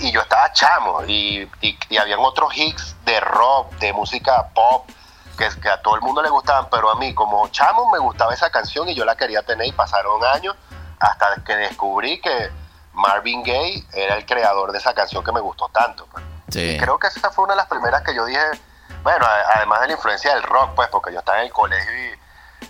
y 0.00 0.12
yo 0.12 0.20
estaba 0.20 0.52
chamo 0.52 1.02
y, 1.06 1.50
y, 1.60 1.78
y 1.88 1.96
habían 1.96 2.20
otros 2.20 2.54
hits 2.56 2.94
de 3.04 3.18
rock 3.20 3.72
de 3.76 3.92
música 3.92 4.48
pop 4.54 4.88
que, 5.36 5.48
que 5.60 5.68
a 5.68 5.80
todo 5.80 5.94
el 5.94 6.02
mundo 6.02 6.22
le 6.22 6.28
gustaban 6.28 6.68
pero 6.70 6.90
a 6.90 6.96
mí 6.96 7.14
como 7.14 7.48
chamo 7.48 7.90
me 7.90 7.98
gustaba 7.98 8.34
esa 8.34 8.50
canción 8.50 8.88
y 8.88 8.94
yo 8.94 9.04
la 9.04 9.16
quería 9.16 9.42
tener 9.42 9.66
y 9.66 9.72
pasaron 9.72 10.22
años 10.24 10.54
hasta 11.00 11.36
que 11.44 11.56
descubrí 11.56 12.20
que 12.20 12.50
Marvin 12.92 13.42
Gaye 13.42 13.84
era 13.92 14.16
el 14.16 14.26
creador 14.26 14.72
de 14.72 14.78
esa 14.78 14.92
canción 14.94 15.24
que 15.24 15.32
me 15.32 15.40
gustó 15.40 15.68
tanto 15.68 16.06
pues. 16.12 16.24
sí. 16.50 16.76
Creo 16.78 16.98
que 16.98 17.06
esa 17.06 17.30
fue 17.30 17.44
una 17.44 17.54
de 17.54 17.58
las 17.58 17.66
primeras 17.68 18.02
que 18.02 18.14
yo 18.14 18.24
dije, 18.26 18.40
bueno, 19.04 19.24
a- 19.24 19.56
además 19.56 19.80
de 19.82 19.86
la 19.88 19.92
influencia 19.94 20.34
del 20.34 20.42
rock, 20.42 20.70
pues, 20.74 20.88
porque 20.88 21.12
yo 21.12 21.20
estaba 21.20 21.38
en 21.38 21.46
el 21.46 21.52
colegio 21.52 21.92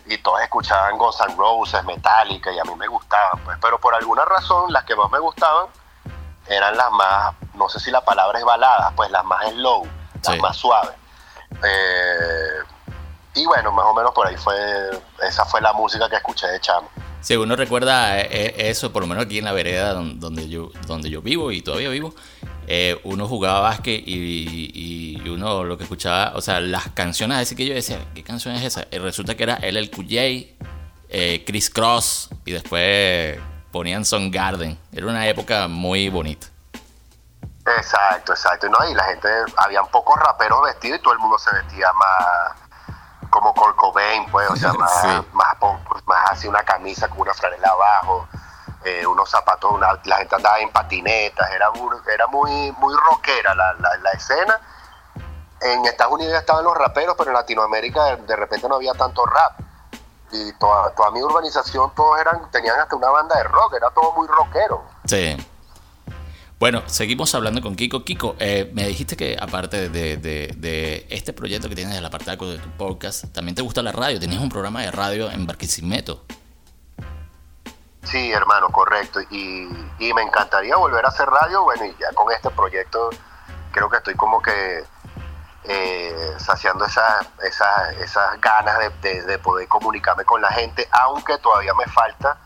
y, 0.07 0.15
y 0.15 0.19
todos 0.19 0.41
escuchaban 0.43 0.99
Guns 0.99 1.19
N' 1.27 1.35
Roses, 1.37 1.83
Metallica, 1.85 2.53
y 2.53 2.59
a 2.59 2.65
mí 2.65 2.75
me 2.77 2.87
gustaban, 2.87 3.43
pues, 3.45 3.57
pero 3.63 3.81
por 3.81 3.95
alguna 3.95 4.27
razón 4.27 4.71
las 4.73 4.85
que 4.85 4.95
más 4.95 5.11
me 5.11 5.19
gustaban 5.19 5.67
eran 6.49 6.77
las 6.77 6.91
más, 6.93 7.35
no 7.55 7.69
sé 7.69 7.79
si 7.81 7.91
la 7.91 8.05
palabra 8.05 8.39
es 8.39 8.45
baladas, 8.45 8.93
pues 8.97 9.11
las 9.11 9.25
más 9.25 9.49
slow, 9.51 9.87
las 10.25 10.35
Sí. 10.35 10.41
más 10.41 10.57
suaves. 10.57 10.95
Eh, 11.65 12.49
y 13.35 13.47
bueno, 13.47 13.73
más 13.73 13.85
o 13.87 13.95
menos 13.95 14.13
por 14.13 14.27
ahí 14.27 14.37
fue, 14.37 14.55
esa 15.27 15.45
fue 15.45 15.61
la 15.61 15.73
música 15.73 16.09
que 16.09 16.17
escuché 16.17 16.47
de 16.47 16.61
chamo. 16.61 16.89
Si 17.21 17.37
uno 17.37 17.57
recuerda 17.57 18.21
eh, 18.21 18.29
eh, 18.31 18.55
eso, 18.71 18.93
por 18.93 19.03
lo 19.03 19.09
menos 19.09 19.25
aquí 19.25 19.39
en 19.39 19.45
la 19.45 19.53
vereda 19.53 19.93
don- 19.93 20.21
donde 20.21 20.49
yo, 20.49 20.71
donde 20.87 21.11
yo 21.11 21.21
vivo 21.21 21.51
y 21.51 21.63
todavía 21.63 21.89
vivo, 21.89 22.15
eh, 22.67 23.01
uno 23.05 23.27
jugaba 23.27 23.61
básquet 23.61 24.03
y, 24.07 25.17
y, 25.25 25.29
uno 25.29 25.65
lo 25.65 25.77
que 25.77 25.85
escuchaba, 25.85 26.33
o 26.37 26.41
sea, 26.41 26.61
las 26.61 26.89
canciones, 26.91 27.39
así 27.39 27.57
que 27.57 27.67
yo 27.67 27.75
decía, 27.75 27.99
¿qué 28.15 28.23
canción 28.23 28.55
es 28.55 28.63
esa? 28.65 28.87
Y 28.91 28.99
resulta 28.99 29.37
que 29.37 29.43
era 29.43 29.55
el 29.57 29.91
QJ, 29.91 30.57
eh, 31.11 31.45
Chris 31.47 31.71
Cross 31.71 32.31
y 32.45 32.53
después 32.53 33.39
ponían 33.71 34.05
Son 34.05 34.31
Garden. 34.31 34.79
Era 34.93 35.07
una 35.07 35.27
época 35.27 35.69
muy 35.69 36.09
bonita. 36.09 36.47
Exacto, 37.77 38.33
exacto. 38.33 38.69
¿no? 38.69 38.89
Y 38.91 38.95
la 38.95 39.05
gente, 39.05 39.29
habían 39.57 39.87
pocos 39.89 40.19
raperos 40.19 40.63
vestidos 40.63 40.99
y 40.99 41.03
todo 41.03 41.13
el 41.13 41.19
mundo 41.19 41.39
se 41.39 41.53
vestía 41.55 41.93
más 41.93 42.69
como 43.31 43.53
Kurt 43.55 43.77
Cobain, 43.77 44.27
pues, 44.31 44.49
o 44.51 44.57
sea, 44.57 44.73
más, 44.75 45.05
más, 45.33 45.57
más 46.07 46.31
así 46.31 46.49
una 46.49 46.63
camisa 46.63 47.09
con 47.09 47.21
una 47.21 47.35
franela 47.35 47.69
abajo, 47.69 48.29
eh, 48.85 49.07
unos 49.07 49.29
zapatos, 49.31 49.79
la 50.05 50.17
gente 50.17 50.35
andaba 50.35 50.59
en 50.61 50.71
patinetas, 50.71 51.51
era, 51.51 51.71
era 52.13 52.27
muy, 52.29 52.73
muy 52.79 52.95
rockera 53.11 53.55
la, 53.55 53.75
la, 53.75 54.11
escena. 54.13 54.61
En 55.61 55.85
Estados 55.85 56.15
Unidos 56.15 56.33
ya 56.33 56.39
estaban 56.39 56.65
los 56.65 56.77
raperos, 56.77 57.17
pero 57.19 57.31
en 57.31 57.35
Latinoamérica 57.35 58.17
de, 58.17 58.37
repente 58.37 58.69
no 58.69 58.77
había 58.77 58.95
tanto 58.95 59.27
rap. 59.27 59.61
Y 60.33 60.53
toda, 60.59 60.95
toda 60.95 61.11
mi 61.11 61.23
urbanización, 61.23 61.93
todos 61.95 62.21
eran, 62.21 62.51
tenían 62.51 62.79
hasta 62.79 62.97
una 62.97 63.09
banda 63.09 63.37
de 63.37 63.45
rock, 63.45 63.75
era 63.75 63.91
todo 63.91 64.13
muy 64.13 64.27
rockero. 64.29 64.83
Sí. 65.05 65.37
Bueno, 66.59 66.83
seguimos 66.87 67.33
hablando 67.37 67.63
con 67.63 67.77
Kiko. 67.77 68.05
Kiko, 68.05 68.35
eh, 68.41 68.69
me 68.75 68.85
dijiste 68.89 69.17
que 69.17 69.37
aparte 69.41 69.89
de, 69.89 71.07
este 71.09 71.33
proyecto 71.33 71.69
que 71.69 71.77
tienes 71.77 71.95
del 71.95 72.05
apartado 72.05 72.51
de 72.51 72.59
tu 72.59 72.69
podcast, 72.71 73.27
también 73.33 73.55
te 73.55 73.63
gusta 73.63 73.81
la 73.81 73.93
radio. 73.93 74.19
Tenías 74.19 74.43
un 74.43 74.49
programa 74.49 74.83
de 74.83 74.91
radio 74.91 75.31
en 75.31 75.47
Barquisimeto. 75.47 76.25
Sí, 78.03 78.33
hermano, 78.33 78.71
correcto. 78.71 79.21
Y, 79.31 79.69
me 80.01 80.23
encantaría 80.23 80.75
volver 80.75 81.05
a 81.05 81.11
hacer 81.11 81.29
radio. 81.29 81.63
Bueno, 81.63 81.85
y 81.85 81.95
ya 82.01 82.13
con 82.13 82.33
este 82.33 82.51
proyecto 82.51 83.11
creo 83.71 83.89
que 83.89 83.99
estoy 83.99 84.15
como 84.15 84.43
que 84.43 84.83
eh, 85.71 86.35
saciando 86.39 86.87
esas, 86.87 87.27
ganas 88.41 88.79
de, 89.03 89.23
de 89.23 89.39
poder 89.39 89.69
comunicarme 89.69 90.25
con 90.25 90.41
la 90.41 90.51
gente, 90.51 90.89
aunque 90.91 91.37
todavía 91.39 91.75
me 91.75 91.85
falta 91.93 92.39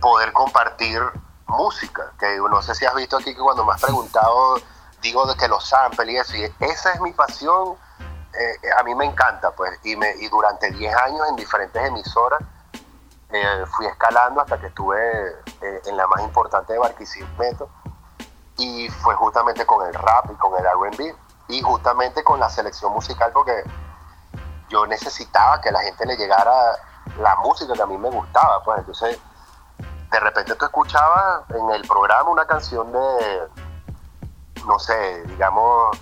poder 0.00 0.32
compartir 0.32 1.02
música, 1.46 2.12
que 2.18 2.38
no 2.38 2.62
sé 2.62 2.74
si 2.74 2.86
has 2.86 2.94
visto 2.94 3.18
aquí 3.18 3.34
que 3.34 3.40
cuando 3.40 3.64
me 3.66 3.74
has 3.74 3.82
preguntado, 3.82 4.56
digo 5.02 5.26
de 5.26 5.36
que 5.36 5.48
los 5.48 5.68
samples 5.68 6.08
y 6.08 6.16
eso, 6.16 6.36
y 6.36 6.64
esa 6.64 6.92
es 6.92 7.00
mi 7.02 7.12
pasión, 7.12 7.76
eh, 8.32 8.70
a 8.78 8.82
mí 8.84 8.94
me 8.94 9.04
encanta, 9.04 9.50
pues, 9.50 9.78
y, 9.84 9.94
durante 10.28 10.70
10 10.70 10.96
años 10.96 11.28
en 11.28 11.36
diferentes 11.36 11.86
emisoras 11.86 12.40
eh, 13.30 13.64
fui 13.76 13.86
escalando 13.86 14.40
hasta 14.40 14.58
que 14.58 14.68
estuve 14.68 14.96
en 15.84 15.96
la 15.96 16.06
más 16.06 16.22
importante 16.22 16.72
de 16.72 16.78
Barquisimeto, 16.78 17.68
y 18.56 18.88
fue 18.88 19.14
justamente 19.14 19.66
con 19.66 19.86
el 19.86 19.92
rap 19.92 20.30
y 20.32 20.34
con 20.36 20.58
el 20.58 20.64
R&B, 20.64 21.14
y 21.48 21.62
justamente 21.62 22.24
con 22.24 22.40
la 22.40 22.48
selección 22.48 22.92
musical, 22.92 23.30
porque 23.32 23.64
yo 24.68 24.86
necesitaba 24.86 25.60
que 25.60 25.70
la 25.70 25.80
gente 25.80 26.06
le 26.06 26.16
llegara 26.16 26.52
la 27.18 27.36
música 27.36 27.74
que 27.74 27.82
a 27.82 27.86
mí 27.86 27.98
me 27.98 28.10
gustaba, 28.10 28.62
pues, 28.62 28.78
entonces 28.78 29.18
de 30.10 30.20
repente 30.20 30.54
tú 30.54 30.64
escuchabas 30.64 31.42
en 31.50 31.70
el 31.70 31.86
programa 31.86 32.30
una 32.30 32.46
canción 32.46 32.92
de, 32.92 33.48
no 34.66 34.78
sé, 34.78 35.22
digamos, 35.24 35.98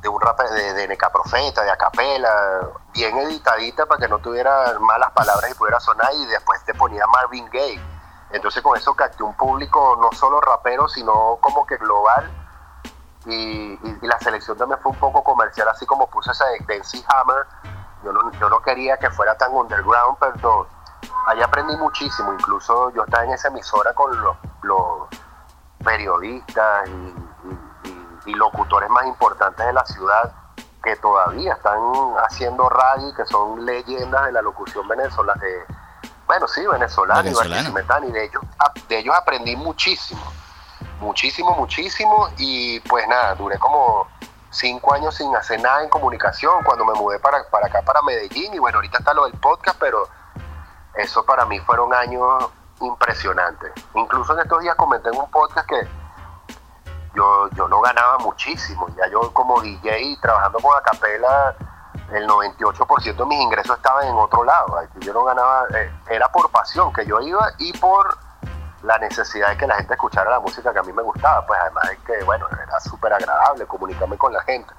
de 0.00 0.08
un 0.08 0.20
rap 0.20 0.40
de, 0.40 0.74
de 0.74 0.88
Neca 0.88 1.10
Profeta, 1.10 1.62
de 1.62 1.70
Acapela, 1.70 2.60
bien 2.92 3.16
editadita 3.18 3.86
para 3.86 4.00
que 4.00 4.08
no 4.08 4.18
tuviera 4.18 4.78
malas 4.80 5.10
palabras 5.12 5.50
y 5.50 5.54
pudiera 5.54 5.80
sonar 5.80 6.12
y 6.14 6.26
después 6.26 6.64
te 6.64 6.74
ponía 6.74 7.06
Marvin 7.06 7.48
Gaye. 7.50 7.80
Entonces 8.30 8.62
con 8.62 8.76
eso 8.76 8.94
capté 8.94 9.22
un 9.22 9.36
público 9.36 9.96
no 10.00 10.10
solo 10.16 10.40
rapero, 10.40 10.88
sino 10.88 11.38
como 11.40 11.66
que 11.66 11.76
global. 11.76 12.30
Y, 13.26 13.78
la 14.02 14.18
selección 14.18 14.56
también 14.56 14.80
fue 14.82 14.92
un 14.92 14.98
poco 14.98 15.22
comercial, 15.22 15.68
así 15.68 15.86
como 15.86 16.08
puse 16.08 16.32
esa 16.32 16.44
de 16.46 16.58
Dency 16.66 17.04
Hammer. 17.08 17.46
Yo 18.04 18.12
no, 18.12 18.32
yo 18.32 18.48
no 18.48 18.60
quería 18.60 18.96
que 18.96 19.10
fuera 19.10 19.36
tan 19.36 19.52
underground, 19.52 20.18
pero 20.18 20.66
Allí 21.26 21.42
aprendí 21.42 21.76
muchísimo, 21.76 22.32
incluso 22.32 22.90
yo 22.90 23.04
estaba 23.04 23.24
en 23.24 23.32
esa 23.32 23.48
emisora 23.48 23.92
con 23.94 24.10
los, 24.22 24.36
periodistas 25.84 26.88
y, 28.26 28.34
locutores 28.34 28.88
más 28.88 29.04
importantes 29.06 29.66
de 29.66 29.72
la 29.72 29.84
ciudad 29.84 30.32
que 30.82 30.96
todavía 30.96 31.52
están 31.54 31.80
haciendo 32.24 32.68
radio 32.68 33.08
y 33.08 33.14
que 33.14 33.24
son 33.26 33.64
leyendas 33.64 34.26
de 34.26 34.32
la 34.32 34.42
locución 34.42 34.86
venezolana, 34.88 35.40
de, 35.40 35.64
bueno, 36.26 36.48
sí, 36.48 36.64
venezolana, 36.66 37.28
y 37.28 38.12
de 38.12 38.24
ellos, 38.24 38.42
de 38.88 38.98
ellos 38.98 39.14
aprendí 39.14 39.56
muchísimo, 39.56 40.22
muchísimo, 41.02 41.54
muchísimo, 41.54 42.28
y 42.38 42.80
pues 42.80 43.06
nada, 43.08 43.34
duré 43.34 43.58
como 43.58 44.06
cinco 44.50 44.94
años 44.94 45.14
sin 45.14 45.34
hacer 45.36 45.60
nada 45.60 45.82
en 45.82 45.90
comunicación 45.90 46.62
cuando 46.64 46.84
me 46.84 46.94
mudé 46.94 47.18
para, 47.18 47.44
para 47.50 47.66
acá, 47.66 47.82
para 47.82 48.00
Medellín, 48.02 48.54
y 48.54 48.58
bueno, 48.58 48.78
ahorita 48.78 48.98
está 48.98 49.12
lo 49.12 49.24
del 49.24 49.38
podcast, 49.38 49.78
pero 49.78 50.08
eso 50.94 51.24
para 51.24 51.44
mí 51.44 51.58
fueron 51.60 51.92
años 51.92 52.48
impresionantes. 52.80 53.72
Incluso 53.94 54.32
en 54.34 54.40
estos 54.40 54.60
días 54.60 54.74
comenté 54.76 55.08
en 55.10 55.18
un 55.18 55.30
podcast 55.30 55.68
que 55.68 55.88
yo, 57.14 57.48
yo 57.50 57.68
no 57.68 57.80
ganaba 57.80 58.18
muchísimo. 58.18 58.88
Ya 58.96 59.08
yo 59.10 59.32
como 59.32 59.60
DJ 59.60 60.18
trabajando 60.20 60.58
con 60.58 60.76
Acapela, 60.76 61.54
el 62.12 62.26
98% 62.26 63.16
de 63.16 63.26
mis 63.26 63.40
ingresos 63.40 63.76
estaban 63.76 64.06
en 64.06 64.16
otro 64.16 64.44
lado. 64.44 64.76
Yo 65.00 65.12
no 65.12 65.24
ganaba, 65.24 65.66
eh, 65.74 65.90
era 66.10 66.28
por 66.28 66.50
pasión 66.50 66.92
que 66.92 67.06
yo 67.06 67.20
iba 67.20 67.52
y 67.58 67.72
por 67.78 68.18
la 68.82 68.98
necesidad 68.98 69.50
de 69.50 69.56
que 69.56 69.66
la 69.66 69.76
gente 69.76 69.94
escuchara 69.94 70.30
la 70.30 70.40
música 70.40 70.72
que 70.72 70.78
a 70.78 70.82
mí 70.82 70.92
me 70.92 71.02
gustaba. 71.02 71.46
Pues 71.46 71.58
además 71.60 71.84
es 71.90 71.98
que, 72.00 72.24
bueno, 72.24 72.46
era 72.50 72.80
súper 72.80 73.12
agradable 73.12 73.66
comunicarme 73.66 74.16
con 74.18 74.32
la 74.32 74.42
gente. 74.42 74.72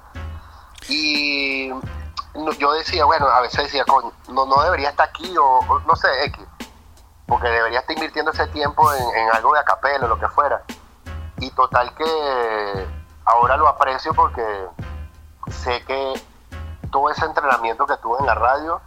Y 0.88 1.70
yo 2.58 2.72
decía, 2.72 3.04
bueno, 3.04 3.26
a 3.26 3.40
veces 3.40 3.64
decía, 3.64 3.84
no, 4.28 4.46
no 4.46 4.62
debería 4.62 4.90
estar 4.90 5.08
aquí 5.08 5.34
o, 5.38 5.60
no 5.86 5.96
sé, 5.96 6.08
X, 6.24 6.44
porque 7.26 7.48
debería 7.48 7.80
estar 7.80 7.96
invirtiendo 7.96 8.32
ese 8.32 8.46
tiempo 8.48 8.92
en, 8.92 9.30
algo 9.32 9.54
de 9.54 9.60
acapela 9.60 10.06
o 10.06 10.08
lo 10.08 10.18
que 10.18 10.28
fuera. 10.28 10.62
Y 11.38 11.50
total 11.50 11.94
que 11.94 12.86
ahora 13.24 13.56
lo 13.56 13.68
aprecio 13.68 14.12
porque 14.14 14.44
sé 15.48 15.82
que 15.84 16.12
todo 16.90 17.10
ese 17.10 17.24
entrenamiento 17.24 17.86
que 17.86 17.96
tuve 17.96 18.18
en 18.20 18.26
la 18.26 18.34
radio 18.34 18.80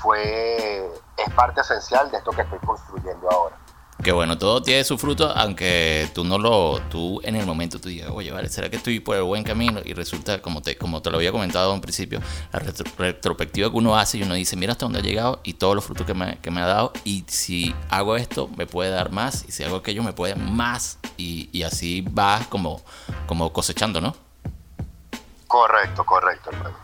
fue 0.00 0.88
es 1.16 1.34
parte 1.34 1.60
esencial 1.60 2.10
de 2.10 2.18
esto 2.18 2.30
que 2.30 2.42
estoy 2.42 2.58
construyendo 2.60 3.28
ahora. 3.30 3.56
Que 4.02 4.12
bueno, 4.12 4.38
todo 4.38 4.62
tiene 4.62 4.84
su 4.84 4.96
fruto, 4.96 5.28
aunque 5.34 6.08
tú 6.14 6.22
no 6.22 6.38
lo, 6.38 6.80
tú 6.88 7.20
en 7.24 7.34
el 7.34 7.44
momento 7.44 7.80
tú 7.80 7.88
digas, 7.88 8.10
oye, 8.12 8.30
vale, 8.30 8.48
¿será 8.48 8.70
que 8.70 8.76
estoy 8.76 9.00
por 9.00 9.16
el 9.16 9.24
buen 9.24 9.42
camino? 9.42 9.80
Y 9.84 9.92
resulta, 9.92 10.40
como 10.40 10.62
te, 10.62 10.78
como 10.78 11.02
te 11.02 11.10
lo 11.10 11.16
había 11.16 11.32
comentado 11.32 11.74
en 11.74 11.80
principio, 11.80 12.20
la 12.52 12.60
retrospectiva 12.60 13.70
que 13.70 13.76
uno 13.76 13.96
hace 13.96 14.18
y 14.18 14.22
uno 14.22 14.34
dice, 14.34 14.54
mira 14.56 14.72
hasta 14.72 14.86
dónde 14.86 15.00
ha 15.00 15.02
llegado 15.02 15.40
y 15.42 15.54
todos 15.54 15.74
los 15.74 15.84
frutos 15.84 16.06
que 16.06 16.14
me, 16.14 16.38
que 16.38 16.50
me 16.52 16.60
ha 16.60 16.66
dado, 16.66 16.92
y 17.04 17.24
si 17.26 17.74
hago 17.90 18.16
esto, 18.16 18.48
me 18.56 18.66
puede 18.66 18.90
dar 18.90 19.10
más, 19.10 19.44
y 19.48 19.52
si 19.52 19.64
hago 19.64 19.76
aquello, 19.76 20.04
me 20.04 20.12
puede 20.12 20.34
dar 20.34 20.44
más, 20.44 20.98
y, 21.16 21.50
y 21.52 21.64
así 21.64 22.02
va 22.02 22.46
como, 22.48 22.80
como 23.26 23.52
cosechando, 23.52 24.00
¿no? 24.00 24.14
Correcto, 25.48 26.06
correcto, 26.06 26.50
hermano. 26.52 26.76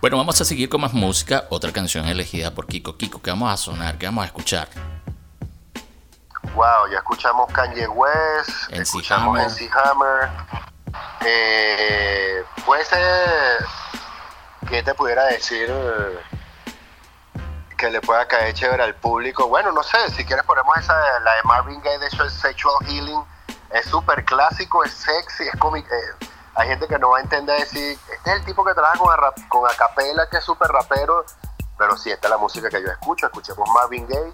Bueno, 0.00 0.16
vamos 0.16 0.40
a 0.40 0.44
seguir 0.44 0.68
con 0.68 0.80
más 0.80 0.92
música, 0.92 1.46
otra 1.50 1.70
canción 1.70 2.08
elegida 2.08 2.52
por 2.52 2.66
Kiko. 2.66 2.96
Kiko, 2.96 3.22
¿qué 3.22 3.30
vamos 3.30 3.52
a 3.52 3.56
sonar? 3.56 3.98
¿Qué 3.98 4.06
vamos 4.06 4.24
a 4.24 4.26
escuchar? 4.26 4.68
Wow, 6.54 6.88
ya 6.90 6.98
escuchamos 6.98 7.50
Kanye 7.52 7.86
West, 7.88 8.70
escuchamos 8.70 9.38
MC 9.38 9.70
Hammer. 9.72 10.28
Eh, 11.24 12.44
puede 12.66 12.84
ser 12.84 13.64
que 14.68 14.82
te 14.82 14.94
pudiera 14.94 15.24
decir 15.26 15.70
que 17.78 17.90
le 17.90 18.00
pueda 18.00 18.26
caer 18.28 18.54
chévere 18.54 18.82
al 18.82 18.94
público. 18.94 19.48
Bueno, 19.48 19.72
no 19.72 19.82
sé, 19.82 19.98
si 20.10 20.24
quieres 20.24 20.44
ponemos 20.44 20.76
esa, 20.76 20.94
la 21.20 21.34
de 21.34 21.42
Marvin 21.44 21.80
Gaye 21.80 21.98
de 21.98 22.06
hecho 22.06 22.28
Sexual 22.28 22.84
Healing. 22.86 23.24
Es 23.70 23.86
súper 23.86 24.24
clásico, 24.24 24.84
es 24.84 24.92
sexy, 24.92 25.44
es 25.44 25.58
cómic. 25.58 25.86
Eh, 25.90 26.26
hay 26.54 26.68
gente 26.68 26.86
que 26.86 26.98
no 26.98 27.10
va 27.10 27.18
a 27.18 27.22
entender 27.22 27.58
decir, 27.58 27.98
este 28.12 28.30
es 28.30 28.36
el 28.36 28.44
tipo 28.44 28.64
que 28.64 28.74
trabaja 28.74 28.98
con, 28.98 29.10
con 29.48 29.70
acapela, 29.70 30.28
que 30.28 30.36
es 30.36 30.44
súper 30.44 30.68
rapero, 30.68 31.24
pero 31.78 31.96
sí, 31.96 32.10
esta 32.10 32.26
es 32.26 32.30
la 32.30 32.38
música 32.38 32.68
que 32.68 32.82
yo 32.82 32.88
escucho. 32.88 33.26
Escuchemos 33.26 33.68
Marvin 33.74 34.06
Gaye, 34.06 34.32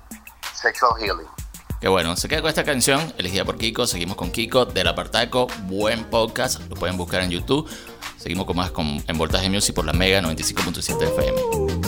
Sexual 0.52 0.92
Healing. 0.98 1.47
Que 1.80 1.86
bueno, 1.88 2.16
se 2.16 2.28
queda 2.28 2.40
con 2.40 2.48
esta 2.48 2.64
canción, 2.64 3.12
elegida 3.18 3.44
por 3.44 3.56
Kiko. 3.56 3.86
Seguimos 3.86 4.16
con 4.16 4.32
Kiko 4.32 4.66
del 4.66 4.88
Apartaco. 4.88 5.46
Buen 5.64 6.04
podcast, 6.04 6.60
lo 6.68 6.74
pueden 6.74 6.96
buscar 6.96 7.22
en 7.22 7.30
YouTube. 7.30 7.68
Seguimos 8.16 8.46
con 8.46 8.56
más 8.56 8.72
con, 8.72 9.02
en 9.06 9.18
Voltaje 9.18 9.48
Music 9.48 9.74
por 9.74 9.84
la 9.84 9.92
Mega 9.92 10.20
95.7 10.20 11.02
FM. 11.02 11.87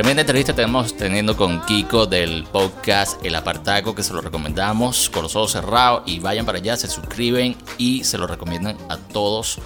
Tremenda 0.00 0.22
entrevista 0.22 0.54
tenemos 0.54 0.96
teniendo 0.96 1.36
con 1.36 1.60
Kiko 1.66 2.06
del 2.06 2.44
podcast 2.44 3.22
El 3.22 3.34
Apartaco, 3.34 3.94
que 3.94 4.02
se 4.02 4.14
lo 4.14 4.22
recomendamos 4.22 5.10
con 5.10 5.24
los 5.24 5.36
ojos 5.36 5.52
cerrados 5.52 6.04
y 6.06 6.20
vayan 6.20 6.46
para 6.46 6.56
allá, 6.56 6.74
se 6.78 6.88
suscriben 6.88 7.54
y 7.76 8.02
se 8.04 8.16
lo 8.16 8.26
recomiendan 8.26 8.78
a 8.88 8.96
todos 8.96 9.58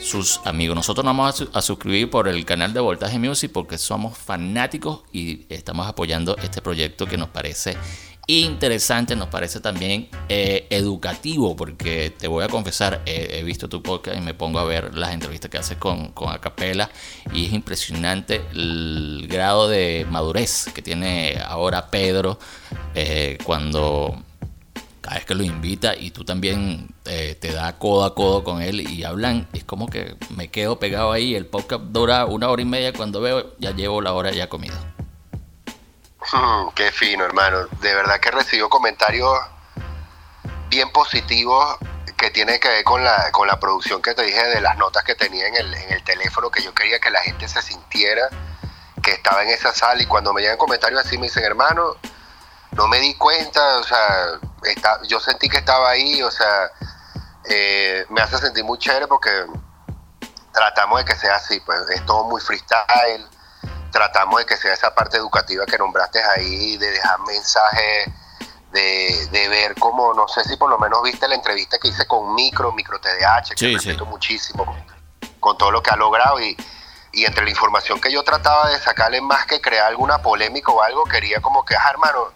sus 0.00 0.40
amigos. 0.44 0.76
Nosotros 0.76 1.04
nos 1.04 1.16
vamos 1.16 1.42
a, 1.52 1.58
a 1.58 1.60
suscribir 1.60 2.08
por 2.08 2.28
el 2.28 2.44
canal 2.44 2.72
de 2.72 2.78
Voltaje 2.78 3.18
Music 3.18 3.50
porque 3.52 3.78
somos 3.78 4.16
fanáticos 4.16 5.02
y 5.10 5.44
estamos 5.52 5.88
apoyando 5.88 6.36
este 6.36 6.62
proyecto 6.62 7.06
que 7.06 7.16
nos 7.16 7.30
parece 7.30 7.76
interesante, 8.28 9.16
nos 9.16 9.26
parece 9.26 9.58
también 9.58 10.08
eh, 10.32 10.68
educativo, 10.70 11.56
porque 11.56 12.14
te 12.16 12.28
voy 12.28 12.44
a 12.44 12.48
confesar, 12.48 13.02
he 13.04 13.42
visto 13.42 13.68
tu 13.68 13.82
podcast 13.82 14.16
y 14.16 14.20
me 14.20 14.32
pongo 14.32 14.60
a 14.60 14.64
ver 14.64 14.94
las 14.94 15.12
entrevistas 15.12 15.50
que 15.50 15.58
haces 15.58 15.76
con, 15.76 16.12
con 16.12 16.32
Acapela 16.32 16.88
y 17.32 17.46
es 17.46 17.52
impresionante 17.52 18.40
el 18.52 19.26
grado 19.28 19.68
de 19.68 20.06
madurez 20.08 20.70
que 20.72 20.82
tiene 20.82 21.42
ahora 21.44 21.90
Pedro 21.90 22.38
eh, 22.94 23.38
cuando 23.42 24.22
cada 25.00 25.16
vez 25.16 25.24
que 25.24 25.34
lo 25.34 25.42
invita 25.42 25.96
y 25.96 26.12
tú 26.12 26.24
también 26.24 26.86
eh, 27.06 27.36
te 27.40 27.50
da 27.52 27.76
codo 27.76 28.04
a 28.04 28.14
codo 28.14 28.44
con 28.44 28.62
él 28.62 28.88
y 28.88 29.02
hablan, 29.02 29.48
es 29.52 29.64
como 29.64 29.88
que 29.88 30.14
me 30.36 30.48
quedo 30.48 30.78
pegado 30.78 31.10
ahí, 31.10 31.34
el 31.34 31.46
podcast 31.46 31.82
dura 31.86 32.26
una 32.26 32.50
hora 32.50 32.62
y 32.62 32.66
media, 32.66 32.92
cuando 32.92 33.20
veo 33.20 33.56
ya 33.58 33.72
llevo 33.72 34.00
la 34.00 34.12
hora 34.12 34.30
ya 34.30 34.48
comido. 34.48 34.76
Qué 36.76 36.92
fino, 36.92 37.24
hermano. 37.24 37.66
De 37.80 37.94
verdad 37.94 38.20
que 38.20 38.30
recibió 38.30 38.68
comentarios 38.68 39.36
bien 40.70 40.90
positivos 40.92 41.76
que 42.16 42.30
tienen 42.30 42.58
que 42.60 42.68
ver 42.68 42.84
con 42.84 43.04
la, 43.04 43.30
con 43.32 43.46
la 43.46 43.58
producción 43.58 44.00
que 44.00 44.14
te 44.14 44.22
dije 44.22 44.42
de 44.42 44.60
las 44.60 44.78
notas 44.78 45.04
que 45.04 45.14
tenía 45.14 45.46
en 45.48 45.56
el, 45.56 45.74
en 45.74 45.92
el 45.92 46.04
teléfono, 46.04 46.50
que 46.50 46.62
yo 46.62 46.72
quería 46.72 46.98
que 46.98 47.10
la 47.10 47.20
gente 47.20 47.48
se 47.48 47.60
sintiera 47.60 48.28
que 49.02 49.12
estaba 49.12 49.42
en 49.42 49.48
esa 49.50 49.72
sala. 49.72 50.00
Y 50.02 50.06
cuando 50.06 50.32
me 50.32 50.40
llegan 50.40 50.56
comentarios 50.56 51.04
así 51.04 51.18
me 51.18 51.24
dicen, 51.24 51.44
hermano, 51.44 51.96
no 52.72 52.86
me 52.88 53.00
di 53.00 53.14
cuenta, 53.16 53.78
o 53.78 53.82
sea, 53.82 54.38
está, 54.64 55.00
yo 55.08 55.18
sentí 55.18 55.48
que 55.48 55.58
estaba 55.58 55.90
ahí, 55.90 56.22
o 56.22 56.30
sea, 56.30 56.70
eh, 57.44 58.06
me 58.10 58.20
hace 58.20 58.38
sentir 58.38 58.64
muy 58.64 58.78
chévere 58.78 59.06
porque 59.06 59.30
tratamos 60.52 61.00
de 61.00 61.04
que 61.04 61.16
sea 61.16 61.36
así, 61.36 61.60
pues 61.60 61.80
es 61.90 62.04
todo 62.06 62.24
muy 62.24 62.40
freestyle, 62.40 63.26
tratamos 63.90 64.40
de 64.40 64.46
que 64.46 64.56
sea 64.56 64.74
esa 64.74 64.94
parte 64.94 65.16
educativa 65.16 65.66
que 65.66 65.78
nombraste 65.78 66.22
ahí, 66.22 66.76
de 66.76 66.90
dejar 66.90 67.18
mensajes, 67.20 68.08
de, 68.72 69.26
de 69.32 69.48
ver 69.48 69.74
cómo, 69.78 70.14
no 70.14 70.28
sé 70.28 70.44
si 70.44 70.56
por 70.56 70.70
lo 70.70 70.78
menos 70.78 71.02
viste 71.02 71.26
la 71.28 71.34
entrevista 71.34 71.78
que 71.78 71.88
hice 71.88 72.06
con 72.06 72.34
Micro, 72.34 72.72
Micro 72.72 73.00
TDH, 73.00 73.50
que 73.50 73.56
Sí, 73.56 73.74
respeto 73.74 74.04
sí. 74.04 74.10
muchísimo 74.10 74.64
con, 74.64 74.76
con 75.40 75.58
todo 75.58 75.70
lo 75.70 75.82
que 75.82 75.90
ha 75.90 75.96
logrado 75.96 76.40
y, 76.40 76.56
y 77.12 77.24
entre 77.24 77.44
la 77.44 77.50
información 77.50 78.00
que 78.00 78.12
yo 78.12 78.22
trataba 78.22 78.68
de 78.70 78.78
sacarle 78.78 79.20
más 79.20 79.46
que 79.46 79.60
crear 79.60 79.86
alguna 79.86 80.18
polémica 80.22 80.70
o 80.70 80.82
algo, 80.82 81.04
quería 81.04 81.40
como 81.40 81.64
que, 81.64 81.74
ah, 81.74 81.90
hermano, 81.90 82.32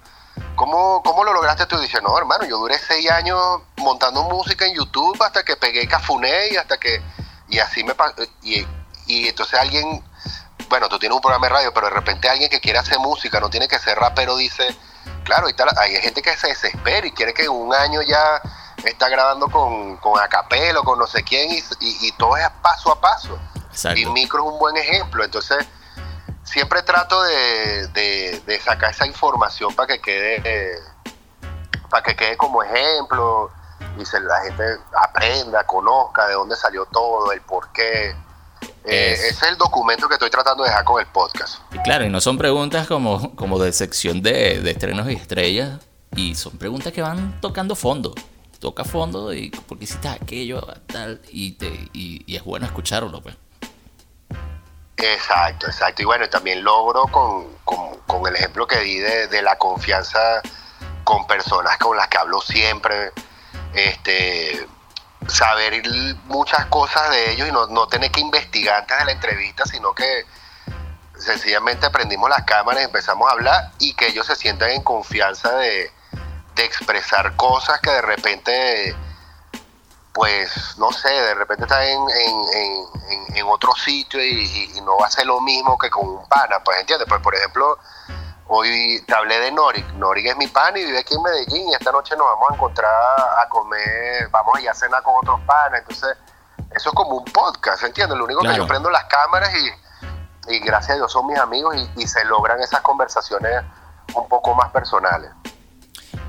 ¿cómo, 0.56 1.02
¿cómo 1.04 1.22
lo 1.22 1.32
lograste 1.32 1.66
tú? 1.66 1.76
Y 1.78 1.82
dice, 1.82 2.00
no, 2.02 2.16
hermano, 2.18 2.44
yo 2.44 2.58
duré 2.58 2.78
seis 2.78 3.08
años 3.10 3.38
montando 3.76 4.24
música 4.24 4.66
en 4.66 4.74
YouTube 4.74 5.22
hasta 5.22 5.44
que 5.44 5.56
pegué 5.56 5.86
Cafuné 5.86 6.48
y 6.52 6.56
hasta 6.56 6.76
que, 6.78 7.00
y 7.48 7.58
así 7.60 7.84
me 7.84 7.94
y, 8.42 8.66
y 9.06 9.28
entonces 9.28 9.58
alguien, 9.60 10.02
bueno, 10.68 10.88
tú 10.88 10.98
tienes 10.98 11.14
un 11.14 11.22
programa 11.22 11.46
de 11.46 11.52
radio, 11.52 11.74
pero 11.74 11.86
de 11.86 11.94
repente 11.94 12.28
alguien 12.28 12.50
que 12.50 12.60
quiere 12.60 12.78
hacer 12.80 12.98
música, 12.98 13.38
no 13.38 13.50
tiene 13.50 13.68
que 13.68 13.78
ser 13.78 13.96
rapero, 13.98 14.34
dice, 14.36 14.74
claro, 15.24 15.48
y 15.48 15.54
tal, 15.54 15.68
hay 15.78 15.96
gente 15.96 16.22
que 16.22 16.36
se 16.36 16.48
desespera 16.48 17.06
y 17.06 17.12
quiere 17.12 17.32
que 17.34 17.48
un 17.48 17.72
año 17.74 18.00
ya 18.02 18.40
está 18.84 19.08
grabando 19.08 19.48
con, 19.48 19.96
con 19.98 20.20
Acapelo, 20.20 20.82
con 20.82 20.98
no 20.98 21.06
sé 21.06 21.22
quién, 21.22 21.50
y, 21.50 21.58
y- 21.80 22.08
y 22.08 22.12
todo 22.12 22.36
es 22.36 22.48
paso 22.62 22.92
a 22.92 23.00
paso. 23.00 23.38
Exacto. 23.70 23.98
Y 23.98 24.06
Micro 24.06 24.44
es 24.46 24.52
un 24.52 24.58
buen 24.58 24.76
ejemplo. 24.76 25.24
Entonces, 25.24 25.66
siempre 26.44 26.82
trato 26.82 27.22
de, 27.22 27.86
de- 27.88 28.42
de 28.46 28.60
sacar 28.60 28.90
esa 28.90 29.06
información 29.06 29.74
para 29.74 29.86
que 29.88 30.00
quede 30.00 30.42
eh, 30.44 30.78
para 31.90 32.02
que 32.02 32.16
quede 32.16 32.36
como 32.36 32.62
ejemplo 32.62 33.50
y 33.98 34.04
se, 34.04 34.18
la 34.20 34.40
gente 34.42 34.64
aprenda, 34.96 35.64
conozca 35.64 36.26
de 36.26 36.34
dónde 36.34 36.56
salió 36.56 36.84
todo, 36.86 37.30
el 37.32 37.40
por 37.42 37.70
qué. 37.72 38.14
Eh, 38.84 39.12
Es- 39.12 39.20
ese 39.20 39.28
es 39.28 39.42
el 39.52 39.56
documento 39.58 40.06
que 40.08 40.14
estoy 40.14 40.30
tratando 40.30 40.62
de 40.62 40.70
dejar 40.70 40.84
con 40.84 41.00
el 41.00 41.06
podcast. 41.06 41.60
Y 41.72 41.78
claro, 41.78 42.04
y 42.04 42.10
no 42.10 42.20
son 42.20 42.36
preguntas 42.38 42.86
como, 42.86 43.34
como 43.34 43.58
de 43.58 43.72
sección 43.72 44.20
de, 44.22 44.60
de 44.60 44.70
estrenos 44.70 45.08
y 45.10 45.14
estrellas, 45.14 45.80
y 46.16 46.34
son 46.34 46.58
preguntas 46.58 46.92
que 46.92 47.02
van 47.02 47.40
tocando 47.40 47.74
fondo. 47.74 48.14
Toca 48.60 48.84
fondo 48.84 49.32
y 49.34 49.50
por 49.50 49.78
qué 49.78 49.84
hiciste 49.84 50.08
aquello, 50.08 50.66
tal, 50.86 51.20
y, 51.30 51.52
te, 51.52 51.66
y, 51.92 52.22
y 52.26 52.36
es 52.36 52.44
bueno 52.44 52.64
escucharlo, 52.66 53.20
pues. 53.22 53.36
Exacto, 54.96 55.66
exacto. 55.66 56.02
Y 56.02 56.04
bueno, 56.04 56.28
también 56.28 56.62
logro 56.62 57.02
con, 57.08 57.48
con- 57.64 57.98
con 58.06 58.26
el 58.26 58.36
ejemplo 58.36 58.66
que 58.66 58.78
di 58.80 58.96
de, 58.98 59.26
de 59.28 59.42
la 59.42 59.56
confianza 59.58 60.40
con 61.02 61.26
personas 61.26 61.76
con 61.78 61.96
las 61.96 62.08
que 62.08 62.16
hablo 62.16 62.40
siempre, 62.40 63.10
este, 63.74 64.66
saber 65.28 65.82
muchas 66.24 66.66
cosas 66.66 67.10
de 67.10 67.32
ellos 67.32 67.48
y 67.48 67.52
no, 67.52 67.66
no 67.68 67.86
tener 67.88 68.10
que 68.10 68.20
investigar 68.20 68.80
antes 68.80 68.98
de 68.98 69.04
la 69.06 69.12
entrevista, 69.12 69.64
sino 69.66 69.94
que 69.94 70.26
sencillamente 71.18 71.88
prendimos 71.90 72.28
las 72.28 72.42
cámaras 72.44 72.82
y 72.82 72.84
empezamos 72.86 73.28
a 73.28 73.32
hablar 73.32 73.70
y 73.78 73.94
que 73.94 74.08
ellos 74.08 74.26
se 74.26 74.36
sientan 74.36 74.70
en 74.70 74.82
confianza 74.82 75.52
de, 75.56 75.90
de 76.56 76.64
expresar 76.64 77.36
cosas 77.36 77.80
que 77.80 77.90
de 77.90 78.02
repente 78.02 78.96
pues 80.12 80.76
no 80.78 80.92
sé, 80.92 81.08
de 81.08 81.34
repente 81.34 81.64
estás 81.64 81.84
en, 81.86 81.98
en, 82.00 82.34
en- 82.54 83.36
en- 83.36 83.46
otro 83.46 83.72
sitio 83.74 84.22
y, 84.24 84.44
y- 84.44 84.78
y 84.78 84.80
no 84.80 84.96
va 84.96 85.06
a 85.08 85.10
ser 85.10 85.26
lo 85.26 85.40
mismo 85.40 85.76
que 85.76 85.90
con 85.90 86.08
un 86.08 86.28
pana, 86.28 86.60
pues 86.64 86.78
entiendes, 86.80 87.06
pues 87.08 87.20
por 87.20 87.34
ejemplo, 87.34 87.78
hoy 88.48 89.02
te 89.06 89.14
hablé 89.14 89.38
de 89.40 89.52
Norik, 89.52 89.86
Norik 89.94 90.26
es 90.26 90.36
mi 90.36 90.46
pana 90.46 90.78
y 90.78 90.84
vive 90.84 90.98
aquí 90.98 91.14
en 91.14 91.22
Medellín 91.22 91.68
y 91.68 91.74
esta 91.74 91.92
noche 91.92 92.16
nos 92.16 92.26
vamos 92.26 92.50
a 92.50 92.54
encontrar 92.54 92.90
a 93.38 93.48
comer, 93.48 94.28
vamos 94.30 94.56
a 94.56 94.60
ir 94.60 94.68
a 94.68 94.74
cenar 94.74 95.02
con 95.02 95.14
otros 95.16 95.40
panas, 95.46 95.80
entonces 95.80 96.16
eso 96.70 96.88
es 96.90 96.94
como 96.94 97.16
un 97.16 97.24
podcast, 97.24 97.84
¿entiendes? 97.84 98.18
Lo 98.18 98.24
único 98.24 98.42
que 98.42 98.54
yo 98.54 98.66
prendo 98.66 98.90
las 98.90 99.04
cámaras 99.04 99.50
y, 99.54 100.54
y 100.54 100.58
gracias 100.60 100.92
a 100.92 100.94
Dios 100.96 101.12
son 101.12 101.26
mis 101.26 101.38
amigos 101.38 101.76
y, 101.76 102.02
y 102.02 102.06
se 102.06 102.24
logran 102.24 102.60
esas 102.60 102.80
conversaciones 102.80 103.62
un 104.14 104.28
poco 104.28 104.54
más 104.54 104.70
personales. 104.70 105.30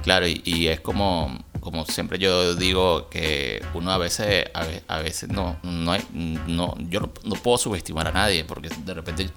Claro, 0.04 0.28
y, 0.28 0.42
y 0.46 0.68
es 0.68 0.80
como, 0.82 1.30
como 1.66 1.84
siempre 1.86 2.20
yo 2.20 2.54
digo 2.56 3.10
que 3.10 3.62
uno 3.74 3.92
a 3.92 3.98
veces, 3.98 4.46
a, 4.54 4.64
ve- 4.64 4.84
a 4.88 5.00
veces 5.00 5.30
no, 5.30 5.58
no, 5.64 5.92
hay- 5.92 6.06
no 6.14 6.76
yo 6.90 7.02
no, 7.02 7.36
puedo 7.36 7.58
subestimar 7.58 8.08
a 8.08 8.12
nadie, 8.12 8.46
porque 8.46 8.70
de 8.70 8.94
repente 8.94 9.30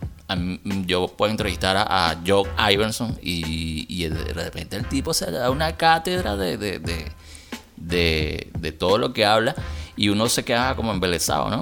yo 0.86 1.08
puedo 1.08 1.30
entrevistar 1.32 1.76
a, 1.78 2.20
Joe 2.24 2.44
Iverson 2.70 3.18
y, 3.22 3.86
y 3.88 4.08
de 4.08 4.32
repente 4.34 4.76
el 4.76 4.86
tipo 4.86 5.14
se 5.14 5.30
da 5.30 5.50
una 5.50 5.76
cátedra 5.76 6.36
de, 6.36 6.58
de, 6.58 6.78
de, 6.78 8.50
de- 8.58 8.72
todo 8.72 8.98
lo 8.98 9.12
que 9.14 9.24
habla 9.24 9.54
y 9.96 10.10
uno 10.10 10.28
se 10.28 10.44
queda 10.44 10.76
como 10.76 10.92
embelesado, 10.92 11.48
¿no? 11.48 11.60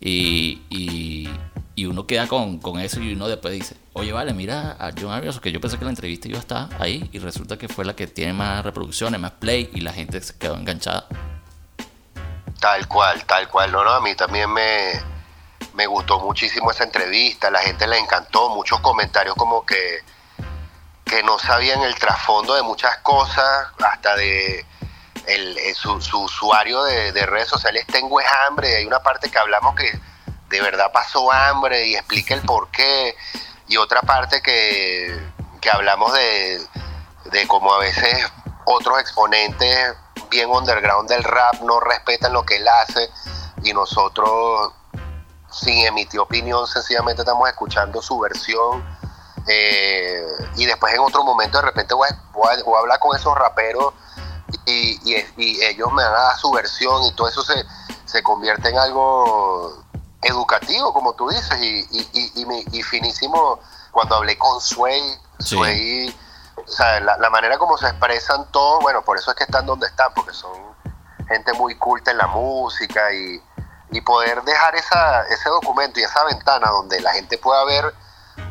Y, 0.00 1.28
y 1.78 1.86
uno 1.86 2.08
queda 2.08 2.26
con, 2.26 2.58
con 2.58 2.80
eso 2.80 3.00
y 3.00 3.12
uno 3.12 3.28
después 3.28 3.54
dice, 3.54 3.76
oye, 3.92 4.12
vale, 4.12 4.34
mira 4.34 4.76
a 4.80 4.90
John 5.00 5.16
Iverson, 5.16 5.40
que 5.40 5.52
yo 5.52 5.60
pensé 5.60 5.78
que 5.78 5.84
la 5.84 5.90
entrevista 5.90 6.26
iba 6.26 6.38
a 6.38 6.40
estar 6.40 6.68
ahí 6.80 7.08
y 7.12 7.20
resulta 7.20 7.56
que 7.56 7.68
fue 7.68 7.84
la 7.84 7.94
que 7.94 8.08
tiene 8.08 8.32
más 8.32 8.64
reproducciones, 8.64 9.20
más 9.20 9.30
play 9.30 9.70
y 9.72 9.80
la 9.82 9.92
gente 9.92 10.20
se 10.20 10.36
quedó 10.36 10.56
enganchada. 10.56 11.06
Tal 12.58 12.88
cual, 12.88 13.24
tal 13.26 13.46
cual. 13.46 13.70
No, 13.70 13.84
no, 13.84 13.92
a 13.92 14.00
mí 14.00 14.12
también 14.16 14.52
me, 14.52 14.90
me 15.74 15.86
gustó 15.86 16.18
muchísimo 16.18 16.72
esa 16.72 16.82
entrevista, 16.82 17.48
la 17.48 17.60
gente 17.60 17.86
le 17.86 17.96
encantó, 17.96 18.48
muchos 18.48 18.80
comentarios 18.80 19.36
como 19.36 19.64
que, 19.64 20.00
que 21.04 21.22
no 21.22 21.38
sabían 21.38 21.82
el 21.82 21.94
trasfondo 21.94 22.56
de 22.56 22.62
muchas 22.62 22.98
cosas, 23.04 23.68
hasta 23.78 24.16
de 24.16 24.66
el, 25.28 25.56
su, 25.76 26.00
su 26.00 26.22
usuario 26.22 26.82
de, 26.82 27.12
de 27.12 27.24
redes 27.24 27.46
sociales 27.46 27.86
tengo 27.86 28.18
hambre, 28.48 28.74
hay 28.74 28.84
una 28.84 28.98
parte 28.98 29.30
que 29.30 29.38
hablamos 29.38 29.76
que 29.76 29.92
de 30.48 30.60
verdad 30.60 30.90
pasó 30.92 31.30
hambre 31.30 31.86
y 31.86 31.96
explica 31.96 32.34
el 32.34 32.42
por 32.42 32.68
qué, 32.70 33.14
y 33.66 33.76
otra 33.76 34.00
parte 34.02 34.40
que, 34.42 35.18
que 35.60 35.70
hablamos 35.70 36.12
de, 36.14 36.60
de 37.26 37.46
cómo 37.46 37.74
a 37.74 37.78
veces 37.78 38.24
otros 38.64 38.98
exponentes 39.00 39.94
bien 40.30 40.50
underground 40.50 41.08
del 41.08 41.24
rap 41.24 41.54
no 41.62 41.80
respetan 41.80 42.32
lo 42.32 42.44
que 42.44 42.56
él 42.56 42.68
hace. 42.68 43.08
Y 43.62 43.72
nosotros 43.72 44.72
sin 45.50 45.86
emitir 45.86 46.20
opinión 46.20 46.66
sencillamente 46.66 47.22
estamos 47.22 47.48
escuchando 47.48 48.00
su 48.02 48.18
versión. 48.18 48.84
Eh, 49.46 50.22
y 50.56 50.66
después 50.66 50.92
en 50.94 51.00
otro 51.00 51.24
momento 51.24 51.58
de 51.58 51.64
repente 51.64 51.94
voy 51.94 52.08
a, 52.10 52.62
voy 52.62 52.76
a- 52.76 52.78
hablar 52.80 52.98
con 52.98 53.16
esos 53.16 53.34
raperos 53.36 53.94
y, 54.66 55.14
ellos 55.64 55.90
me 55.92 56.04
van 56.04 56.32
a 56.32 56.36
su 56.36 56.50
versión 56.50 57.02
y 57.04 57.12
todo 57.12 57.28
eso 57.28 57.42
se, 57.42 57.64
se 58.04 58.22
convierte 58.22 58.68
en 58.68 58.78
algo 58.78 59.82
educativo 60.22 60.92
como 60.92 61.14
tú 61.14 61.28
dices 61.28 61.58
y, 61.60 61.86
y- 61.90 62.66
y- 62.72 62.82
finísimo 62.82 63.60
cuando 63.92 64.16
hablé 64.16 64.36
con 64.38 64.60
Sway 64.60 65.00
Sí. 65.38 65.54
Sway 65.56 66.16
o 66.56 66.66
sea, 66.70 66.98
la, 67.00 67.16
la 67.18 67.30
manera 67.30 67.56
como 67.56 67.78
se 67.78 67.86
expresan 67.86 68.50
todos, 68.50 68.82
bueno, 68.82 69.02
por 69.02 69.16
eso 69.16 69.30
es 69.30 69.36
que 69.36 69.44
están 69.44 69.64
donde 69.64 69.86
están, 69.86 70.12
porque 70.14 70.32
son 70.34 70.52
gente 71.28 71.52
muy 71.52 71.76
culta 71.76 72.10
en 72.10 72.18
la 72.18 72.26
música 72.26 73.12
y, 73.14 73.40
y 73.92 74.00
poder 74.00 74.42
dejar 74.42 74.74
esa, 74.74 75.22
ese 75.28 75.48
documento 75.50 76.00
y 76.00 76.02
esa 76.02 76.24
ventana 76.24 76.68
donde 76.70 77.00
la 77.00 77.12
gente 77.12 77.38
pueda 77.38 77.64
ver 77.64 77.94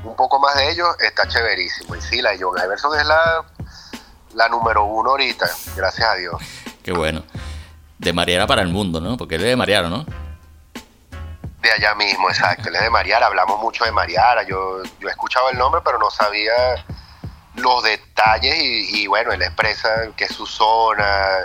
un 0.06 0.16
poco 0.16 0.40
más 0.40 0.56
de 0.56 0.70
ellos 0.72 0.88
está 1.02 1.28
chéverísimo. 1.28 1.96
Y 1.96 2.02
sí, 2.02 2.22
la 2.22 2.32
de 2.32 2.40
John 2.42 2.58
Iverson 2.58 2.98
es 2.98 3.06
la, 3.06 3.44
la 4.36 4.48
número 4.48 4.86
uno 4.86 5.12
ahorita, 5.12 5.46
gracias 5.76 6.08
a 6.08 6.16
Dios. 6.16 6.36
Qué 6.84 6.94
bueno. 6.94 7.24
De 8.00 8.14
Mariara 8.14 8.48
para 8.48 8.62
el 8.62 8.70
mundo, 8.70 9.02
¿no? 9.02 9.18
Porque 9.18 9.36
él 9.36 9.42
es 9.42 9.48
de 9.50 9.56
Mariara, 9.58 9.90
¿no? 9.90 10.06
De 11.68 11.74
allá 11.74 11.96
mismo, 11.96 12.30
exacto. 12.30 12.70
Él 12.70 12.76
es 12.76 12.82
de 12.82 12.90
Mariara, 12.90 13.26
hablamos 13.26 13.60
mucho 13.60 13.84
de 13.84 13.92
Mariara. 13.92 14.44
Yo, 14.44 14.82
he 15.02 15.10
escuchado 15.10 15.50
el 15.50 15.58
nombre, 15.58 15.82
pero 15.84 16.00
no 16.00 16.10
sabía 16.10 16.54
los 17.56 17.84
detalles 17.84 18.56
y, 18.58 19.06
bueno, 19.08 19.34
él 19.34 19.42
expresa 19.42 19.90
que 20.16 20.24
es 20.24 20.32
su 20.32 20.46
zona, 20.46 21.40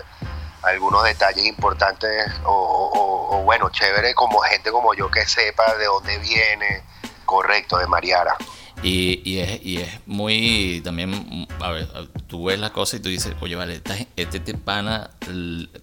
algunos 0.63 1.03
detalles 1.03 1.45
importantes 1.45 2.31
o, 2.45 3.43
bueno, 3.45 3.69
chévere 3.71 4.15
como 4.15 4.39
gente 4.43 4.71
como 4.71 4.95
yo 4.95 5.11
que 5.11 5.27
sepa 5.27 5.75
de 5.75 5.87
dónde 5.87 6.17
viene, 6.19 6.85
correcto, 7.25 7.79
de 7.79 7.89
Mariara. 7.89 8.37
Y, 8.83 9.23
y 9.25 9.39
es, 9.39 9.65
y 9.65 9.77
es 9.77 10.01
muy 10.07 10.81
también, 10.83 11.47
a 11.61 11.71
ver, 11.71 11.89
tú 12.27 12.47
ves 12.47 12.59
la 12.59 12.73
cosa 12.73 12.97
y 12.97 13.01
tú 13.01 13.09
dices, 13.09 13.33
oye, 13.41 13.55
vale, 13.55 13.81
este 14.17 14.41
te 14.41 14.55
pana, 14.55 15.11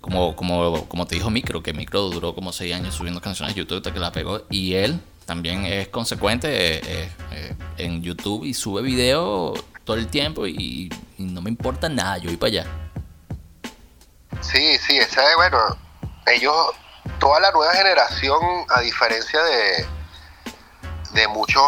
como, 0.01 0.35
como, 0.35 0.85
como 0.89 1.07
te 1.07 1.15
dijo 1.15 1.29
Micro, 1.29 1.63
que 1.63 1.71
Micro 1.71 2.01
duró 2.09 2.35
como 2.35 2.51
seis 2.51 2.75
años 2.75 2.95
subiendo 2.95 3.21
canciones 3.21 3.55
a 3.55 3.57
YouTube 3.57 3.77
hasta 3.77 3.93
que 3.93 3.99
la 3.99 4.11
pegó, 4.11 4.41
y 4.49 4.73
él 4.73 4.99
también 5.25 5.63
es 5.63 5.87
consecuente 5.87 6.49
eh, 6.49 6.81
eh, 6.85 7.11
eh, 7.31 7.55
en 7.77 8.01
YouTube 8.01 8.43
y 8.43 8.53
sube 8.53 8.81
video 8.81 9.53
todo 9.85 9.95
el 9.95 10.07
tiempo 10.07 10.45
y, 10.45 10.89
y 11.17 11.23
no 11.23 11.41
me 11.41 11.49
importa 11.49 11.87
nada, 11.87 12.17
yo 12.17 12.29
voy 12.29 12.37
para 12.37 12.49
allá. 12.49 12.67
Sí, 14.41 14.77
sí, 14.77 14.97
esa 14.97 15.21
es, 15.29 15.35
bueno, 15.37 15.57
ellos, 16.27 16.55
toda 17.19 17.39
la 17.39 17.51
nueva 17.51 17.73
generación, 17.75 18.39
a 18.69 18.81
diferencia 18.81 19.41
de, 19.41 19.85
de 21.13 21.27
muchos, 21.29 21.63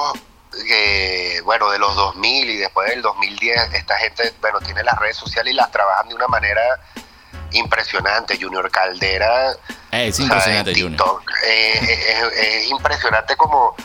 que, 0.51 1.41
bueno, 1.43 1.69
de 1.71 1.79
los 1.79 1.95
2000 1.95 2.49
y 2.49 2.57
después 2.57 2.89
del 2.89 3.01
2010, 3.01 3.73
esta 3.73 3.97
gente, 3.97 4.33
bueno, 4.41 4.59
tiene 4.59 4.83
las 4.83 4.97
redes 4.99 5.17
sociales 5.17 5.53
y 5.53 5.55
las 5.55 5.71
trabajan 5.71 6.09
de 6.09 6.15
una 6.15 6.27
manera 6.27 6.61
impresionante. 7.51 8.37
Junior 8.39 8.69
Caldera. 8.71 9.51
Eh, 9.91 10.07
es 10.07 10.15
sea, 10.17 10.25
impresionante, 10.25 10.71
Junior. 10.73 10.91
TikTok, 10.91 11.31
eh, 11.45 11.79
es, 12.33 12.37
es 12.37 12.69
impresionante 12.71 13.35
como, 13.35 13.75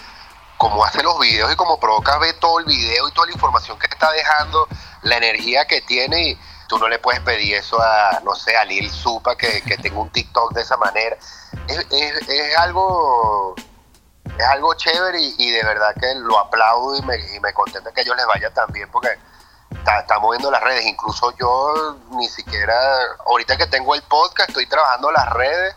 como 0.56 0.84
hace 0.84 1.02
los 1.02 1.18
videos 1.18 1.52
y 1.52 1.56
como 1.56 1.78
provoca 1.80 2.18
ver 2.18 2.38
todo 2.38 2.58
el 2.60 2.64
video 2.66 3.08
y 3.08 3.12
toda 3.12 3.26
la 3.26 3.32
información 3.32 3.78
que 3.78 3.86
está 3.86 4.10
dejando, 4.12 4.68
la 5.02 5.16
energía 5.16 5.66
que 5.66 5.80
tiene 5.82 6.30
y 6.30 6.38
tú 6.68 6.78
no 6.78 6.88
le 6.88 6.98
puedes 6.98 7.20
pedir 7.20 7.54
eso 7.56 7.80
a, 7.80 8.20
no 8.24 8.34
sé, 8.34 8.56
a 8.56 8.64
Lil 8.64 8.90
Supa 8.90 9.36
que, 9.36 9.62
que 9.62 9.76
tenga 9.78 9.98
un 10.00 10.10
TikTok 10.10 10.52
de 10.52 10.62
esa 10.62 10.76
manera. 10.76 11.16
Es, 11.68 11.78
es- 11.90 12.28
es 12.28 12.56
algo 12.58 13.54
es 14.38 14.44
algo 14.46 14.74
chévere 14.74 15.20
y, 15.20 15.34
y 15.38 15.50
de 15.50 15.62
verdad 15.64 15.94
que 15.98 16.14
lo 16.16 16.38
aplaudo 16.38 16.96
y 16.96 17.02
me, 17.02 17.16
y 17.34 17.40
me 17.40 17.52
contenta 17.54 17.90
que 17.92 18.00
a 18.00 18.02
ellos 18.04 18.16
les 18.16 18.26
vaya 18.26 18.52
tan 18.52 18.66
bien 18.72 18.90
porque 18.90 19.18
está, 19.70 20.00
está 20.00 20.18
moviendo 20.18 20.50
las 20.50 20.62
redes. 20.62 20.84
Incluso 20.86 21.32
yo 21.38 21.96
ni 22.10 22.28
siquiera, 22.28 22.76
ahorita 23.26 23.56
que 23.56 23.66
tengo 23.66 23.94
el 23.94 24.02
podcast, 24.02 24.50
estoy 24.50 24.66
trabajando 24.66 25.10
las 25.12 25.28
redes. 25.30 25.74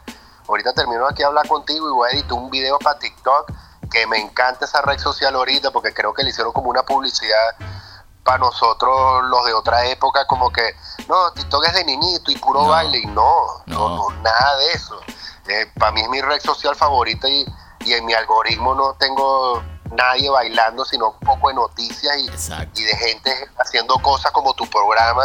Ahorita 0.47 0.73
termino 0.73 1.07
aquí 1.07 1.21
a 1.23 1.27
hablar 1.27 1.47
contigo 1.47 1.87
y 1.87 1.91
voy 1.93 2.09
a 2.09 2.13
editar 2.13 2.33
un 2.33 2.49
video 2.49 2.79
para 2.79 2.97
TikTok 2.97 3.51
que 3.91 4.05
me 4.07 4.17
encanta 4.19 4.65
esa 4.65 4.81
red 4.81 4.97
social 4.99 5.35
ahorita 5.35 5.71
porque 5.71 5.93
creo 5.93 6.13
que 6.13 6.23
le 6.23 6.29
hicieron 6.31 6.51
como 6.53 6.69
una 6.69 6.83
publicidad 6.83 7.55
para 8.23 8.39
nosotros 8.39 9.23
los 9.25 9.45
de 9.45 9.53
otra 9.53 9.85
época 9.85 10.25
como 10.27 10.51
que 10.51 10.75
no, 11.07 11.31
TikTok 11.33 11.65
es 11.65 11.73
de 11.73 11.83
niñito 11.85 12.29
y 12.31 12.37
puro 12.37 12.63
No. 12.63 12.69
baile 12.69 12.99
y 12.99 13.05
no, 13.07 13.63
no, 13.67 13.89
No. 13.89 14.09
no, 14.09 14.09
nada 14.21 14.57
de 14.57 14.71
eso. 14.73 14.99
para 15.79 15.91
mí 15.91 16.01
es 16.01 16.09
mi 16.09 16.21
red 16.21 16.39
social 16.41 16.75
favorita 16.75 17.27
y, 17.27 17.45
y 17.85 17.93
en 17.93 18.05
mi 18.05 18.13
algoritmo 18.13 18.75
no 18.75 18.95
tengo 18.99 19.63
nadie 19.95 20.29
bailando, 20.29 20.85
sino 20.85 21.11
un 21.11 21.19
poco 21.19 21.49
de 21.49 21.55
noticias 21.55 22.15
y, 22.17 22.83
de 22.83 22.95
gente 22.97 23.31
haciendo 23.57 23.95
cosas 23.95 24.31
como 24.31 24.53
tu 24.53 24.65
programa, 24.69 25.23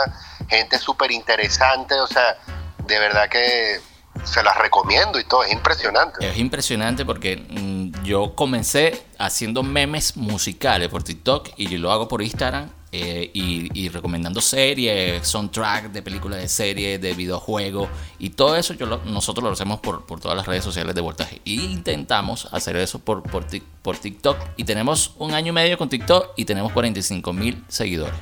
gente 0.49 0.79
súper 0.79 1.11
interesante, 1.11 1.95
o 1.95 2.07
sea, 2.07 2.39
de 2.79 2.99
verdad 2.99 3.29
que 3.29 3.81
se 4.25 4.43
las 4.43 4.57
recomiendo 4.57 5.19
y 5.19 5.25
todo, 5.25 5.45
es 5.45 5.53
impresionante. 5.53 6.27
Es 6.27 6.39
impresionante 6.39 7.05
porque 7.05 7.37
mm, 7.37 8.05
yo 8.05 8.35
comencé 8.35 9.07
haciendo 9.19 9.63
memes 9.63 10.17
musicales 10.17 10.89
por 10.89 11.03
TikTok 11.03 11.51
y 11.57 11.77
lo 11.79 11.91
hago 11.91 12.09
por 12.09 12.23
Instagram 12.23 12.71
eh, 12.97 13.29
y, 13.35 13.69
y 13.77 13.89
recomendando 13.89 14.41
series, 14.41 15.27
soundtrack 15.27 15.87
de 15.87 16.01
películas 16.01 16.39
de 16.39 16.47
series, 16.49 17.01
de 17.01 17.13
videojuegos 17.15 17.89
y 18.21 18.31
todo 18.31 18.55
eso 18.57 18.73
yo 18.75 18.87
lo- 18.87 18.99
nosotros 19.05 19.43
lo 19.43 19.51
hacemos 19.51 19.81
por, 19.81 20.07
por 20.07 20.21
todas 20.21 20.37
las 20.37 20.47
redes 20.47 20.63
sociales 20.63 20.95
de 20.95 21.01
Voltaje. 21.01 21.41
Y 21.45 21.65
intentamos 21.65 22.47
hacer 22.53 22.77
eso 22.77 23.01
por, 23.01 23.25
por, 23.25 23.45
por 23.83 23.99
TikTok 23.99 24.37
y 24.57 24.63
tenemos 24.63 25.13
un 25.19 25.35
año 25.35 25.49
y 25.49 25.53
medio 25.53 25.77
con 25.77 25.89
TikTok 25.89 26.35
y 26.37 26.45
tenemos 26.45 26.71
45 26.73 27.33
mil 27.33 27.65
seguidores. 27.67 28.15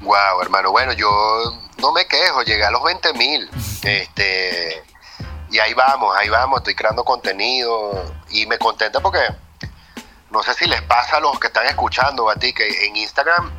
Wow, 0.00 0.42
hermano, 0.42 0.72
bueno, 0.72 0.92
yo 0.94 1.08
no 1.78 1.92
me 1.92 2.06
quejo, 2.06 2.42
llegué 2.42 2.64
a 2.64 2.70
los 2.72 2.82
20 2.82 3.12
mil. 3.14 3.48
este, 3.84 4.82
y 5.52 5.58
ahí 5.60 5.72
vamos, 5.74 6.16
ahí 6.16 6.28
vamos, 6.28 6.58
estoy 6.60 6.74
creando 6.74 7.04
contenido 7.04 8.12
y 8.30 8.46
me 8.46 8.58
contenta 8.58 9.00
porque 9.00 9.20
no 10.30 10.42
sé 10.42 10.54
si 10.54 10.66
les 10.66 10.82
pasa 10.82 11.16
a 11.16 11.20
los 11.20 11.38
que 11.38 11.48
están 11.48 11.66
escuchando, 11.66 12.28
a 12.30 12.34
ti, 12.36 12.52
que 12.52 12.86
en 12.86 12.96
Instagram 12.96 13.50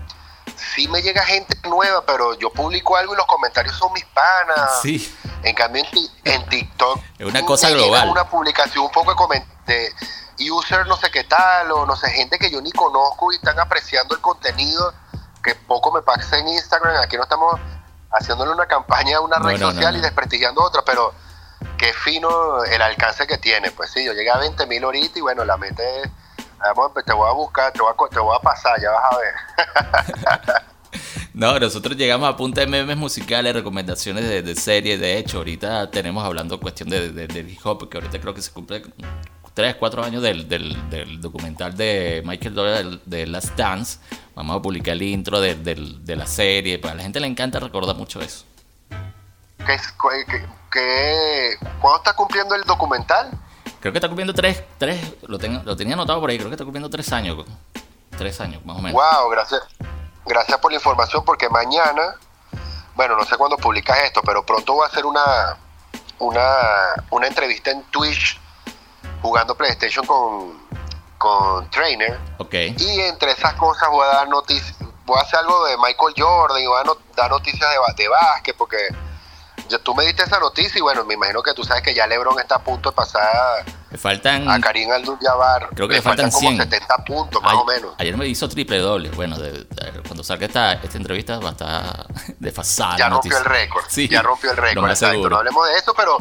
sí 0.56 0.88
me 0.88 1.02
llega 1.02 1.24
gente 1.24 1.58
nueva, 1.68 2.06
pero 2.06 2.38
yo 2.38 2.52
publico 2.52 2.96
algo 2.96 3.14
y 3.14 3.18
los 3.18 3.26
comentarios 3.26 3.76
son 3.78 3.92
mis 3.94 4.06
panas. 4.06 4.82
Sí. 4.82 5.16
En 5.44 5.56
cambio, 5.56 5.84
en, 5.84 5.90
ti- 5.92 6.12
en 6.26 6.46
TikTok. 6.50 7.00
Es 7.20 7.26
una 7.26 7.44
cosa 7.46 7.70
global. 7.70 8.10
Una 8.10 8.30
publicación 8.30 8.86
un 8.86 8.92
poco 8.92 9.28
de, 9.66 9.94
user 10.50 10.88
no 10.88 10.98
sé 10.98 11.10
qué 11.12 11.24
tal, 11.24 11.72
o 11.72 11.86
no 11.86 11.96
sé, 11.96 12.10
gente 12.12 12.40
que 12.40 12.50
yo 12.50 12.62
ni 12.62 12.72
conozco 12.72 13.32
y 13.32 13.36
están 13.36 13.60
apreciando 13.60 14.16
el 14.16 14.22
contenido 14.22 14.94
que 15.44 15.56
poco 15.56 15.92
me 15.92 16.02
pasa 16.02 16.38
en 16.40 16.48
Instagram. 16.48 16.96
Aquí 17.02 17.16
no 17.18 17.24
estamos 17.24 17.60
haciéndole 18.12 18.52
una 18.52 18.66
campaña 18.68 19.18
a 19.18 19.22
una 19.22 19.38
No, 19.40 19.48
red 19.50 19.60
no, 19.60 19.72
social 19.72 19.94
no. 19.94 20.00
y 20.00 20.02
desprestigiando 20.02 20.64
otra, 20.64 20.84
pero 20.86 21.14
qué 21.78 21.94
fino 21.94 22.64
el 22.64 22.82
alcance 22.82 23.26
que 23.28 23.38
tiene. 23.38 23.72
Pues 23.72 23.92
sí, 23.92 24.04
yo 24.04 24.14
llegué 24.14 24.30
a 24.32 24.38
20 24.38 24.66
mil 24.68 24.84
ahorita 24.84 25.20
y 25.20 25.22
bueno, 25.22 25.44
la 25.46 25.58
meta 25.58 25.82
es, 25.84 26.10
vamos, 26.76 26.92
te 27.06 27.14
voy 27.14 27.30
a 27.30 27.34
buscar, 27.34 27.72
te 27.74 27.80
voy 27.82 27.92
a, 27.92 28.10
te 28.10 28.20
voy 28.20 28.36
a 28.36 28.40
pasar, 28.40 28.80
ya 28.82 28.90
vas 28.92 29.04
a 29.12 29.18
ver. 29.18 30.64
No, 31.34 31.58
nosotros 31.58 31.96
llegamos 31.96 32.28
a 32.30 32.36
punta 32.36 32.60
de 32.62 32.68
memes 32.68 32.98
musicales, 32.98 33.54
recomendaciones 33.54 34.26
de, 34.28 34.42
de 34.42 34.56
series. 34.56 35.00
De 35.00 35.18
hecho, 35.18 35.38
ahorita 35.38 35.90
tenemos 35.90 36.26
hablando 36.26 36.60
cuestión 36.60 36.90
de, 36.90 37.10
de, 37.14 37.28
del 37.28 37.50
hip 37.50 37.66
hop, 37.66 37.88
que 37.90 37.98
ahorita 37.98 38.20
creo 38.20 38.34
que 38.34 38.42
se 38.42 38.52
cumple 38.52 38.84
3, 39.54 39.76
4 39.76 40.04
años 40.04 40.22
del, 40.22 40.50
del, 40.50 40.90
del 40.90 41.22
documental 41.22 41.76
de 41.78 42.22
Michael 42.26 42.54
Doyle 42.54 43.00
de 43.06 43.26
Last 43.28 43.56
Dance. 43.56 44.00
Vamos 44.36 44.58
a 44.58 44.62
publicar 44.62 44.94
el 44.94 45.04
intro 45.04 45.40
de, 45.40 45.56
de 45.56 46.16
la 46.18 46.28
serie. 46.28 46.78
Pues 46.80 46.92
a 46.92 46.98
la 46.98 47.04
gente 47.04 47.22
le 47.22 47.28
encanta 47.28 47.60
recordar 47.62 47.96
mucho 47.96 48.20
eso. 48.20 48.44
¿Qué, 49.66 49.78
qué- 50.28 50.46
qué- 50.72 51.56
¿Cuándo 51.80 52.00
está 52.00 52.14
cumpliendo 52.14 52.56
el 52.56 52.64
documental? 52.64 53.32
Creo 53.82 53.92
que 53.92 53.98
está 53.98 54.08
cumpliendo 54.08 54.34
3, 54.34 54.64
tres, 54.78 55.14
lo, 55.24 55.38
tengo- 55.40 55.62
lo 55.64 55.76
tenía 55.76 55.96
anotado 55.96 56.22
por 56.22 56.30
ahí, 56.30 56.38
creo 56.38 56.50
que 56.50 56.54
está 56.56 56.64
cumpliendo 56.64 56.90
3 56.90 57.12
años. 57.14 57.46
3 58.18 58.42
años, 58.42 58.64
más 58.66 58.78
o 58.78 58.82
menos. 58.82 58.94
Wow, 59.02 59.30
gracias. 59.32 59.62
Gracias 60.26 60.58
por 60.60 60.72
la 60.72 60.76
información 60.78 61.26
porque 61.26 61.50
mañana, 61.50 62.16
bueno, 62.96 63.16
no 63.18 63.26
sé 63.26 63.36
cuándo 63.38 63.58
publicas 63.58 63.98
esto, 64.04 64.22
pero 64.24 64.46
pronto 64.46 64.74
voy 64.74 64.86
a 64.86 64.88
hacer 64.88 65.06
una, 65.06 65.58
una, 66.20 66.44
una 67.10 67.28
entrevista 67.28 67.72
en 67.72 67.82
Twitch 67.86 68.40
jugando 69.24 69.56
PlayStation 69.56 70.06
con, 70.06 70.60
con 71.18 71.68
Trainer. 71.72 72.20
Ok. 72.38 72.54
Y 72.78 73.00
entre 73.02 73.32
esas 73.32 73.54
cosas 73.56 73.90
voy 73.90 74.06
a 74.06 74.10
dar 74.18 74.30
noticias, 74.30 74.76
voy 75.06 75.18
a 75.18 75.22
hacer 75.22 75.40
algo 75.40 75.66
de 75.66 75.76
Michael 75.78 76.14
Jordan 76.16 76.62
y 76.62 76.68
voy 76.68 76.80
a 76.82 76.84
no- 76.84 76.98
dar 77.16 77.32
noticias 77.32 77.68
de, 77.68 78.04
de 78.04 78.10
básquet 78.10 78.56
porque 78.56 78.78
yo- 79.72 79.80
tú 79.80 79.96
me 79.96 80.06
diste 80.06 80.24
esa 80.24 80.40
noticia 80.40 80.78
y 80.78 80.82
bueno, 80.82 81.04
me 81.06 81.14
imagino 81.16 81.42
que 81.42 81.54
tú 81.54 81.64
sabes 81.64 81.82
que 81.82 81.94
ya 81.94 82.06
LeBron 82.08 82.40
está 82.40 82.56
a 82.56 82.60
punto 82.64 82.90
de 82.92 82.96
pasar 82.96 83.64
Me 83.90 83.98
faltan. 83.98 84.50
a 84.50 84.60
Karim 84.60 84.92
Abdul-Jabbar. 84.92 85.70
Creo 85.74 85.88
que 85.88 85.96
le 85.96 86.02
faltan 86.02 86.30
como 86.30 86.50
100. 86.50 86.58
70 86.62 86.98
puntos 87.06 87.42
más 87.42 87.54
Ay- 87.54 87.60
o 87.62 87.66
menos. 87.66 87.96
Ayer 87.98 88.18
me 88.18 88.28
hizo 88.28 88.48
triple 88.50 88.78
doble. 88.80 89.10
Bueno, 89.12 89.38
de- 89.38 89.64
de- 89.64 90.02
cuando 90.06 90.24
salga 90.24 90.46
esta, 90.46 90.74
esta 90.74 90.98
entrevista 90.98 91.40
va 91.40 91.50
a 91.50 91.52
estar 91.54 92.06
desfasada. 92.40 92.98
ya 92.98 93.10
rompió 93.10 93.38
el 93.38 93.46
récord. 93.46 93.84
Sí, 93.88 94.08
ya 94.08 94.22
rompió 94.22 94.52
el 94.52 94.58
récord. 94.58 94.84
más 94.84 95.02
exacto. 95.02 95.30
No 95.30 95.38
hablemos 95.38 95.68
de 95.68 95.78
eso, 95.78 95.94
pero 95.96 96.18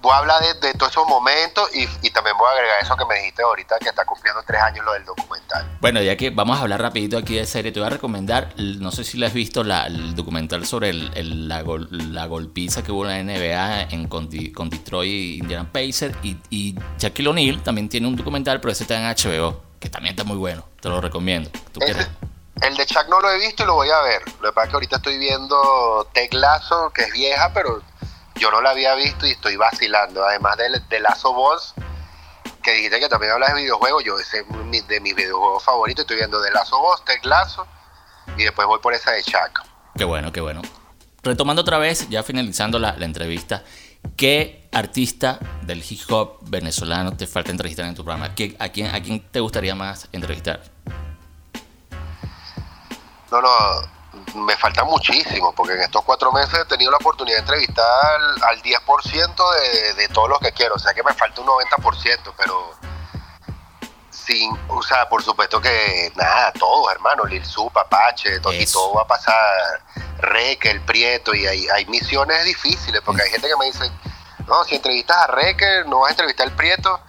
voy 0.00 0.12
a 0.12 0.18
hablar 0.18 0.36
de, 0.42 0.66
de 0.68 0.74
todos 0.74 0.92
esos 0.92 1.06
momentos 1.08 1.68
y, 1.74 1.82
y 2.06 2.10
también 2.10 2.36
voy 2.38 2.46
a 2.48 2.52
agregar 2.52 2.82
eso 2.82 2.96
que 2.96 3.04
me 3.06 3.16
dijiste 3.16 3.42
ahorita, 3.42 3.78
que 3.78 3.88
está 3.88 4.04
cumpliendo 4.04 4.42
tres 4.46 4.60
años 4.60 4.84
lo 4.84 4.92
del 4.92 5.04
documental. 5.04 5.76
Bueno, 5.80 6.00
ya 6.02 6.16
que 6.16 6.30
vamos 6.30 6.58
a 6.58 6.62
hablar 6.62 6.80
rapidito 6.82 7.18
aquí 7.18 7.34
de 7.34 7.46
serie, 7.46 7.72
te 7.72 7.80
voy 7.80 7.86
a 7.88 7.90
recomendar, 7.90 8.54
no 8.56 8.90
sé 8.90 9.04
si 9.04 9.18
lo 9.18 9.26
has 9.26 9.32
visto, 9.32 9.64
la- 9.64 9.86
el 9.86 10.14
documental 10.14 10.66
sobre 10.66 10.90
el- 10.90 11.10
el- 11.14 11.48
la, 11.48 11.62
gol- 11.62 11.88
la 12.14 12.26
golpiza 12.26 12.82
que 12.82 12.92
hubo 12.92 13.08
en 13.08 13.26
la 13.26 13.32
NBA 13.34 13.82
en, 13.94 14.08
con, 14.08 14.28
con 14.54 14.70
Detroit 14.70 15.10
y 15.10 15.38
Indiana 15.38 15.68
Pacers. 15.72 16.16
Y, 16.22 16.36
y 16.50 16.74
Shaquille 16.98 17.28
O'Neal 17.28 17.62
también 17.62 17.88
tiene 17.88 18.06
un 18.06 18.16
documental, 18.16 18.60
pero 18.60 18.72
ese 18.72 18.84
está 18.84 18.96
en 18.96 19.04
HBO, 19.16 19.62
que 19.80 19.88
también 19.88 20.12
está 20.14 20.24
muy 20.24 20.36
bueno. 20.36 20.64
Te 20.80 20.88
lo 20.88 21.00
recomiendo. 21.00 21.50
¿Tú 21.72 21.80
Ese- 21.80 21.92
quieres? 21.92 22.08
el 22.62 22.74
de 22.74 22.86
Chuck 22.86 23.06
no 23.10 23.20
lo 23.20 23.30
he 23.30 23.38
visto 23.38 23.64
y 23.64 23.66
lo 23.66 23.74
voy 23.74 23.90
a 23.90 24.00
ver. 24.00 24.22
Lo 24.40 24.48
que 24.48 24.52
pasa 24.54 24.64
es 24.64 24.68
que 24.70 24.76
ahorita 24.76 24.96
estoy 24.96 25.18
viendo 25.18 26.08
Ted 26.14 26.32
Lasso, 26.32 26.90
que 26.94 27.02
es 27.02 27.12
vieja, 27.12 27.50
pero 27.52 27.82
yo 28.38 28.50
no 28.50 28.60
la 28.60 28.70
había 28.70 28.94
visto 28.94 29.26
y 29.26 29.32
estoy 29.32 29.56
vacilando. 29.56 30.24
Además 30.24 30.56
de, 30.56 30.80
de 30.88 31.00
Lasso 31.00 31.32
Boss, 31.32 31.74
que 32.62 32.72
dijiste 32.72 33.00
que 33.00 33.08
también 33.08 33.32
hablas 33.32 33.54
de 33.54 33.62
videojuegos, 33.62 34.04
yo 34.04 34.18
ese 34.18 34.40
es 34.40 34.46
mi- 34.48 34.80
de 34.82 35.00
mis 35.00 35.14
videojuegos 35.14 35.62
favoritos. 35.64 36.02
Estoy 36.02 36.16
viendo 36.16 36.40
de 36.40 36.50
Lasso 36.50 36.78
Boss, 36.78 37.04
Ted 37.04 37.22
Lasso 37.24 37.66
y 38.36 38.44
después 38.44 38.66
voy 38.66 38.78
por 38.80 38.92
esa 38.94 39.12
de 39.12 39.22
Chuck. 39.22 39.62
Qué 39.96 40.04
bueno, 40.04 40.32
qué 40.32 40.40
bueno. 40.40 40.62
Retomando 41.22 41.62
otra 41.62 41.78
vez, 41.78 42.08
ya 42.08 42.22
finalizando 42.22 42.78
la, 42.78 42.96
la 42.96 43.04
entrevista, 43.04 43.64
¿qué 44.16 44.68
artista 44.72 45.38
del 45.62 45.82
hip 45.88 46.00
hop 46.12 46.38
venezolano 46.42 47.16
te 47.16 47.26
falta 47.26 47.50
entrevistar 47.50 47.86
en 47.86 47.94
tu 47.94 48.04
programa? 48.04 48.34
¿Qué- 48.34 48.56
a, 48.60 48.68
quién, 48.68 48.94
¿A 48.94 49.00
quién 49.02 49.20
te 49.30 49.40
gustaría 49.40 49.74
más 49.74 50.08
entrevistar? 50.12 50.62
No, 53.30 53.40
no, 53.40 53.48
me 54.34 54.56
falta 54.56 54.84
muchísimo, 54.84 55.52
porque 55.52 55.74
en 55.74 55.82
estos 55.82 56.02
cuatro 56.04 56.32
meses 56.32 56.58
he 56.60 56.64
tenido 56.66 56.90
la 56.90 56.98
oportunidad 56.98 57.36
de 57.36 57.40
entrevistar 57.40 57.84
al, 58.14 58.42
al 58.42 58.62
10% 58.62 59.54
de, 59.54 59.94
de 59.94 60.08
todos 60.08 60.28
los 60.28 60.38
que 60.40 60.52
quiero, 60.52 60.74
o 60.74 60.78
sea 60.78 60.92
que 60.94 61.02
me 61.02 61.14
falta 61.14 61.40
un 61.40 61.46
90%, 61.46 62.32
pero 62.36 62.74
sin, 64.26 64.58
o 64.68 64.82
sea, 64.82 65.08
por 65.08 65.22
supuesto 65.22 65.60
que 65.60 66.12
nada, 66.16 66.52
todos, 66.52 66.92
hermano, 66.92 67.24
Lil 67.24 67.44
Sup, 67.44 67.76
Apache, 67.76 68.40
todo, 68.40 68.52
y 68.52 68.66
todo 68.66 68.94
va 68.94 69.02
a 69.02 69.06
pasar, 69.06 69.34
Reque, 70.18 70.70
El 70.70 70.80
Prieto, 70.80 71.34
y 71.34 71.46
hay, 71.46 71.68
hay 71.68 71.86
misiones 71.86 72.44
difíciles, 72.44 73.00
porque 73.04 73.22
hay 73.22 73.30
gente 73.30 73.48
que 73.48 73.56
me 73.56 73.66
dice, 73.66 73.90
no, 74.46 74.64
si 74.64 74.76
entrevistas 74.76 75.16
a 75.16 75.26
Reque, 75.28 75.84
no 75.86 76.00
vas 76.00 76.08
a 76.08 76.10
entrevistar 76.12 76.48
al 76.48 76.56
Prieto, 76.56 77.00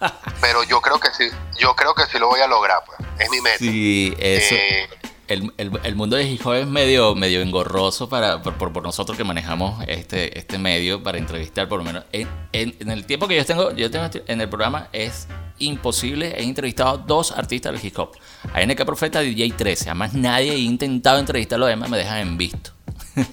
pero 0.40 0.62
yo 0.62 0.80
creo 0.80 1.00
que 1.00 1.10
sí, 1.10 1.28
yo 1.58 1.74
creo 1.74 1.94
que 1.94 2.06
sí 2.06 2.18
lo 2.18 2.28
voy 2.28 2.40
a 2.40 2.46
lograr, 2.46 2.84
pues, 2.84 2.98
es 3.18 3.30
mi 3.30 3.40
meta. 3.40 3.58
Sí, 3.58 4.14
eso. 4.18 4.54
Eh, 4.54 4.97
El, 5.28 5.52
el- 5.58 5.78
el 5.84 5.94
mundo 5.94 6.16
de 6.16 6.24
hip 6.24 6.44
hop 6.46 6.54
es 6.54 6.66
medio, 6.66 7.14
medio 7.14 7.42
engorroso 7.42 8.08
para, 8.08 8.42
por, 8.42 8.54
por- 8.54 8.72
por 8.72 8.82
nosotros 8.82 9.16
que 9.16 9.24
manejamos 9.24 9.84
este, 9.86 10.38
este 10.38 10.58
medio 10.58 11.02
para 11.02 11.18
entrevistar, 11.18 11.68
por 11.68 11.78
lo 11.78 11.84
menos. 11.84 12.04
En, 12.12 12.28
en- 12.52 12.74
en 12.80 12.90
el 12.90 13.04
tiempo 13.06 13.28
que 13.28 13.36
yo 13.36 13.44
tengo, 13.46 13.70
yo 13.72 13.90
tengo 13.90 14.06
este- 14.06 14.24
en 14.26 14.40
el 14.40 14.48
programa 14.48 14.88
es 14.92 15.28
imposible. 15.58 16.34
He 16.38 16.42
entrevistado 16.44 16.98
dos 16.98 17.32
artistas 17.32 17.72
del 17.72 17.84
hip 17.84 17.98
hop. 17.98 18.12
A 18.54 18.60
NK 18.62 18.84
Profeta 18.84 19.22
y 19.22 19.34
DJ 19.34 19.54
13. 19.56 19.90
Además, 19.90 20.14
nadie 20.14 20.52
ha 20.52 20.56
intentado 20.56 21.18
entrevistar 21.18 21.56
a 21.56 21.60
los 21.60 21.68
demás, 21.68 21.90
me 21.90 21.98
dejan 21.98 22.18
en 22.18 22.36
visto. 22.38 22.70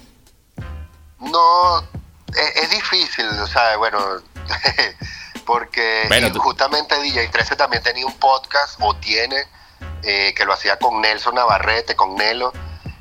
No, 1.18 1.80
es, 2.28 2.62
es 2.62 2.70
difícil, 2.70 3.26
o 3.26 3.46
sea, 3.46 3.76
bueno, 3.78 3.98
porque 5.46 6.04
Bueno, 6.08 6.30
tú- 6.32 6.40
justamente 6.40 6.98
DJ 7.00 7.28
13 7.28 7.56
también 7.56 7.82
tenía 7.82 8.06
un 8.06 8.14
podcast, 8.14 8.78
o 8.80 8.94
tiene, 8.96 9.36
eh, 10.02 10.34
que 10.34 10.44
lo 10.44 10.52
hacía 10.52 10.78
con 10.78 11.00
Nelson 11.00 11.34
Navarrete, 11.34 11.96
con 11.96 12.14
Nelo, 12.14 12.52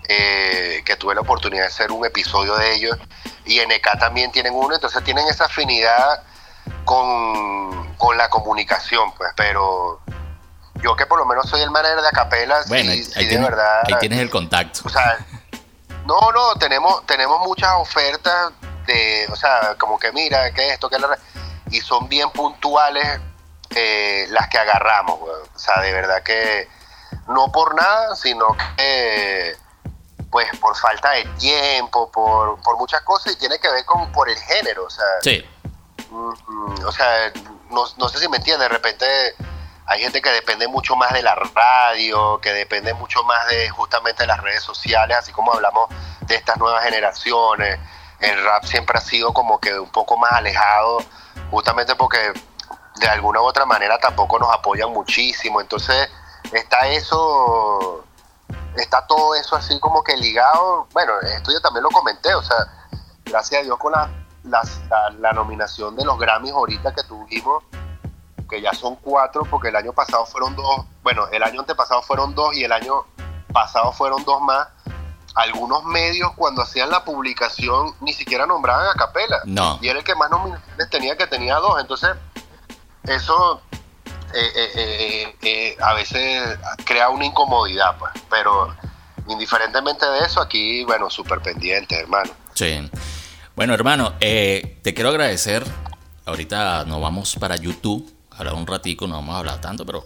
eh, 0.07 0.82
que 0.86 0.95
tuve 0.95 1.15
la 1.15 1.21
oportunidad 1.21 1.63
de 1.63 1.67
hacer 1.67 1.91
un 1.91 2.05
episodio 2.05 2.55
de 2.55 2.73
ellos, 2.73 2.97
y 3.45 3.59
NK 3.59 3.99
también 3.99 4.32
tienen 4.32 4.53
uno, 4.55 4.76
entonces 4.76 5.03
tienen 5.03 5.28
esa 5.28 5.45
afinidad 5.45 6.23
con, 6.84 7.95
con 7.95 8.17
la 8.17 8.30
comunicación, 8.30 9.13
pues, 9.13 9.32
pero 9.36 10.01
yo 10.82 10.95
que 10.95 11.05
por 11.05 11.19
lo 11.19 11.26
menos 11.26 11.49
soy 11.49 11.61
el 11.61 11.71
manager 11.71 12.01
de 12.01 12.07
Acapela, 12.07 12.63
sí, 12.63 12.69
Bueno, 12.69 12.91
ahí, 12.91 13.03
sí, 13.03 13.13
ahí 13.15 13.23
de 13.23 13.30
tienes, 13.30 13.49
verdad... 13.49 13.82
ahí 13.88 13.95
tienes 13.99 14.19
el 14.19 14.30
contacto. 14.30 14.82
O 14.86 14.89
sea, 14.89 15.17
no, 16.05 16.32
no, 16.32 16.55
tenemos, 16.59 17.05
tenemos 17.05 17.39
muchas 17.45 17.71
ofertas 17.76 18.51
de, 18.86 19.28
o 19.32 19.36
sea, 19.36 19.76
como 19.78 19.97
que 19.97 20.11
mira, 20.11 20.51
que 20.53 20.69
esto, 20.69 20.89
que 20.89 20.99
la... 20.99 21.17
Y 21.71 21.82
son 21.82 22.07
bien 22.07 22.30
puntuales 22.30 23.19
eh, 23.76 24.26
las 24.30 24.47
que 24.49 24.57
agarramos, 24.57 25.21
weón. 25.21 25.41
O 25.53 25.59
sea, 25.59 25.82
de 25.82 25.93
verdad 25.93 26.23
que 26.23 26.67
no 27.28 27.51
por 27.51 27.76
nada, 27.76 28.15
sino 28.15 28.55
que 28.78 29.55
pues 30.32 30.49
por 30.59 30.76
falta 30.76 31.11
de 31.11 31.23
tiempo, 31.38 32.11
por, 32.11 32.59
por 32.61 32.78
muchas 32.78 33.01
cosas 33.01 33.34
y 33.34 33.38
tiene 33.38 33.57
que 33.59 33.69
ver 33.69 33.86
con 33.86 34.11
por 34.11 34.30
el 34.30 34.38
género, 34.38 34.86
o 34.86 34.89
sea, 34.89 35.05
Sí, 35.21 35.45
Mm, 36.09 36.86
o 36.86 36.91
sea, 36.91 37.32
no, 37.69 37.84
no 37.97 38.09
sé 38.09 38.19
si 38.19 38.28
me 38.30 38.38
entiendes, 38.38 38.69
de 38.69 38.73
repente 38.73 39.05
hay 39.86 40.01
gente 40.01 40.21
que 40.21 40.30
depende 40.30 40.67
mucho 40.67 40.95
más 40.95 41.13
de 41.13 41.21
la 41.21 41.36
radio, 41.36 42.39
que 42.41 42.53
depende 42.53 42.93
mucho 42.93 43.23
más 43.23 43.47
de 43.47 43.69
justamente 43.69 44.23
de 44.23 44.28
las 44.28 44.41
redes 44.41 44.63
sociales, 44.63 45.17
así 45.17 45.32
como 45.32 45.53
hablamos 45.53 45.89
de 46.21 46.36
estas 46.36 46.57
nuevas 46.57 46.84
generaciones. 46.84 47.80
El 48.19 48.43
rap 48.43 48.63
siempre 48.63 48.97
ha 48.97 49.01
sido 49.01 49.34
como 49.34 49.59
que 49.59 49.78
un 49.78 49.89
poco 49.89 50.17
más 50.17 50.32
alejado, 50.32 50.99
justamente 51.51 51.95
porque 51.95 52.34
de 52.99 53.07
alguna 53.07 53.41
u 53.41 53.45
otra 53.45 53.65
manera 53.65 53.97
tampoco 53.99 54.39
nos 54.39 54.53
apoyan 54.53 54.91
muchísimo. 54.91 55.61
Entonces 55.61 56.09
está 56.51 56.87
eso, 56.87 58.03
está 58.75 59.05
todo 59.07 59.35
eso 59.35 59.55
así 59.55 59.79
como 59.79 60.03
que 60.03 60.15
ligado. 60.17 60.87
Bueno, 60.93 61.13
esto 61.21 61.51
yo 61.51 61.61
también 61.61 61.83
lo 61.83 61.89
comenté, 61.89 62.33
o 62.33 62.43
sea, 62.43 62.57
gracias 63.25 63.61
a 63.61 63.63
Dios 63.63 63.77
con 63.77 63.91
la, 63.91 64.09
la 65.19 65.33
nominación 65.33 65.95
de 65.95 66.05
los 66.05 66.17
Grammys 66.17 66.51
ahorita 66.51 66.93
que 66.93 67.03
tuvimos, 67.03 67.63
que 68.49 68.61
ya 68.61 68.73
son 68.73 68.95
cuatro, 68.97 69.43
porque 69.49 69.69
el 69.69 69.75
año 69.75 69.93
pasado 69.93 70.25
fueron 70.25 70.55
dos, 70.55 70.85
bueno, 71.03 71.27
el 71.31 71.43
año 71.43 71.61
antepasado 71.61 72.01
fueron 72.01 72.35
dos 72.35 72.55
y 72.55 72.63
el 72.63 72.71
año 72.71 73.05
pasado 73.51 73.91
fueron 73.91 74.23
dos 74.23 74.41
más. 74.41 74.67
Algunos 75.33 75.83
medios 75.83 76.31
cuando 76.37 76.61
hacían 76.61 76.89
la 76.89 77.03
publicación 77.03 77.93
ni 77.99 78.13
siquiera 78.13 78.45
nombraban 78.45 78.87
a 78.87 78.93
Capela. 78.93 79.41
No. 79.43 79.77
Y 79.81 79.89
era 79.89 79.99
el 79.99 80.05
que 80.05 80.15
más 80.15 80.29
nominaciones 80.29 80.89
tenía, 80.89 81.17
que 81.17 81.27
tenía 81.27 81.57
dos. 81.57 81.81
Entonces, 81.81 82.11
eso 83.07 83.61
eh, 84.33 84.51
eh, 84.55 84.71
eh, 84.75 85.35
eh, 85.41 85.77
a 85.81 85.93
veces 85.93 86.57
crea 86.83 87.09
una 87.09 87.25
incomodidad, 87.25 87.97
pues. 87.97 88.11
Pero 88.29 88.75
indiferentemente 89.27 90.05
de 90.05 90.19
eso, 90.19 90.41
aquí, 90.41 90.83
bueno, 90.85 91.09
súper 91.09 91.39
pendiente, 91.41 91.99
hermano. 91.99 92.31
sí. 92.53 92.89
Bueno, 93.55 93.73
hermano, 93.73 94.15
eh, 94.19 94.79
te 94.83 94.93
quiero 94.93 95.11
agradecer. 95.11 95.63
Ahorita 96.25 96.83
nos 96.83 96.99
vamos 96.99 97.37
para 97.39 97.55
YouTube. 97.55 98.13
Ahora 98.31 98.53
un 98.53 98.67
ratico, 98.67 99.07
no 99.07 99.15
vamos 99.15 99.33
a 99.33 99.39
hablar 99.39 99.61
tanto, 99.61 99.85
pero 99.85 100.05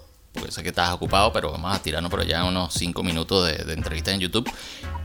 sé 0.50 0.64
que 0.64 0.70
estás 0.70 0.92
ocupado, 0.92 1.32
pero 1.34 1.52
vamos 1.52 1.76
a 1.76 1.82
tirarnos 1.82 2.10
por 2.10 2.22
allá 2.22 2.44
unos 2.46 2.74
5 2.74 3.04
minutos 3.04 3.48
de, 3.48 3.64
de 3.64 3.74
entrevista 3.74 4.12
en 4.12 4.20
YouTube. 4.20 4.50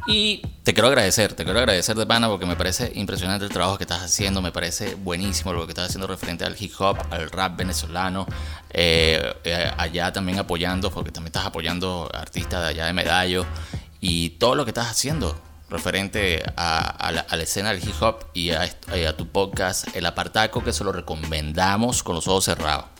Y 0.06 0.42
te 0.62 0.74
quiero 0.74 0.88
agradecer, 0.88 1.32
te 1.32 1.44
quiero 1.44 1.58
agradecer 1.58 1.96
de 1.96 2.06
pana 2.06 2.28
porque 2.28 2.44
me 2.44 2.56
parece 2.56 2.92
impresionante 2.94 3.46
el 3.46 3.50
trabajo 3.50 3.78
que 3.78 3.84
estás 3.84 4.02
haciendo, 4.02 4.42
me 4.42 4.52
parece 4.52 4.96
buenísimo 4.96 5.52
lo 5.52 5.64
que 5.66 5.72
estás 5.72 5.86
haciendo 5.88 6.06
referente 6.06 6.44
al 6.44 6.56
hip 6.58 6.72
hop, 6.78 6.98
al 7.10 7.30
rap 7.30 7.56
venezolano, 7.56 8.26
eh, 8.70 9.34
eh, 9.44 9.70
allá 9.78 10.12
también 10.12 10.38
apoyando, 10.38 10.90
porque 10.90 11.10
también 11.10 11.28
estás 11.28 11.46
apoyando 11.46 12.10
artistas 12.12 12.62
de 12.62 12.68
allá 12.68 12.86
de 12.86 12.92
Medallo 12.92 13.46
y 14.00 14.30
todo 14.30 14.54
lo 14.54 14.64
que 14.64 14.72
estás 14.72 14.88
haciendo 14.88 15.40
referente 15.70 16.42
a, 16.56 16.80
a 16.80 17.10
la, 17.10 17.20
a 17.22 17.36
la 17.36 17.42
escena 17.42 17.72
del 17.72 17.82
hip 17.82 17.94
hop 18.00 18.26
y 18.34 18.50
a, 18.50 18.62
a 18.62 19.12
tu 19.16 19.26
podcast, 19.28 19.88
El 19.96 20.04
Apartaco, 20.04 20.62
que 20.62 20.74
se 20.74 20.84
lo 20.84 20.92
recomendamos 20.92 22.02
con 22.02 22.14
los 22.14 22.28
ojos 22.28 22.44
cerrados. 22.44 22.93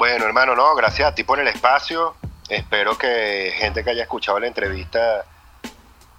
Bueno, 0.00 0.24
hermano, 0.24 0.54
no, 0.56 0.74
gracias 0.74 1.06
a 1.12 1.14
ti 1.14 1.24
por 1.24 1.38
el 1.40 1.46
espacio. 1.48 2.16
Espero 2.48 2.96
que 2.96 3.52
gente 3.58 3.84
que 3.84 3.90
haya 3.90 4.04
escuchado 4.04 4.40
la 4.40 4.46
entrevista, 4.46 5.26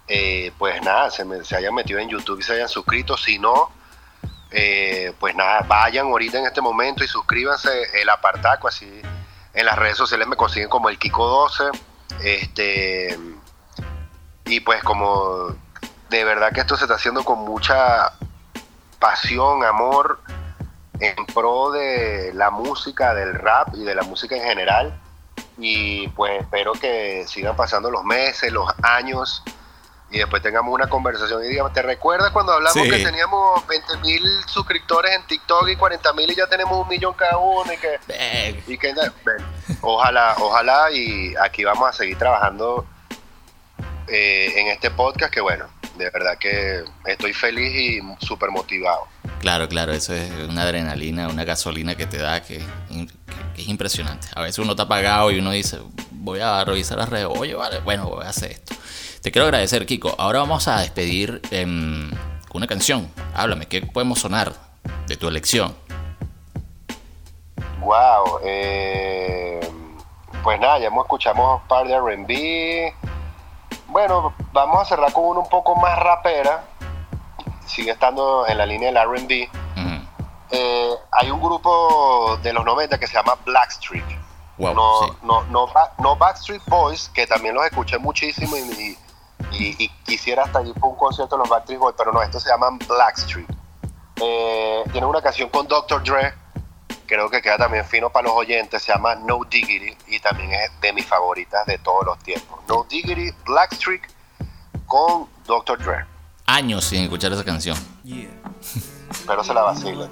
eh, 0.06 0.52
pues 0.56 0.80
nada, 0.82 1.10
se, 1.10 1.24
me- 1.24 1.42
se 1.42 1.56
hayan 1.56 1.74
metido 1.74 1.98
en 1.98 2.08
YouTube 2.08 2.38
y 2.38 2.44
se 2.44 2.52
hayan 2.52 2.68
suscrito. 2.68 3.16
Si 3.16 3.40
no, 3.40 3.72
eh, 4.52 5.12
pues 5.18 5.34
nada, 5.34 5.62
vayan 5.66 6.06
ahorita 6.06 6.38
en 6.38 6.46
este 6.46 6.60
momento 6.60 7.02
y 7.02 7.08
suscríbanse 7.08 8.00
el 8.00 8.08
apartaco, 8.08 8.68
así 8.68 9.02
en 9.52 9.66
las 9.66 9.76
redes 9.76 9.96
sociales 9.96 10.28
me 10.28 10.36
consiguen 10.36 10.68
como 10.68 10.88
el 10.88 10.96
Kiko 10.96 11.26
12. 11.26 11.64
Este, 12.22 13.18
y 14.44 14.60
pues 14.60 14.80
como 14.84 15.56
de 16.08 16.22
verdad 16.22 16.52
que 16.52 16.60
esto 16.60 16.76
se 16.76 16.84
está 16.84 16.94
haciendo 16.94 17.24
con 17.24 17.40
mucha 17.40 18.12
pasión, 19.00 19.64
amor, 19.64 20.20
en 21.02 21.26
pro 21.26 21.70
de 21.72 22.32
la 22.34 22.50
música, 22.50 23.12
del 23.14 23.34
rap 23.34 23.74
y 23.74 23.82
de 23.84 23.94
la 23.94 24.02
música 24.02 24.36
en 24.36 24.44
general. 24.44 25.00
Y 25.58 26.08
pues 26.08 26.40
espero 26.40 26.72
que 26.72 27.24
sigan 27.26 27.56
pasando 27.56 27.90
los 27.90 28.04
meses, 28.04 28.52
los 28.52 28.68
años 28.82 29.42
y 30.10 30.18
después 30.18 30.42
tengamos 30.42 30.72
una 30.74 30.88
conversación 30.88 31.42
y 31.44 31.48
digamos, 31.48 31.72
¿te 31.72 31.80
recuerdas 31.82 32.30
cuando 32.32 32.52
hablamos 32.52 32.82
Sí. 32.82 32.90
que 32.90 33.02
teníamos 33.02 33.66
20 33.66 33.96
mil 33.98 34.22
suscriptores 34.46 35.12
en 35.12 35.26
TikTok 35.26 35.68
y 35.68 35.76
40 35.76 36.12
mil 36.12 36.30
y 36.30 36.34
ya 36.34 36.46
tenemos 36.46 36.78
un 36.78 36.86
millón 36.88 37.14
cada 37.14 37.38
uno 37.38 37.72
y 37.72 37.76
que... 37.78 38.62
Y 38.66 38.78
que 38.78 38.94
ojalá, 39.80 40.36
ojalá 40.38 40.90
y 40.92 41.34
aquí 41.42 41.64
vamos 41.64 41.88
a 41.88 41.92
seguir 41.92 42.18
trabajando 42.18 42.86
eh, 44.06 44.52
en 44.56 44.66
este 44.68 44.90
podcast 44.90 45.32
que 45.32 45.40
bueno, 45.40 45.66
de 46.02 46.10
verdad 46.10 46.38
que 46.38 46.82
estoy 47.06 47.32
feliz 47.32 47.72
y 47.74 48.24
súper 48.26 48.50
motivado. 48.50 49.02
Claro, 49.40 49.68
claro, 49.68 49.92
eso 49.92 50.14
es 50.14 50.30
una 50.48 50.62
adrenalina, 50.62 51.28
una 51.28 51.44
gasolina 51.44 51.94
que 51.96 52.06
te 52.06 52.18
da 52.18 52.42
que, 52.42 52.58
que- 52.88 53.06
que 53.54 53.62
es 53.62 53.68
impresionante. 53.68 54.28
A 54.34 54.42
veces 54.42 54.58
uno 54.60 54.72
está 54.72 54.84
apagado 54.84 55.30
y 55.30 55.38
uno 55.38 55.50
dice, 55.50 55.78
voy 56.10 56.40
a 56.40 56.64
revisar 56.64 56.98
las 56.98 57.08
redes, 57.08 57.26
oye, 57.28 57.54
vale, 57.54 57.80
bueno, 57.80 58.06
voy 58.08 58.24
a 58.24 58.28
hacer 58.30 58.52
esto. 58.52 58.74
Te 59.20 59.30
quiero 59.30 59.44
agradecer, 59.46 59.84
Kiko. 59.86 60.14
Ahora 60.18 60.40
vamos 60.40 60.66
a 60.68 60.80
despedir 60.80 61.40
con 61.50 62.58
una 62.58 62.66
canción. 62.66 63.08
Háblame, 63.34 63.66
¿qué 63.66 63.82
podemos 63.82 64.18
sonar 64.20 64.52
de 65.06 65.16
tu 65.16 65.28
elección? 65.28 65.74
Wow, 67.80 68.38
eh, 68.44 69.60
pues 70.42 70.60
nada, 70.60 70.78
ya 70.78 70.86
hemos 70.86 71.04
escuchamos 71.04 71.60
un 71.62 71.68
par 71.68 71.86
de 71.86 71.94
R&B. 71.94 72.94
Bueno, 73.92 74.32
vamos 74.52 74.80
a 74.80 74.84
cerrar 74.86 75.12
con 75.12 75.24
uno 75.24 75.40
un 75.40 75.48
poco 75.48 75.76
más 75.76 75.98
rapera. 75.98 76.64
Sigue 77.66 77.90
estando 77.92 78.46
en 78.46 78.58
la 78.58 78.66
línea 78.66 78.88
del 78.88 78.96
R&B. 78.96 79.50
Eh, 80.54 80.90
hay 81.12 81.30
un 81.30 81.40
grupo 81.40 82.36
de 82.42 82.52
los 82.52 82.64
90 82.64 82.98
que 82.98 83.06
se 83.06 83.14
llama 83.14 83.36
Blackstreet. 83.46 84.04
Wow, 84.58 84.74
no, 84.74 84.98
sí. 85.06 85.12
no, 85.22 85.42
no, 85.44 85.66
no 85.98 86.16
Backstreet 86.16 86.62
Boys, 86.66 87.08
que 87.14 87.26
también 87.26 87.54
los 87.54 87.64
escuché 87.64 87.96
muchísimo 87.98 88.54
y, 88.56 88.98
y- 89.52 89.76
y 89.84 89.88
quisiera 90.04 90.44
hasta 90.44 90.60
ir 90.62 90.74
por 90.74 90.90
un 90.90 90.96
concierto 90.96 91.36
de 91.36 91.40
los 91.40 91.48
Backstreet 91.48 91.80
Boys, 91.80 91.94
pero 91.96 92.12
no, 92.12 92.20
estos 92.22 92.42
se 92.42 92.50
llaman 92.50 92.78
Blackstreet. 92.86 93.48
Eh, 94.20 94.82
tienen 94.92 95.08
una 95.08 95.22
canción 95.22 95.48
con 95.48 95.66
Dr. 95.66 96.02
Dre, 96.04 96.34
creo 97.12 97.28
que 97.28 97.42
queda 97.42 97.58
también 97.58 97.84
fino 97.84 98.08
para 98.08 98.28
los 98.28 98.36
oyentes, 98.36 98.82
se 98.82 98.90
llama 98.90 99.14
No 99.14 99.40
Diggity 99.44 99.94
y 100.06 100.18
también 100.20 100.50
es 100.52 100.70
de 100.80 100.94
mis 100.94 101.04
favoritas 101.04 101.66
de 101.66 101.76
todos 101.76 102.06
los 102.06 102.18
tiempos. 102.20 102.60
No 102.66 102.86
Diggity, 102.88 103.30
Blackstreet 103.44 104.00
con 104.86 105.28
Dr. 105.46 105.78
Dre, 105.78 106.06
Años 106.46 106.84
sin 106.84 107.02
escuchar 107.02 107.30
esa 107.32 107.44
canción. 107.44 107.76
pero 109.26 109.44
se 109.44 109.52
la 109.52 109.62
vacilan. 109.62 110.10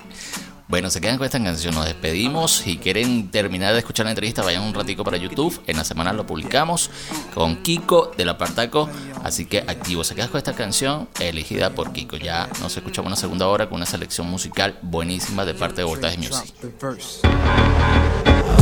Bueno, 0.70 0.88
se 0.88 1.00
quedan 1.00 1.18
con 1.18 1.24
esta 1.24 1.42
canción, 1.42 1.74
nos 1.74 1.84
despedimos. 1.84 2.52
Si 2.52 2.78
quieren 2.78 3.28
terminar 3.32 3.72
de 3.72 3.80
escuchar 3.80 4.06
la 4.06 4.12
entrevista, 4.12 4.42
vayan 4.42 4.62
un 4.62 4.72
ratico 4.72 5.02
para 5.02 5.16
YouTube. 5.16 5.60
En 5.66 5.76
la 5.76 5.82
semana 5.82 6.12
lo 6.12 6.24
publicamos 6.24 6.92
con 7.34 7.56
Kiko 7.56 8.12
del 8.16 8.28
Apartaco. 8.28 8.88
Así 9.24 9.46
que 9.46 9.58
activo, 9.58 10.04
se 10.04 10.14
quedan 10.14 10.28
con 10.28 10.38
esta 10.38 10.52
canción 10.52 11.08
elegida 11.18 11.70
por 11.70 11.92
Kiko. 11.92 12.18
Ya 12.18 12.48
nos 12.60 12.76
escuchamos 12.76 13.08
una 13.08 13.16
segunda 13.16 13.48
hora 13.48 13.68
con 13.68 13.78
una 13.78 13.86
selección 13.86 14.30
musical 14.30 14.78
buenísima 14.80 15.44
de 15.44 15.54
parte 15.54 15.78
de 15.78 15.84
Voltaje 15.84 16.18
Music. 16.18 16.54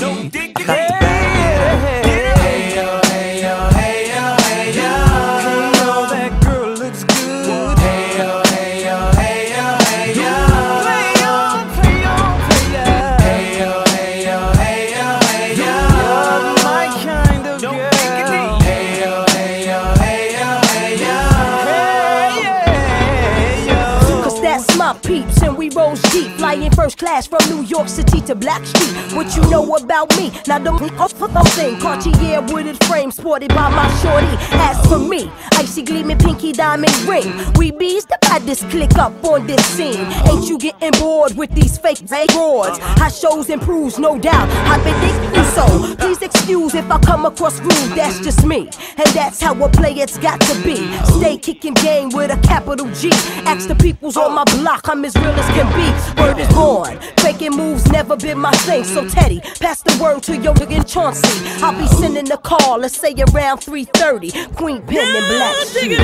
no 0.00 0.28
dick 0.28 0.54
today. 0.54 2.07
We 25.68 25.74
rose 25.76 26.00
deep, 26.02 26.30
flying 26.32 26.70
first 26.72 26.98
class 26.98 27.26
from 27.26 27.40
New 27.48 27.62
York 27.64 27.88
City 27.88 28.20
to 28.22 28.34
Black 28.34 28.64
Street. 28.64 29.16
What 29.16 29.34
you 29.36 29.42
know 29.50 29.74
about 29.74 30.16
me? 30.16 30.30
Now 30.46 30.58
the 30.58 30.78
thing, 31.58 31.80
Cartier 31.80 32.40
wooded 32.42 32.82
frame 32.84 33.10
sported 33.10 33.48
by 33.50 33.68
my 33.70 33.88
shorty. 34.00 34.28
As 34.52 34.78
for 34.86 34.98
me, 34.98 35.30
icy 35.54 35.82
gleaming 35.82 36.18
pinky 36.18 36.52
diamond 36.52 36.94
ring. 37.02 37.32
We 37.54 37.70
bees 37.70 38.04
the 38.04 38.18
baddest 38.22 38.68
click 38.70 38.96
up 38.96 39.12
on 39.24 39.46
this 39.46 39.64
scene. 39.66 40.06
Ain't 40.30 40.48
you 40.48 40.58
getting 40.58 40.92
bored 41.00 41.36
with 41.36 41.50
these 41.50 41.78
fake 41.78 41.98
fake 41.98 42.32
broads? 42.32 42.78
High 42.78 43.08
shows 43.08 43.50
improves, 43.50 43.98
no 43.98 44.18
doubt. 44.18 44.48
I've 44.68 44.84
been 44.84 44.98
thinking 45.00 45.44
so. 45.44 45.96
Please 45.96 46.22
excuse 46.22 46.74
if 46.74 46.90
I 46.90 46.98
come 46.98 47.26
across 47.26 47.58
rude. 47.60 47.96
That's 47.96 48.20
just 48.20 48.44
me, 48.44 48.70
and 48.96 49.08
that's 49.14 49.40
how 49.40 49.54
a 49.62 49.68
player's 49.68 50.16
got 50.18 50.40
to 50.42 50.54
be. 50.62 50.76
Stay 51.18 51.36
kicking 51.38 51.74
game 51.74 52.10
with 52.10 52.30
a 52.30 52.40
capital 52.46 52.86
G. 52.92 53.10
Ask 53.46 53.68
the 53.68 53.74
peoples 53.74 54.16
on 54.16 54.34
my 54.34 54.44
block, 54.44 54.88
I'm 54.88 55.04
as 55.04 55.14
real 55.16 55.26
as 55.26 55.48
can 55.58 55.68
be. 55.74 55.86
Word 56.20 56.38
is 56.38 56.48
born. 56.54 56.98
Faking 57.18 57.56
moves 57.56 57.86
never 57.90 58.16
been 58.16 58.38
my 58.38 58.52
thing. 58.66 58.84
So 58.84 59.08
Teddy, 59.08 59.40
pass 59.60 59.82
the 59.82 59.96
word 60.02 60.22
to 60.24 60.36
your 60.36 60.54
nigga 60.54 60.84
Chauncey. 60.86 61.28
I'll 61.62 61.76
be 61.78 61.86
sending 61.86 62.26
the 62.26 62.36
call, 62.36 62.78
let's 62.78 62.96
say 62.96 63.14
around 63.34 63.58
3:30. 63.58 64.32
Queen 64.56 64.82
Pen 64.82 65.16
and 65.16 65.26
Black 65.26 65.54
Sheep. 65.66 65.98
I 65.98 66.02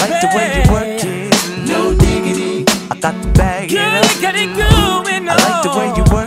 like 0.00 0.20
the 0.20 0.28
way 0.36 0.48
you 0.56 0.64
work 0.72 1.04
it. 1.04 1.68
No 1.68 1.94
diggity. 1.94 2.64
I 2.90 2.92
got 3.00 3.14
to 3.22 3.28
bag 3.32 3.72
it 3.72 3.78
up. 3.78 4.04
I 5.26 5.36
like 5.36 5.62
the 5.62 5.70
way 5.78 5.88
you 5.96 6.04
work 6.14 6.23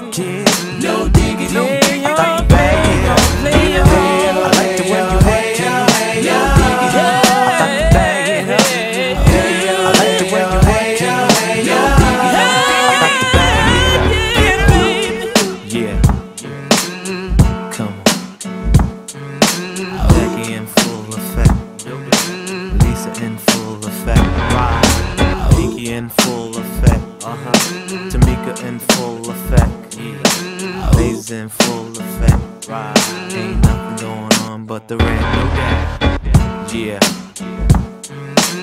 but 34.68 34.88
the 34.90 34.98
rent. 34.98 35.22
No 35.22 35.46
doubt. 35.56 36.74
Yeah. 36.74 37.00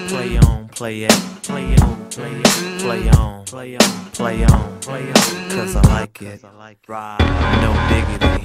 Play 0.08 0.36
on, 0.36 0.68
play 0.68 1.04
it, 1.04 1.20
play 1.42 1.74
on, 1.76 2.06
play 2.10 2.32
it, 2.32 2.80
play 2.80 3.08
on, 3.08 3.44
play 3.46 3.76
on, 3.76 4.10
play 4.12 4.44
on, 4.44 4.80
play 4.80 5.08
on. 5.08 5.50
Cause 5.50 5.76
I 5.76 5.82
like 5.88 6.20
it. 6.20 6.42
No 6.42 7.72
diggity, 7.88 8.44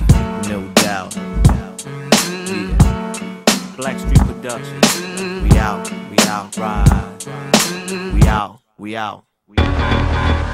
no 0.50 0.72
doubt. 0.76 1.16
Yeah. 1.16 2.78
Blackstreet 3.76 4.26
Productions. 4.26 5.44
We 5.44 5.58
out, 5.60 5.92
we 6.10 6.18
out, 6.28 6.58
ride. 6.58 7.26
We 8.14 8.24
out, 8.24 8.60
we 8.78 8.96
out, 8.96 9.26
we 9.48 9.58
out. 9.58 10.49